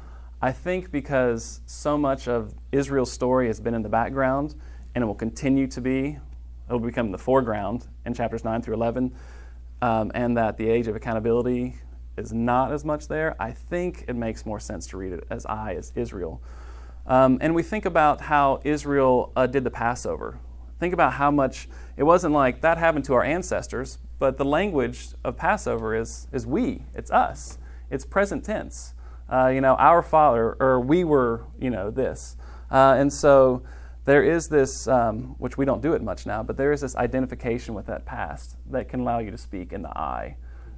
I 0.42 0.52
think 0.52 0.90
because 0.90 1.60
so 1.66 1.98
much 1.98 2.26
of 2.26 2.54
Israel's 2.72 3.12
story 3.12 3.48
has 3.48 3.60
been 3.60 3.74
in 3.74 3.82
the 3.82 3.90
background, 3.90 4.54
and 4.94 5.02
it 5.02 5.06
will 5.06 5.14
continue 5.14 5.66
to 5.68 5.80
be. 5.80 6.18
It 6.68 6.72
will 6.72 6.80
become 6.80 7.10
the 7.10 7.18
foreground 7.18 7.86
in 8.06 8.14
chapters 8.14 8.44
nine 8.44 8.62
through 8.62 8.74
eleven 8.74 9.12
um, 9.82 10.10
and 10.14 10.36
that 10.36 10.56
the 10.56 10.68
age 10.68 10.86
of 10.88 10.96
accountability 10.96 11.76
is 12.16 12.32
not 12.32 12.72
as 12.72 12.84
much 12.84 13.08
there, 13.08 13.34
I 13.40 13.52
think 13.52 14.04
it 14.08 14.14
makes 14.14 14.44
more 14.44 14.60
sense 14.60 14.86
to 14.88 14.96
read 14.96 15.12
it 15.12 15.24
as 15.30 15.46
I, 15.46 15.74
as 15.74 15.92
Israel. 15.94 16.42
Um, 17.06 17.38
and 17.40 17.54
we 17.54 17.62
think 17.62 17.86
about 17.86 18.20
how 18.20 18.60
Israel 18.62 19.32
uh, 19.34 19.46
did 19.46 19.64
the 19.64 19.70
Passover. 19.70 20.38
Think 20.78 20.94
about 20.94 21.14
how 21.14 21.30
much 21.30 21.68
it 21.96 22.02
wasn't 22.04 22.34
like 22.34 22.60
that 22.60 22.78
happened 22.78 23.04
to 23.06 23.14
our 23.14 23.24
ancestors, 23.24 23.98
but 24.18 24.36
the 24.36 24.44
language 24.44 25.08
of 25.24 25.36
Passover 25.36 25.94
is, 25.94 26.28
is 26.32 26.46
we, 26.46 26.84
it's 26.94 27.10
us, 27.10 27.58
it's 27.90 28.04
present 28.04 28.44
tense. 28.44 28.94
Uh, 29.32 29.48
you 29.48 29.60
know, 29.60 29.74
our 29.76 30.02
father, 30.02 30.56
or 30.60 30.80
we 30.80 31.04
were, 31.04 31.44
you 31.58 31.70
know, 31.70 31.90
this. 31.90 32.36
Uh, 32.70 32.96
and 32.98 33.12
so 33.12 33.62
there 34.04 34.22
is 34.22 34.48
this, 34.48 34.88
um, 34.88 35.34
which 35.38 35.58
we 35.58 35.64
don't 35.64 35.82
do 35.82 35.92
it 35.92 36.02
much 36.02 36.26
now, 36.26 36.42
but 36.42 36.56
there 36.56 36.72
is 36.72 36.80
this 36.80 36.96
identification 36.96 37.74
with 37.74 37.86
that 37.86 38.06
past 38.06 38.56
that 38.70 38.88
can 38.88 39.00
allow 39.00 39.18
you 39.18 39.30
to 39.30 39.38
speak 39.38 39.72
in 39.72 39.82
the 39.82 39.96
I 39.96 40.36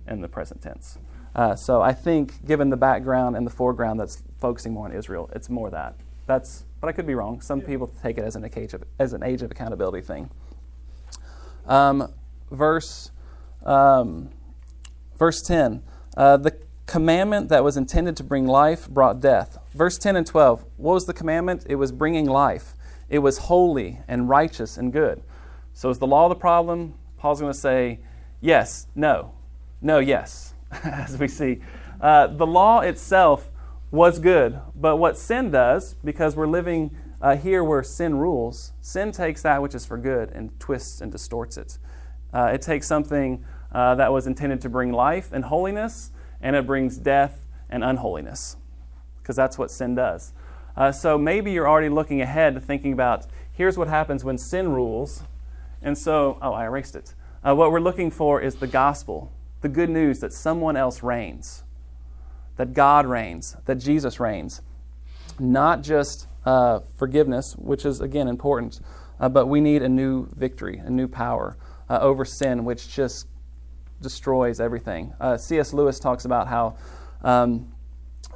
in 0.09 0.21
the 0.21 0.29
present 0.29 0.61
tense. 0.61 0.99
Uh, 1.35 1.55
so 1.55 1.81
I 1.81 1.93
think, 1.93 2.45
given 2.45 2.71
the 2.71 2.77
background 2.77 3.37
and 3.37 3.47
the 3.47 3.51
foreground 3.51 3.99
that's 3.99 4.23
focusing 4.39 4.73
more 4.73 4.87
on 4.87 4.93
Israel, 4.93 5.31
it's 5.35 5.49
more 5.49 5.71
that. 5.71 5.95
That's, 6.27 6.65
but 6.81 6.89
I 6.89 6.93
could 6.93 7.07
be 7.07 7.15
wrong. 7.15 7.41
Some 7.41 7.61
people 7.61 7.93
take 8.03 8.19
it 8.19 8.25
as 8.25 8.37
an 8.37 8.49
age 8.55 8.75
of, 8.75 8.85
as 8.99 9.13
an 9.13 9.23
age 9.23 9.43
of 9.43 9.51
accountability 9.51 10.03
thing. 10.03 10.31
Um, 11.67 12.13
verse, 12.51 13.11
um, 13.65 14.31
verse 15.17 15.41
10 15.43 15.83
uh, 16.17 16.37
The 16.37 16.59
commandment 16.87 17.49
that 17.49 17.65
was 17.65 17.77
intended 17.77 18.17
to 18.19 18.25
bring 18.25 18.47
life 18.47 18.89
brought 18.89 19.21
death. 19.21 19.59
Verse 19.73 19.97
10 19.97 20.17
and 20.17 20.27
12. 20.27 20.65
What 20.77 20.95
was 20.95 21.07
the 21.07 21.15
commandment? 21.15 21.65
It 21.69 21.77
was 21.77 21.93
bringing 21.93 22.27
life. 22.27 22.75
It 23.13 23.19
was 23.19 23.37
holy 23.37 24.01
and 24.09 24.27
righteous 24.27 24.79
and 24.79 24.91
good. 24.91 25.23
So 25.75 25.91
is 25.91 25.99
the 25.99 26.07
law 26.07 26.31
the 26.31 26.35
problem? 26.35 26.95
Paul's 27.19 27.41
going 27.41 27.53
to 27.53 27.59
say, 27.59 28.01
yes, 28.41 28.87
no, 28.95 29.35
no, 29.83 29.99
yes, 29.99 30.55
as 30.83 31.19
we 31.19 31.29
see. 31.29 31.61
Uh, 32.01 32.29
the 32.29 32.47
law 32.47 32.81
itself 32.81 33.53
was 33.91 34.19
good, 34.19 34.59
but 34.75 34.97
what 34.97 35.19
sin 35.19 35.51
does, 35.51 35.95
because 36.03 36.37
we're 36.37 36.47
living 36.47 36.97
uh, 37.21 37.37
here 37.37 37.63
where 37.63 37.83
sin 37.83 38.17
rules, 38.17 38.73
sin 38.81 39.13
takes 39.13 39.43
that 39.43 39.61
which 39.61 39.75
is 39.75 39.85
for 39.85 39.99
good 39.99 40.31
and 40.31 40.59
twists 40.59 41.03
and 41.03 41.13
distorts 41.13 41.59
it. 41.59 41.77
Uh, 42.33 42.47
it 42.55 42.63
takes 42.63 42.87
something 42.87 43.45
uh, 43.73 43.95
that 43.95 44.11
was 44.11 44.27
intended 44.27 44.63
to 44.63 44.71
bring 44.71 44.91
life 44.91 45.35
and 45.35 45.45
holiness, 45.45 46.13
and 46.41 46.57
it 46.57 46.67
brings 46.67 46.97
death 46.97 47.45
and 47.69 47.85
unholiness, 47.85 48.57
because 49.21 49.37
that's 49.37 49.59
what 49.59 49.71
sin 49.71 49.95
does. 49.95 50.33
Uh, 50.77 50.93
so 50.93 51.19
maybe 51.19 51.53
you're 51.53 51.69
already 51.69 51.89
looking 51.89 52.21
ahead 52.21 52.63
thinking 52.63 52.93
about 52.93 53.27
here's 53.53 53.77
what 53.77 53.89
happens 53.89 54.25
when 54.25 54.39
sin 54.39 54.73
rules. 54.73 55.23
And 55.83 55.99
so, 55.99 56.39
oh, 56.41 56.53
I 56.53 56.65
erased 56.65 56.97
it. 56.97 57.15
Uh, 57.47 57.55
what 57.55 57.73
we're 57.73 57.81
looking 57.81 58.11
for 58.11 58.41
is 58.41 58.57
the 58.57 58.67
gospel, 58.67 59.33
the 59.61 59.69
good 59.69 59.91
news 59.91 60.21
that 60.21 60.33
someone 60.33 60.77
else 60.77 61.03
reigns, 61.03 61.65
that 62.57 62.73
God 62.73 63.07
reigns, 63.07 63.57
that 63.67 63.77
Jesus 63.77 64.21
reigns. 64.21 64.63
Not 65.39 65.83
just 65.83 66.29
uh, 66.45 66.81
forgiveness, 66.97 67.57
which 67.57 67.85
is, 67.85 68.01
again, 68.01 68.29
important, 68.29 68.81
uh, 69.19 69.29
but 69.29 69.47
we 69.47 69.61
need 69.61 69.83
a 69.83 69.89
new 69.89 70.29
victory, 70.35 70.79
a 70.79 70.91
new 70.91 71.09
power 71.09 71.57
uh, 71.89 71.99
over 72.01 72.25
sin, 72.25 72.65
which 72.65 72.95
just 72.95 73.27
destroys 74.01 74.61
everything. 74.61 75.13
Uh, 75.21 75.37
C.S. 75.37 75.73
Lewis 75.73 75.99
talks 75.99 76.25
about 76.25 76.49
how 76.49 76.77
um, 77.23 77.73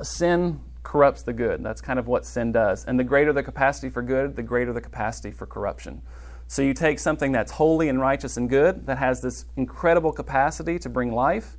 sin 0.03 0.61
corrupts 0.87 1.22
the 1.24 1.32
good. 1.32 1.64
That's 1.64 1.80
kind 1.80 1.99
of 1.99 2.07
what 2.07 2.24
sin 2.24 2.53
does. 2.53 2.84
And 2.84 2.97
the 2.97 3.05
greater 3.05 3.32
the 3.32 3.43
capacity 3.43 3.91
for 3.91 4.03
good, 4.03 4.37
the 4.37 4.43
greater 4.43 4.72
the 4.72 4.80
capacity 4.80 5.32
for 5.32 5.45
corruption. 5.45 6.01
So 6.47 6.62
you 6.62 6.74
take 6.74 7.01
something 7.01 7.32
that's 7.32 7.53
holy 7.53 7.89
and 7.89 8.01
righteous 8.01 8.37
and 8.37 8.49
good, 8.49 8.87
that 8.87 8.99
has 8.99 9.20
this 9.20 9.47
incredible 9.57 10.12
capacity 10.12 10.78
to 10.78 10.89
bring 10.89 11.11
life, 11.11 11.57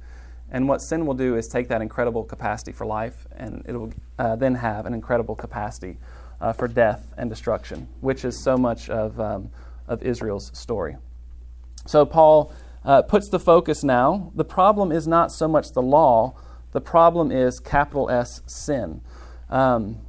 And 0.49 0.67
what 0.67 0.82
sin 0.82 1.05
will 1.05 1.13
do 1.13 1.36
is 1.36 1.47
take 1.47 1.67
that 1.69 1.82
incredible 1.82 2.23
capacity 2.23 2.71
for 2.71 2.86
life, 2.86 3.28
and 3.36 3.63
it 3.67 3.73
will 3.73 3.91
uh, 4.17 4.36
then 4.36 4.55
have 4.55 4.86
an 4.86 4.93
incredible 4.93 5.36
capacity 5.36 5.97
uh, 6.39 6.53
for 6.53 6.67
death 6.67 7.13
and 7.17 7.30
destruction, 7.30 7.88
which 7.99 8.23
is 8.23 8.41
so 8.41 8.57
much 8.57 8.89
of, 8.89 9.19
um, 9.19 9.49
of 9.88 10.01
Israel's 10.03 10.57
story. 10.57 10.95
So 11.86 12.05
Paul 12.05 12.53
uh, 12.86 13.01
puts 13.01 13.30
the 13.30 13.39
focus 13.39 13.84
now. 13.84 14.32
The 14.36 14.45
problem 14.45 14.91
is 14.91 15.05
not 15.05 15.32
so 15.32 15.47
much 15.47 15.73
the 15.73 15.82
law, 15.82 16.36
the 16.71 16.82
problem 16.82 17.32
is 17.32 17.59
capital 17.59 18.09
S 18.09 18.41
sin. 18.45 19.01
Um, 19.49 19.99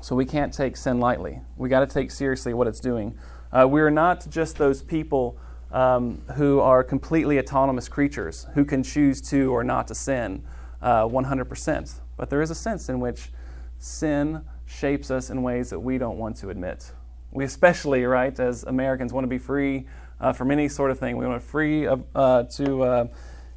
so 0.00 0.14
we 0.14 0.24
can't 0.24 0.52
take 0.52 0.76
sin 0.76 1.00
lightly. 1.00 1.40
We 1.56 1.68
got 1.68 1.80
to 1.80 1.86
take 1.86 2.10
seriously 2.10 2.54
what 2.54 2.66
it's 2.66 2.80
doing. 2.80 3.18
Uh, 3.52 3.66
we 3.68 3.80
are 3.80 3.90
not 3.90 4.28
just 4.28 4.56
those 4.58 4.82
people 4.82 5.38
um, 5.72 6.22
who 6.36 6.60
are 6.60 6.84
completely 6.84 7.38
autonomous 7.38 7.88
creatures 7.88 8.46
who 8.54 8.64
can 8.64 8.82
choose 8.82 9.20
to 9.20 9.52
or 9.52 9.64
not 9.64 9.88
to 9.88 9.94
sin 9.94 10.44
uh, 10.82 11.04
100%. 11.04 12.00
But 12.16 12.30
there 12.30 12.42
is 12.42 12.50
a 12.50 12.54
sense 12.54 12.88
in 12.88 13.00
which 13.00 13.30
sin 13.78 14.42
shapes 14.66 15.10
us 15.10 15.30
in 15.30 15.42
ways 15.42 15.70
that 15.70 15.80
we 15.80 15.98
don't 15.98 16.18
want 16.18 16.36
to 16.38 16.50
admit. 16.50 16.92
We 17.32 17.44
especially, 17.44 18.04
right, 18.04 18.38
as 18.38 18.64
Americans, 18.64 19.12
want 19.12 19.24
to 19.24 19.28
be 19.28 19.38
free 19.38 19.86
uh, 20.20 20.32
from 20.32 20.50
any 20.50 20.68
sort 20.68 20.90
of 20.90 20.98
thing. 20.98 21.16
We 21.16 21.26
want 21.26 21.40
to 21.40 21.46
free 21.46 21.86
of, 21.86 22.04
uh, 22.14 22.44
to, 22.44 22.82
uh, 22.82 23.06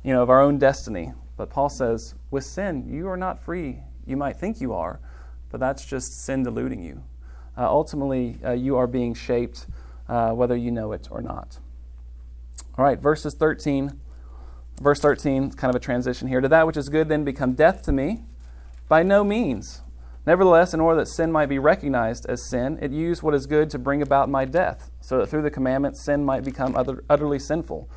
you 0.04 0.14
know, 0.14 0.24
of 0.24 0.30
our 0.30 0.42
own 0.42 0.58
destiny. 0.58 1.14
But 1.38 1.50
Paul 1.50 1.70
says, 1.70 2.16
with 2.32 2.44
sin, 2.44 2.90
you 2.90 3.08
are 3.08 3.18
not 3.18 3.42
free. 3.42 3.80
You 4.10 4.18
might 4.18 4.38
think 4.38 4.60
you 4.60 4.74
are, 4.74 5.00
but 5.50 5.60
that's 5.60 5.86
just 5.86 6.24
sin 6.24 6.44
deluding 6.44 6.84
you. 6.84 7.04
Uh, 7.58 7.68
ultimately, 7.68 8.40
uh, 8.44 8.52
you 8.52 8.76
are 8.78 8.88
being 8.88 9.14
shaped 9.14 9.68
uh, 10.08 10.32
whether 10.32 10.56
you 10.56 10.72
know 10.72 10.92
it 10.92 11.08
or 11.12 11.22
not. 11.22 11.60
All 12.78 12.86
right, 12.86 13.00
verses 13.00 13.34
13. 13.34 14.00
Verse 14.82 15.00
13, 15.02 15.52
kind 15.52 15.70
of 15.70 15.76
a 15.76 15.84
transition 15.84 16.30
here. 16.30 16.40
To 16.40 16.48
that 16.48 16.66
which 16.66 16.78
is 16.78 16.88
good 16.88 17.10
then 17.10 17.26
become 17.26 17.54
death 17.54 17.82
to 17.84 17.92
me? 17.92 18.22
By 18.88 19.04
no 19.04 19.26
means. 19.26 19.82
Nevertheless, 20.26 20.74
in 20.74 20.80
order 20.80 21.02
that 21.02 21.08
sin 21.08 21.32
might 21.32 21.48
be 21.48 21.60
recognized 21.60 22.26
as 22.28 22.48
sin, 22.50 22.80
it 22.82 22.92
used 22.92 23.22
what 23.22 23.34
is 23.34 23.46
good 23.46 23.70
to 23.72 23.80
bring 23.80 24.02
about 24.02 24.30
my 24.30 24.46
death, 24.46 24.90
so 25.02 25.18
that 25.18 25.28
through 25.28 25.42
the 25.42 25.52
commandment 25.52 25.98
sin 25.98 26.24
might 26.24 26.44
become 26.44 26.76
utter, 26.76 27.04
utterly 27.10 27.40
sinful. 27.40 27.90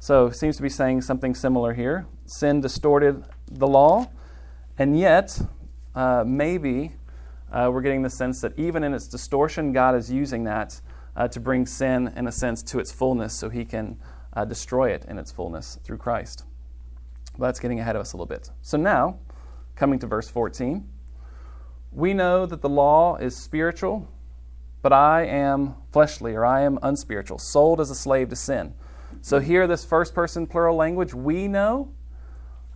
So, 0.00 0.30
seems 0.30 0.56
to 0.56 0.62
be 0.62 0.68
saying 0.68 1.02
something 1.02 1.34
similar 1.34 1.74
here. 1.74 2.06
Sin 2.26 2.60
distorted 2.60 3.24
the 3.50 3.66
law, 3.66 4.10
and 4.78 4.98
yet, 4.98 5.40
uh, 5.94 6.24
maybe 6.26 6.92
uh, 7.52 7.70
we're 7.72 7.82
getting 7.82 8.02
the 8.02 8.10
sense 8.10 8.40
that 8.42 8.58
even 8.58 8.84
in 8.84 8.94
its 8.94 9.08
distortion, 9.08 9.72
God 9.72 9.94
is 9.94 10.10
using 10.10 10.44
that 10.44 10.80
uh, 11.16 11.26
to 11.28 11.40
bring 11.40 11.66
sin, 11.66 12.12
in 12.14 12.28
a 12.28 12.32
sense, 12.32 12.62
to 12.64 12.78
its 12.78 12.92
fullness 12.92 13.34
so 13.34 13.48
he 13.48 13.64
can 13.64 13.98
uh, 14.34 14.44
destroy 14.44 14.90
it 14.90 15.04
in 15.08 15.18
its 15.18 15.32
fullness 15.32 15.78
through 15.82 15.98
Christ. 15.98 16.44
Well, 17.36 17.48
that's 17.48 17.58
getting 17.58 17.80
ahead 17.80 17.96
of 17.96 18.02
us 18.02 18.12
a 18.12 18.16
little 18.16 18.26
bit. 18.26 18.50
So 18.62 18.76
now, 18.76 19.18
coming 19.74 19.98
to 19.98 20.06
verse 20.06 20.28
14, 20.28 20.88
we 21.90 22.14
know 22.14 22.46
that 22.46 22.60
the 22.60 22.68
law 22.68 23.16
is 23.16 23.36
spiritual, 23.36 24.08
but 24.82 24.92
I 24.92 25.24
am 25.24 25.74
fleshly, 25.92 26.34
or 26.34 26.44
I 26.44 26.60
am 26.60 26.78
unspiritual, 26.82 27.38
sold 27.38 27.80
as 27.80 27.90
a 27.90 27.94
slave 27.94 28.28
to 28.28 28.36
sin. 28.36 28.74
So 29.22 29.40
here, 29.40 29.66
this 29.66 29.84
first 29.84 30.14
person 30.14 30.46
plural 30.46 30.76
language, 30.76 31.14
we 31.14 31.48
know, 31.48 31.92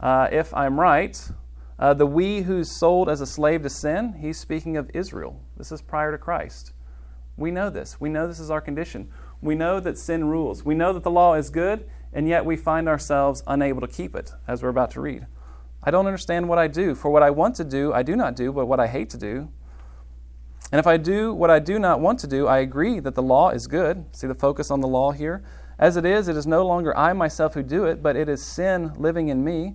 uh, 0.00 0.28
if 0.32 0.52
I'm 0.54 0.80
right, 0.80 1.16
uh, 1.82 1.92
the 1.92 2.06
we 2.06 2.42
who's 2.42 2.70
sold 2.70 3.08
as 3.08 3.20
a 3.20 3.26
slave 3.26 3.64
to 3.64 3.68
sin, 3.68 4.14
he's 4.20 4.38
speaking 4.38 4.76
of 4.76 4.88
Israel. 4.94 5.40
This 5.56 5.72
is 5.72 5.82
prior 5.82 6.12
to 6.12 6.16
Christ. 6.16 6.72
We 7.36 7.50
know 7.50 7.70
this. 7.70 8.00
We 8.00 8.08
know 8.08 8.28
this 8.28 8.38
is 8.38 8.52
our 8.52 8.60
condition. 8.60 9.10
We 9.40 9.56
know 9.56 9.80
that 9.80 9.98
sin 9.98 10.26
rules. 10.26 10.64
We 10.64 10.76
know 10.76 10.92
that 10.92 11.02
the 11.02 11.10
law 11.10 11.34
is 11.34 11.50
good, 11.50 11.90
and 12.12 12.28
yet 12.28 12.44
we 12.44 12.56
find 12.56 12.88
ourselves 12.88 13.42
unable 13.48 13.80
to 13.80 13.88
keep 13.88 14.14
it, 14.14 14.30
as 14.46 14.62
we're 14.62 14.68
about 14.68 14.92
to 14.92 15.00
read. 15.00 15.26
I 15.82 15.90
don't 15.90 16.06
understand 16.06 16.48
what 16.48 16.56
I 16.56 16.68
do. 16.68 16.94
For 16.94 17.10
what 17.10 17.24
I 17.24 17.30
want 17.30 17.56
to 17.56 17.64
do, 17.64 17.92
I 17.92 18.04
do 18.04 18.14
not 18.14 18.36
do, 18.36 18.52
but 18.52 18.66
what 18.66 18.78
I 18.78 18.86
hate 18.86 19.10
to 19.10 19.18
do. 19.18 19.50
And 20.70 20.78
if 20.78 20.86
I 20.86 20.96
do 20.98 21.34
what 21.34 21.50
I 21.50 21.58
do 21.58 21.80
not 21.80 21.98
want 21.98 22.20
to 22.20 22.28
do, 22.28 22.46
I 22.46 22.58
agree 22.58 23.00
that 23.00 23.16
the 23.16 23.24
law 23.24 23.50
is 23.50 23.66
good. 23.66 24.04
See 24.12 24.28
the 24.28 24.36
focus 24.36 24.70
on 24.70 24.82
the 24.82 24.86
law 24.86 25.10
here? 25.10 25.42
As 25.80 25.96
it 25.96 26.04
is, 26.04 26.28
it 26.28 26.36
is 26.36 26.46
no 26.46 26.64
longer 26.64 26.96
I 26.96 27.12
myself 27.12 27.54
who 27.54 27.64
do 27.64 27.86
it, 27.86 28.04
but 28.04 28.14
it 28.14 28.28
is 28.28 28.40
sin 28.40 28.92
living 28.96 29.26
in 29.26 29.42
me. 29.42 29.74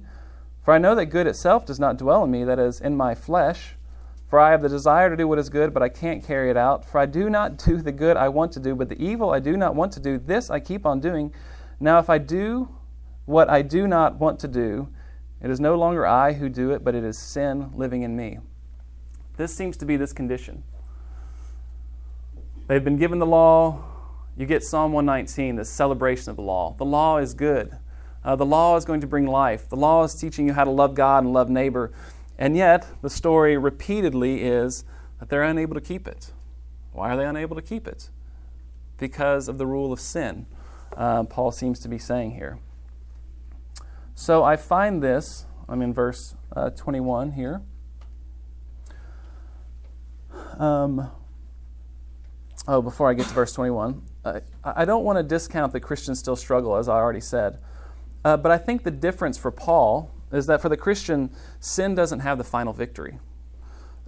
For 0.67 0.73
I 0.73 0.79
know 0.79 0.95
that 0.95 1.05
good 1.05 1.27
itself 1.27 1.65
does 1.65 1.79
not 1.79 1.97
dwell 1.97 2.25
in 2.25 2.31
me, 2.31 2.43
that 2.43 2.59
is, 2.59 2.81
in 2.81 2.97
my 2.97 3.15
flesh. 3.15 3.77
For 4.27 4.37
I 4.37 4.51
have 4.51 4.61
the 4.61 4.67
desire 4.67 5.09
to 5.09 5.15
do 5.15 5.25
what 5.25 5.39
is 5.39 5.47
good, 5.47 5.73
but 5.73 5.81
I 5.81 5.87
can't 5.87 6.21
carry 6.21 6.49
it 6.49 6.57
out. 6.57 6.83
For 6.83 6.99
I 6.99 7.05
do 7.05 7.29
not 7.29 7.57
do 7.65 7.81
the 7.81 7.93
good 7.93 8.17
I 8.17 8.27
want 8.27 8.51
to 8.51 8.59
do, 8.59 8.75
but 8.75 8.89
the 8.89 9.01
evil 9.01 9.29
I 9.29 9.39
do 9.39 9.55
not 9.55 9.75
want 9.75 9.93
to 9.93 10.01
do, 10.01 10.17
this 10.17 10.49
I 10.49 10.59
keep 10.59 10.85
on 10.85 10.99
doing. 10.99 11.33
Now, 11.79 11.99
if 11.99 12.09
I 12.09 12.17
do 12.17 12.67
what 13.23 13.49
I 13.49 13.61
do 13.61 13.87
not 13.87 14.19
want 14.19 14.41
to 14.41 14.49
do, 14.49 14.89
it 15.41 15.49
is 15.49 15.61
no 15.61 15.75
longer 15.75 16.05
I 16.05 16.33
who 16.33 16.49
do 16.49 16.71
it, 16.71 16.83
but 16.83 16.95
it 16.95 17.05
is 17.05 17.17
sin 17.17 17.71
living 17.73 18.01
in 18.01 18.17
me. 18.17 18.39
This 19.37 19.55
seems 19.55 19.77
to 19.77 19.85
be 19.85 19.95
this 19.95 20.11
condition. 20.11 20.65
They've 22.67 22.83
been 22.83 22.97
given 22.97 23.19
the 23.19 23.25
law. 23.25 23.85
You 24.35 24.45
get 24.45 24.65
Psalm 24.65 24.91
119, 24.91 25.55
this 25.55 25.69
celebration 25.69 26.29
of 26.29 26.35
the 26.35 26.41
law. 26.41 26.75
The 26.77 26.83
law 26.83 27.19
is 27.19 27.33
good. 27.33 27.77
Uh, 28.27 28.35
the 28.35 28.45
law 28.45 28.75
is 28.75 28.83
going 28.83 28.99
to 28.99 29.07
bring 29.07 29.25
life. 29.25 29.69
The 29.69 29.77
law 29.77 30.03
is 30.03 30.13
teaching 30.13 30.47
you 30.47 30.51
how 30.51 30.65
to 30.65 30.69
love 30.69 30.95
God 30.95 31.23
and 31.23 31.31
love 31.31 31.49
neighbor. 31.49 31.93
And 32.37 32.57
yet, 32.57 32.85
the 33.01 33.09
story 33.09 33.55
repeatedly 33.55 34.43
is 34.43 34.83
that 35.21 35.29
they're 35.29 35.43
unable 35.43 35.75
to 35.75 35.81
keep 35.81 36.09
it. 36.09 36.33
Why 36.91 37.13
are 37.13 37.15
they 37.15 37.23
unable 37.23 37.55
to 37.55 37.61
keep 37.61 37.87
it? 37.87 38.09
Because 38.97 39.47
of 39.47 39.57
the 39.57 39.65
rule 39.65 39.93
of 39.93 40.01
sin, 40.01 40.45
uh, 40.97 41.23
Paul 41.23 41.51
seems 41.53 41.79
to 41.79 41.87
be 41.87 41.97
saying 41.97 42.31
here. 42.31 42.59
So 44.13 44.43
I 44.43 44.57
find 44.57 45.01
this, 45.01 45.45
I'm 45.69 45.81
in 45.81 45.93
verse 45.93 46.35
uh, 46.53 46.71
21 46.71 47.31
here. 47.31 47.61
Um, 50.59 51.09
oh, 52.67 52.81
before 52.81 53.09
I 53.09 53.13
get 53.13 53.27
to 53.27 53.33
verse 53.33 53.53
21, 53.53 54.01
uh, 54.25 54.41
I 54.65 54.83
don't 54.83 55.05
want 55.05 55.17
to 55.17 55.23
discount 55.23 55.71
that 55.71 55.79
Christians 55.79 56.19
still 56.19 56.35
struggle, 56.35 56.75
as 56.75 56.89
I 56.89 56.95
already 56.95 57.21
said. 57.21 57.59
Uh, 58.23 58.37
but 58.37 58.51
I 58.51 58.57
think 58.57 58.83
the 58.83 58.91
difference 58.91 59.37
for 59.37 59.51
Paul 59.51 60.11
is 60.31 60.47
that 60.47 60.61
for 60.61 60.69
the 60.69 60.77
Christian, 60.77 61.29
sin 61.59 61.95
doesn't 61.95 62.19
have 62.19 62.37
the 62.37 62.43
final 62.43 62.73
victory, 62.73 63.19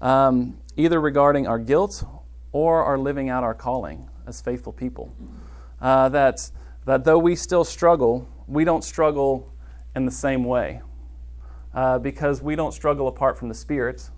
um, 0.01 0.57
either 0.75 0.99
regarding 0.99 1.47
our 1.47 1.59
guilt 1.59 2.03
or 2.51 2.83
our 2.83 2.97
living 2.97 3.29
out 3.29 3.43
our 3.43 3.53
calling 3.53 4.09
as 4.27 4.41
faithful 4.41 4.73
people. 4.73 5.13
Uh, 5.81 6.09
that, 6.09 6.51
that 6.85 7.05
though 7.05 7.17
we 7.17 7.35
still 7.35 7.63
struggle, 7.63 8.27
we 8.47 8.63
don't 8.63 8.83
struggle 8.83 9.53
in 9.95 10.05
the 10.05 10.11
same 10.11 10.43
way 10.43 10.81
uh, 11.73 11.99
because 11.99 12.41
we 12.41 12.55
don't 12.55 12.73
struggle 12.73 13.07
apart 13.07 13.37
from 13.37 13.47
the 13.47 13.55
Spirit. 13.55 14.09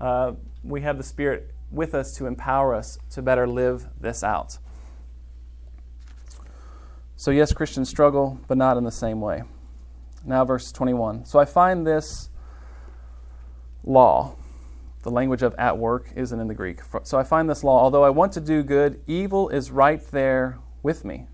Uh, 0.00 0.32
we 0.62 0.80
have 0.80 0.96
the 0.96 1.04
Spirit 1.04 1.52
with 1.70 1.94
us 1.94 2.16
to 2.16 2.26
empower 2.26 2.74
us 2.74 2.98
to 3.10 3.20
better 3.20 3.46
live 3.46 3.86
this 4.00 4.22
out. 4.22 4.58
So, 7.18 7.32
yes, 7.32 7.52
Christians 7.52 7.88
struggle, 7.88 8.38
but 8.46 8.56
not 8.56 8.76
in 8.76 8.84
the 8.84 8.92
same 8.92 9.20
way. 9.20 9.42
Now, 10.24 10.44
verse 10.44 10.70
21. 10.70 11.24
So 11.24 11.40
I 11.40 11.46
find 11.46 11.84
this 11.84 12.30
law, 13.82 14.36
the 15.02 15.10
language 15.10 15.42
of 15.42 15.52
at 15.58 15.78
work 15.78 16.12
isn't 16.14 16.38
in 16.38 16.46
the 16.46 16.54
Greek. 16.54 16.78
So 17.02 17.18
I 17.18 17.24
find 17.24 17.50
this 17.50 17.64
law, 17.64 17.82
although 17.82 18.04
I 18.04 18.10
want 18.10 18.34
to 18.34 18.40
do 18.40 18.62
good, 18.62 19.00
evil 19.08 19.48
is 19.48 19.72
right 19.72 20.00
there 20.12 20.60
with 20.84 21.04
me. 21.04 21.26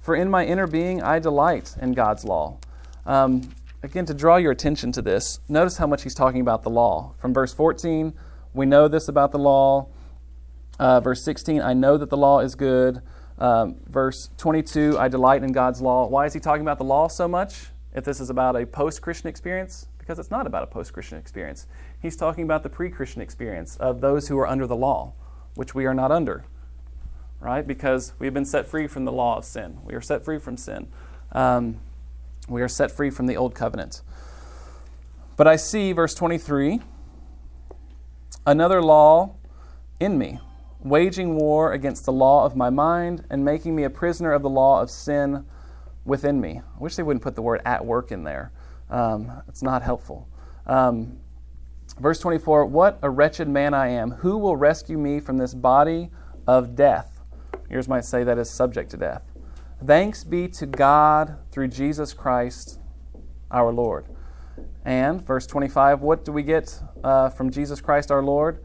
For 0.00 0.16
in 0.16 0.28
my 0.28 0.44
inner 0.44 0.66
being 0.66 1.00
I 1.00 1.20
delight 1.20 1.76
in 1.80 1.92
God's 1.92 2.24
law. 2.24 2.58
Um, 3.06 3.50
again, 3.84 4.06
to 4.06 4.14
draw 4.14 4.34
your 4.34 4.50
attention 4.50 4.90
to 4.92 5.02
this, 5.02 5.38
notice 5.48 5.76
how 5.76 5.86
much 5.86 6.02
he's 6.02 6.14
talking 6.16 6.40
about 6.40 6.64
the 6.64 6.70
law. 6.70 7.14
From 7.18 7.32
verse 7.32 7.54
14, 7.54 8.14
we 8.52 8.66
know 8.66 8.88
this 8.88 9.06
about 9.06 9.30
the 9.30 9.38
law. 9.38 9.86
Uh, 10.80 10.98
verse 10.98 11.22
16, 11.22 11.62
I 11.62 11.72
know 11.72 11.96
that 11.98 12.10
the 12.10 12.16
law 12.16 12.40
is 12.40 12.56
good. 12.56 13.00
Um, 13.38 13.76
verse 13.86 14.30
22, 14.38 14.96
I 14.98 15.08
delight 15.08 15.42
in 15.42 15.52
God's 15.52 15.80
law. 15.80 16.06
Why 16.06 16.26
is 16.26 16.32
he 16.32 16.40
talking 16.40 16.62
about 16.62 16.78
the 16.78 16.84
law 16.84 17.08
so 17.08 17.26
much? 17.26 17.66
if 17.94 18.04
this 18.04 18.20
is 18.20 18.28
about 18.28 18.56
a 18.56 18.66
post 18.66 19.00
Christian 19.00 19.28
experience, 19.28 19.86
because 19.98 20.18
it's 20.18 20.30
not 20.30 20.46
about 20.46 20.64
a 20.64 20.66
post 20.66 20.92
Christian 20.92 21.16
experience. 21.16 21.66
He's 22.00 22.16
talking 22.16 22.44
about 22.44 22.62
the 22.62 22.68
pre 22.68 22.90
Christian 22.90 23.22
experience 23.22 23.76
of 23.76 24.00
those 24.00 24.28
who 24.28 24.38
are 24.38 24.46
under 24.46 24.66
the 24.66 24.76
law, 24.76 25.14
which 25.54 25.74
we 25.74 25.86
are 25.86 25.94
not 25.94 26.10
under, 26.10 26.44
right? 27.40 27.66
Because 27.66 28.12
we've 28.18 28.34
been 28.34 28.44
set 28.44 28.66
free 28.66 28.86
from 28.86 29.04
the 29.04 29.12
law 29.12 29.38
of 29.38 29.44
sin. 29.44 29.78
We 29.84 29.94
are 29.94 30.00
set 30.00 30.24
free 30.24 30.38
from 30.38 30.56
sin. 30.56 30.88
Um, 31.32 31.78
we 32.48 32.60
are 32.60 32.68
set 32.68 32.90
free 32.90 33.10
from 33.10 33.26
the 33.26 33.36
old 33.36 33.54
covenant. 33.54 34.02
But 35.36 35.46
I 35.46 35.56
see, 35.56 35.92
verse 35.92 36.14
23, 36.14 36.80
another 38.46 38.82
law 38.82 39.34
in 39.98 40.18
me, 40.18 40.40
waging 40.84 41.34
war 41.34 41.72
against 41.72 42.04
the 42.04 42.12
law 42.12 42.44
of 42.44 42.54
my 42.54 42.70
mind 42.70 43.24
and 43.30 43.44
making 43.44 43.74
me 43.74 43.82
a 43.82 43.90
prisoner 43.90 44.32
of 44.32 44.42
the 44.42 44.50
law 44.50 44.80
of 44.80 44.90
sin 44.90 45.44
within 46.04 46.40
me. 46.40 46.60
I 46.60 46.78
wish 46.78 46.94
they 46.94 47.02
wouldn't 47.02 47.22
put 47.22 47.34
the 47.34 47.42
word 47.42 47.62
at 47.64 47.84
work 47.84 48.12
in 48.12 48.22
there. 48.22 48.52
Um, 48.90 49.42
it's 49.48 49.62
not 49.62 49.82
helpful. 49.82 50.28
Um, 50.66 51.18
verse 51.98 52.20
24 52.20 52.66
What 52.66 52.98
a 53.02 53.08
wretched 53.08 53.48
man 53.48 53.72
I 53.72 53.88
am. 53.88 54.10
Who 54.10 54.36
will 54.36 54.56
rescue 54.56 54.98
me 54.98 55.20
from 55.20 55.38
this 55.38 55.54
body 55.54 56.10
of 56.46 56.76
death? 56.76 57.20
Yours 57.70 57.88
might 57.88 58.04
say 58.04 58.22
that 58.22 58.38
is 58.38 58.50
subject 58.50 58.90
to 58.90 58.98
death. 58.98 59.22
Thanks 59.84 60.22
be 60.22 60.48
to 60.48 60.66
God 60.66 61.38
through 61.50 61.68
Jesus 61.68 62.12
Christ 62.12 62.78
our 63.50 63.72
Lord. 63.72 64.06
And 64.84 65.26
verse 65.26 65.46
25, 65.46 66.02
what 66.02 66.24
do 66.24 66.32
we 66.32 66.42
get 66.42 66.78
uh, 67.02 67.30
from 67.30 67.50
Jesus 67.50 67.80
Christ 67.80 68.10
our 68.10 68.22
Lord? 68.22 68.62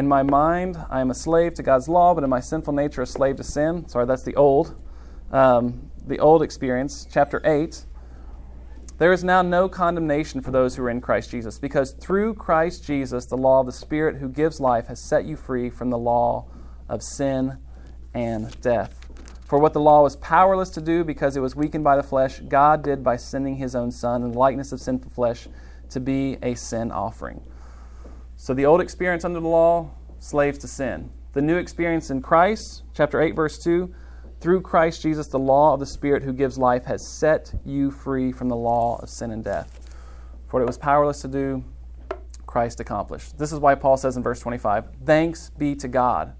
In 0.00 0.08
my 0.08 0.22
mind, 0.22 0.78
I 0.88 1.02
am 1.02 1.10
a 1.10 1.14
slave 1.14 1.52
to 1.56 1.62
God's 1.62 1.86
law, 1.86 2.14
but 2.14 2.24
in 2.24 2.30
my 2.30 2.40
sinful 2.40 2.72
nature, 2.72 3.02
a 3.02 3.06
slave 3.06 3.36
to 3.36 3.44
sin. 3.44 3.86
Sorry, 3.86 4.06
that's 4.06 4.22
the 4.22 4.34
old, 4.34 4.74
um, 5.30 5.90
the 6.06 6.18
old 6.18 6.42
experience. 6.42 7.06
Chapter 7.12 7.42
8. 7.44 7.84
There 8.96 9.12
is 9.12 9.22
now 9.22 9.42
no 9.42 9.68
condemnation 9.68 10.40
for 10.40 10.52
those 10.52 10.74
who 10.74 10.84
are 10.84 10.88
in 10.88 11.02
Christ 11.02 11.30
Jesus, 11.30 11.58
because 11.58 11.90
through 11.90 12.32
Christ 12.32 12.82
Jesus, 12.82 13.26
the 13.26 13.36
law 13.36 13.60
of 13.60 13.66
the 13.66 13.72
Spirit 13.72 14.16
who 14.16 14.30
gives 14.30 14.58
life 14.58 14.86
has 14.86 14.98
set 14.98 15.26
you 15.26 15.36
free 15.36 15.68
from 15.68 15.90
the 15.90 15.98
law 15.98 16.46
of 16.88 17.02
sin 17.02 17.58
and 18.14 18.58
death. 18.62 19.06
For 19.44 19.58
what 19.58 19.74
the 19.74 19.80
law 19.80 20.02
was 20.02 20.16
powerless 20.16 20.70
to 20.70 20.80
do 20.80 21.04
because 21.04 21.36
it 21.36 21.40
was 21.40 21.54
weakened 21.54 21.84
by 21.84 21.96
the 21.96 22.02
flesh, 22.02 22.40
God 22.40 22.82
did 22.82 23.04
by 23.04 23.16
sending 23.16 23.56
his 23.56 23.74
own 23.74 23.90
Son 23.90 24.22
in 24.22 24.32
the 24.32 24.38
likeness 24.38 24.72
of 24.72 24.80
sinful 24.80 25.10
flesh 25.10 25.46
to 25.90 26.00
be 26.00 26.38
a 26.40 26.54
sin 26.54 26.90
offering. 26.90 27.42
So 28.40 28.54
the 28.54 28.64
old 28.64 28.80
experience 28.80 29.26
under 29.26 29.38
the 29.38 29.46
law, 29.46 29.90
slaves 30.18 30.56
to 30.60 30.66
sin. 30.66 31.10
The 31.34 31.42
new 31.42 31.58
experience 31.58 32.08
in 32.08 32.22
Christ, 32.22 32.84
chapter 32.94 33.20
8, 33.20 33.32
verse 33.32 33.58
2, 33.58 33.94
through 34.40 34.62
Christ 34.62 35.02
Jesus, 35.02 35.26
the 35.26 35.38
law 35.38 35.74
of 35.74 35.80
the 35.80 35.84
Spirit 35.84 36.22
who 36.22 36.32
gives 36.32 36.56
life 36.56 36.86
has 36.86 37.06
set 37.06 37.52
you 37.66 37.90
free 37.90 38.32
from 38.32 38.48
the 38.48 38.56
law 38.56 38.98
of 39.02 39.10
sin 39.10 39.30
and 39.30 39.44
death. 39.44 39.78
For 40.46 40.54
what 40.54 40.62
it 40.62 40.66
was 40.66 40.78
powerless 40.78 41.20
to 41.20 41.28
do, 41.28 41.64
Christ 42.46 42.80
accomplished. 42.80 43.36
This 43.36 43.52
is 43.52 43.58
why 43.58 43.74
Paul 43.74 43.98
says 43.98 44.16
in 44.16 44.22
verse 44.22 44.40
25, 44.40 44.86
Thanks 45.04 45.50
be 45.50 45.74
to 45.74 45.86
God. 45.86 46.32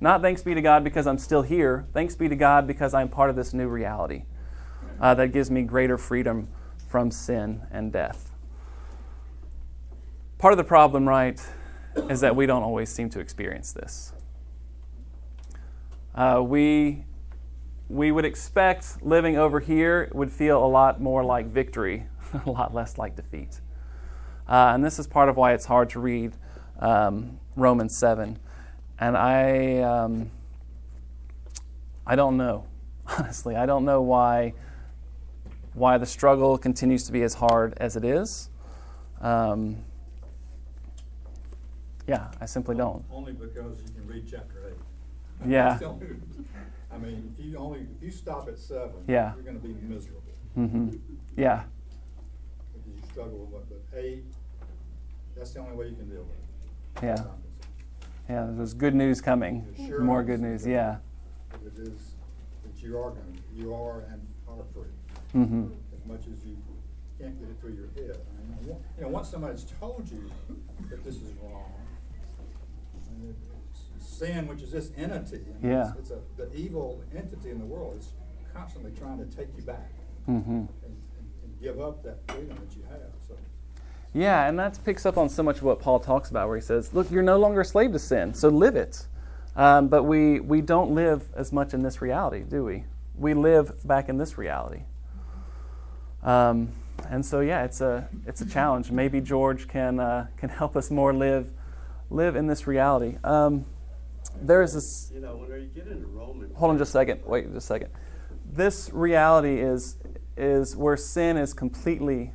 Not 0.00 0.22
thanks 0.22 0.42
be 0.42 0.54
to 0.54 0.62
God 0.62 0.82
because 0.82 1.06
I'm 1.06 1.18
still 1.18 1.42
here. 1.42 1.84
Thanks 1.92 2.16
be 2.16 2.30
to 2.30 2.36
God 2.36 2.66
because 2.66 2.94
I'm 2.94 3.10
part 3.10 3.28
of 3.28 3.36
this 3.36 3.52
new 3.52 3.68
reality 3.68 4.24
uh, 4.98 5.12
that 5.16 5.34
gives 5.34 5.50
me 5.50 5.64
greater 5.64 5.98
freedom 5.98 6.48
from 6.88 7.10
sin 7.10 7.60
and 7.70 7.92
death. 7.92 8.31
Part 10.42 10.52
of 10.52 10.58
the 10.58 10.64
problem, 10.64 11.08
right, 11.08 11.40
is 12.10 12.20
that 12.22 12.34
we 12.34 12.46
don't 12.46 12.64
always 12.64 12.88
seem 12.88 13.08
to 13.10 13.20
experience 13.20 13.70
this. 13.70 14.12
Uh, 16.16 16.42
we 16.44 17.04
we 17.88 18.10
would 18.10 18.24
expect 18.24 19.04
living 19.04 19.36
over 19.36 19.60
here 19.60 20.10
would 20.12 20.32
feel 20.32 20.64
a 20.64 20.66
lot 20.66 21.00
more 21.00 21.22
like 21.22 21.46
victory, 21.46 22.08
a 22.44 22.50
lot 22.50 22.74
less 22.74 22.98
like 22.98 23.14
defeat. 23.14 23.60
Uh, 24.48 24.72
and 24.74 24.84
this 24.84 24.98
is 24.98 25.06
part 25.06 25.28
of 25.28 25.36
why 25.36 25.52
it's 25.52 25.66
hard 25.66 25.88
to 25.90 26.00
read 26.00 26.32
um, 26.80 27.38
Romans 27.54 27.96
7. 27.96 28.36
And 28.98 29.16
I, 29.16 29.78
um, 29.78 30.32
I 32.04 32.16
don't 32.16 32.36
know, 32.36 32.66
honestly. 33.06 33.54
I 33.54 33.64
don't 33.64 33.84
know 33.84 34.02
why, 34.02 34.54
why 35.72 35.98
the 35.98 36.06
struggle 36.06 36.58
continues 36.58 37.06
to 37.06 37.12
be 37.12 37.22
as 37.22 37.34
hard 37.34 37.74
as 37.76 37.94
it 37.94 38.04
is. 38.04 38.48
Um, 39.20 39.84
yeah, 42.06 42.30
I 42.40 42.46
simply 42.46 42.76
don't. 42.76 43.04
Only 43.10 43.32
because 43.32 43.80
you 43.82 43.92
can 43.94 44.06
read 44.06 44.24
chapter 44.28 44.68
eight. 44.68 45.48
Yeah. 45.48 45.68
That's 45.70 45.80
the 45.80 45.86
only- 45.86 46.06
I 46.92 46.98
mean, 46.98 47.34
if 47.38 47.44
you 47.44 47.56
only, 47.56 47.80
if 47.96 48.02
you 48.02 48.10
stop 48.10 48.48
at 48.48 48.58
seven. 48.58 48.92
Yeah. 49.08 49.32
You're 49.34 49.44
gonna 49.44 49.58
be 49.58 49.74
miserable, 49.74 50.20
Mm-hmm. 50.58 50.90
Yeah, 51.36 51.62
because 52.74 52.86
you 52.86 53.02
struggle 53.10 53.38
with 53.38 53.48
what, 53.48 53.68
but 53.70 53.98
eight, 53.98 54.24
that's 55.34 55.52
the 55.52 55.60
only 55.60 55.74
way 55.74 55.88
you 55.88 55.96
can 55.96 56.08
deal 56.10 56.24
with 56.24 57.02
it. 57.02 57.06
Yeah. 57.06 57.24
yeah. 58.28 58.48
There's 58.50 58.74
good 58.74 58.94
news 58.94 59.22
coming. 59.22 59.66
Sure. 59.86 60.00
More 60.00 60.22
good 60.22 60.40
news. 60.40 60.66
Yeah. 60.66 60.98
It 61.64 61.78
is, 61.78 62.12
that 62.64 62.82
you 62.82 62.98
are 62.98 63.10
gonna, 63.10 63.22
you 63.54 63.72
are 63.74 64.00
and 64.10 64.20
are 64.46 64.62
free, 64.74 64.82
Mm-hmm. 65.34 65.68
as 65.94 66.04
much 66.06 66.26
as 66.30 66.44
you 66.44 66.58
can't 67.18 67.38
get 67.40 67.48
it 67.48 67.56
through 67.60 67.72
your 67.74 67.88
head. 68.06 68.18
I 68.20 68.62
mean, 68.66 68.76
you 68.98 69.02
know, 69.02 69.08
once 69.08 69.30
somebody's 69.30 69.64
told 69.80 70.06
you 70.10 70.30
that 70.90 71.02
this 71.02 71.14
is 71.16 71.32
wrong, 71.42 71.72
and 71.72 71.72
it- 71.72 71.80
it's 71.80 71.81
sin, 73.98 74.46
which 74.46 74.62
is 74.62 74.70
this 74.72 74.90
entity. 74.96 75.42
I 75.48 75.62
mean, 75.64 75.72
it's- 75.72 75.92
Yeah. 75.94 75.98
It's 76.00 76.10
a, 76.10 76.18
the 76.36 76.52
evil 76.54 77.02
entity 77.16 77.50
in 77.50 77.58
the 77.58 77.64
world 77.64 77.96
is 77.98 78.12
constantly 78.54 78.92
trying 78.92 79.18
to 79.18 79.24
take 79.36 79.48
you 79.56 79.62
back 79.62 79.90
hmm 80.26 80.32
and, 80.32 80.68
and 80.84 80.96
and 81.42 81.60
give 81.60 81.80
up 81.80 82.02
that 82.04 82.18
freedom 82.28 82.56
that 82.56 82.76
you 82.76 82.82
have, 82.90 83.10
so. 83.26 83.34
Yeah, 84.14 84.46
and 84.46 84.58
that 84.58 84.78
picks 84.84 85.06
up 85.06 85.16
on 85.16 85.28
so 85.30 85.42
much 85.42 85.56
of 85.56 85.62
what 85.64 85.80
Paul 85.80 85.98
talks 85.98 86.30
about, 86.30 86.46
where 86.48 86.56
he 86.56 86.62
says, 86.62 86.92
"Look, 86.92 87.10
you're 87.10 87.22
no 87.22 87.38
longer 87.38 87.62
a 87.62 87.64
slave 87.64 87.92
to 87.92 87.98
sin, 87.98 88.34
so 88.34 88.48
live 88.48 88.76
it." 88.76 89.06
Um, 89.56 89.88
but 89.88 90.04
we 90.04 90.38
we 90.40 90.60
don't 90.60 90.94
live 90.94 91.24
as 91.34 91.52
much 91.52 91.72
in 91.74 91.82
this 91.82 92.00
reality, 92.02 92.42
do 92.48 92.64
we? 92.64 92.84
We 93.16 93.34
live 93.34 93.82
back 93.86 94.08
in 94.08 94.18
this 94.18 94.36
reality. 94.38 94.82
Um, 96.22 96.72
and 97.08 97.24
so, 97.26 97.40
yeah, 97.40 97.64
it's 97.64 97.80
a 97.80 98.08
it's 98.26 98.40
a 98.42 98.46
challenge. 98.46 98.90
Maybe 98.90 99.20
George 99.20 99.66
can 99.66 99.98
uh, 99.98 100.26
can 100.36 100.50
help 100.50 100.76
us 100.76 100.90
more 100.90 101.12
live 101.12 101.50
live 102.12 102.36
in 102.36 102.46
this 102.46 102.66
reality. 102.66 103.16
Um, 103.24 103.64
there 104.40 104.62
is 104.62 104.74
this 104.74 105.10
You 105.14 105.20
know, 105.20 105.36
when 105.36 105.50
you 105.60 105.66
get 105.74 105.86
into 105.86 106.06
Romans. 106.06 106.52
hold 106.56 106.70
on 106.70 106.78
just 106.78 106.90
a 106.90 106.92
second. 106.92 107.20
Wait 107.26 107.44
just 107.46 107.56
a 107.56 107.60
second. 107.60 107.90
This 108.50 108.90
reality 108.92 109.60
is 109.60 109.96
is 110.36 110.76
where 110.76 110.96
sin 110.96 111.36
is 111.36 111.52
completely 111.52 112.32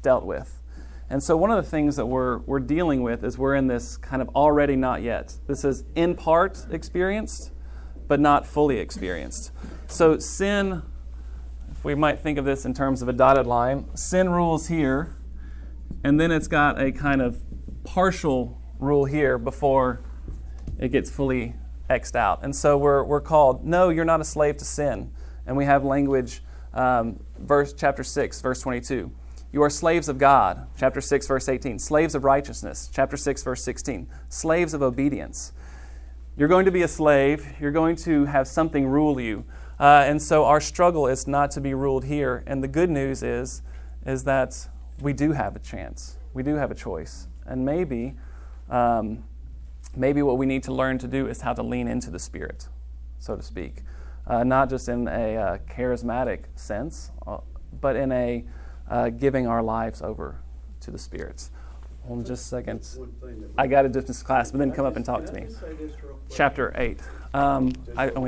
dealt 0.00 0.24
with. 0.24 0.60
And 1.08 1.22
so 1.22 1.36
one 1.36 1.50
of 1.50 1.62
the 1.62 1.68
things 1.68 1.96
that 1.96 2.06
we're 2.06 2.38
we're 2.38 2.60
dealing 2.60 3.02
with 3.02 3.24
is 3.24 3.36
we're 3.36 3.54
in 3.54 3.66
this 3.66 3.96
kind 3.96 4.22
of 4.22 4.28
already 4.30 4.76
not 4.76 5.02
yet. 5.02 5.36
This 5.46 5.64
is 5.64 5.84
in 5.94 6.14
part 6.14 6.66
experienced, 6.70 7.52
but 8.06 8.20
not 8.20 8.46
fully 8.46 8.78
experienced. 8.78 9.50
So 9.88 10.18
sin 10.18 10.82
if 11.80 11.84
we 11.84 11.94
might 11.94 12.18
think 12.18 12.36
of 12.36 12.44
this 12.44 12.66
in 12.66 12.74
terms 12.74 13.00
of 13.00 13.08
a 13.08 13.12
dotted 13.12 13.46
line, 13.46 13.88
sin 13.96 14.28
rules 14.28 14.68
here, 14.68 15.16
and 16.04 16.20
then 16.20 16.30
it's 16.30 16.46
got 16.46 16.78
a 16.78 16.92
kind 16.92 17.22
of 17.22 17.42
partial 17.84 18.59
rule 18.80 19.04
here 19.04 19.38
before 19.38 20.00
it 20.78 20.88
gets 20.88 21.10
fully 21.10 21.54
xed 21.88 22.16
out. 22.16 22.40
And 22.42 22.54
so 22.54 22.76
we're, 22.78 23.04
we're 23.04 23.20
called, 23.20 23.64
no, 23.64 23.90
you're 23.90 24.04
not 24.04 24.20
a 24.20 24.24
slave 24.24 24.56
to 24.58 24.64
sin. 24.64 25.12
And 25.46 25.56
we 25.56 25.64
have 25.64 25.84
language, 25.84 26.42
um, 26.72 27.20
verse 27.38 27.72
chapter 27.72 28.02
6, 28.02 28.40
verse 28.40 28.60
22. 28.62 29.10
You 29.52 29.62
are 29.62 29.70
slaves 29.70 30.08
of 30.08 30.18
God, 30.18 30.68
chapter 30.78 31.00
6, 31.00 31.26
verse 31.26 31.48
18. 31.48 31.78
Slaves 31.78 32.14
of 32.14 32.24
righteousness, 32.24 32.88
chapter 32.92 33.16
6, 33.16 33.42
verse 33.42 33.62
16. 33.64 34.08
Slaves 34.28 34.74
of 34.74 34.82
obedience. 34.82 35.52
You're 36.36 36.48
going 36.48 36.64
to 36.66 36.70
be 36.70 36.82
a 36.82 36.88
slave. 36.88 37.46
You're 37.60 37.72
going 37.72 37.96
to 37.96 38.26
have 38.26 38.46
something 38.46 38.86
rule 38.86 39.20
you. 39.20 39.44
Uh, 39.80 40.04
and 40.06 40.22
so 40.22 40.44
our 40.44 40.60
struggle 40.60 41.08
is 41.08 41.26
not 41.26 41.50
to 41.52 41.60
be 41.60 41.74
ruled 41.74 42.04
here. 42.04 42.44
And 42.46 42.62
the 42.62 42.68
good 42.68 42.90
news 42.90 43.22
is, 43.22 43.62
is 44.06 44.24
that 44.24 44.68
we 45.00 45.12
do 45.12 45.32
have 45.32 45.56
a 45.56 45.58
chance. 45.58 46.16
We 46.32 46.42
do 46.42 46.54
have 46.54 46.70
a 46.70 46.74
choice. 46.74 47.26
And 47.44 47.64
maybe, 47.64 48.14
um, 48.70 49.24
maybe 49.96 50.22
what 50.22 50.38
we 50.38 50.46
need 50.46 50.62
to 50.64 50.72
learn 50.72 50.98
to 50.98 51.08
do 51.08 51.26
is 51.26 51.40
how 51.40 51.52
to 51.52 51.62
lean 51.62 51.88
into 51.88 52.10
the 52.10 52.18
Spirit, 52.18 52.68
so 53.18 53.36
to 53.36 53.42
speak. 53.42 53.82
Uh, 54.26 54.44
not 54.44 54.70
just 54.70 54.88
in 54.88 55.08
a 55.08 55.36
uh, 55.36 55.58
charismatic 55.68 56.44
sense, 56.54 57.10
uh, 57.26 57.38
but 57.80 57.96
in 57.96 58.12
a 58.12 58.44
uh, 58.88 59.08
giving 59.10 59.46
our 59.46 59.62
lives 59.62 60.02
over 60.02 60.40
to 60.80 60.90
the 60.90 60.98
Spirit. 60.98 61.48
Hold 62.06 62.20
on 62.20 62.24
just 62.24 62.44
a 62.46 62.48
second. 62.48 62.88
I 63.58 63.66
got 63.66 63.82
to 63.82 63.88
dismiss 63.88 64.22
class, 64.22 64.50
but 64.50 64.58
then 64.58 64.72
come 64.72 64.86
up 64.86 64.96
and 64.96 65.04
talk 65.04 65.26
to 65.26 65.32
me. 65.32 65.46
Chapter 66.30 66.72
8. 66.76 66.98
Um, 67.34 67.72
I, 67.96 68.10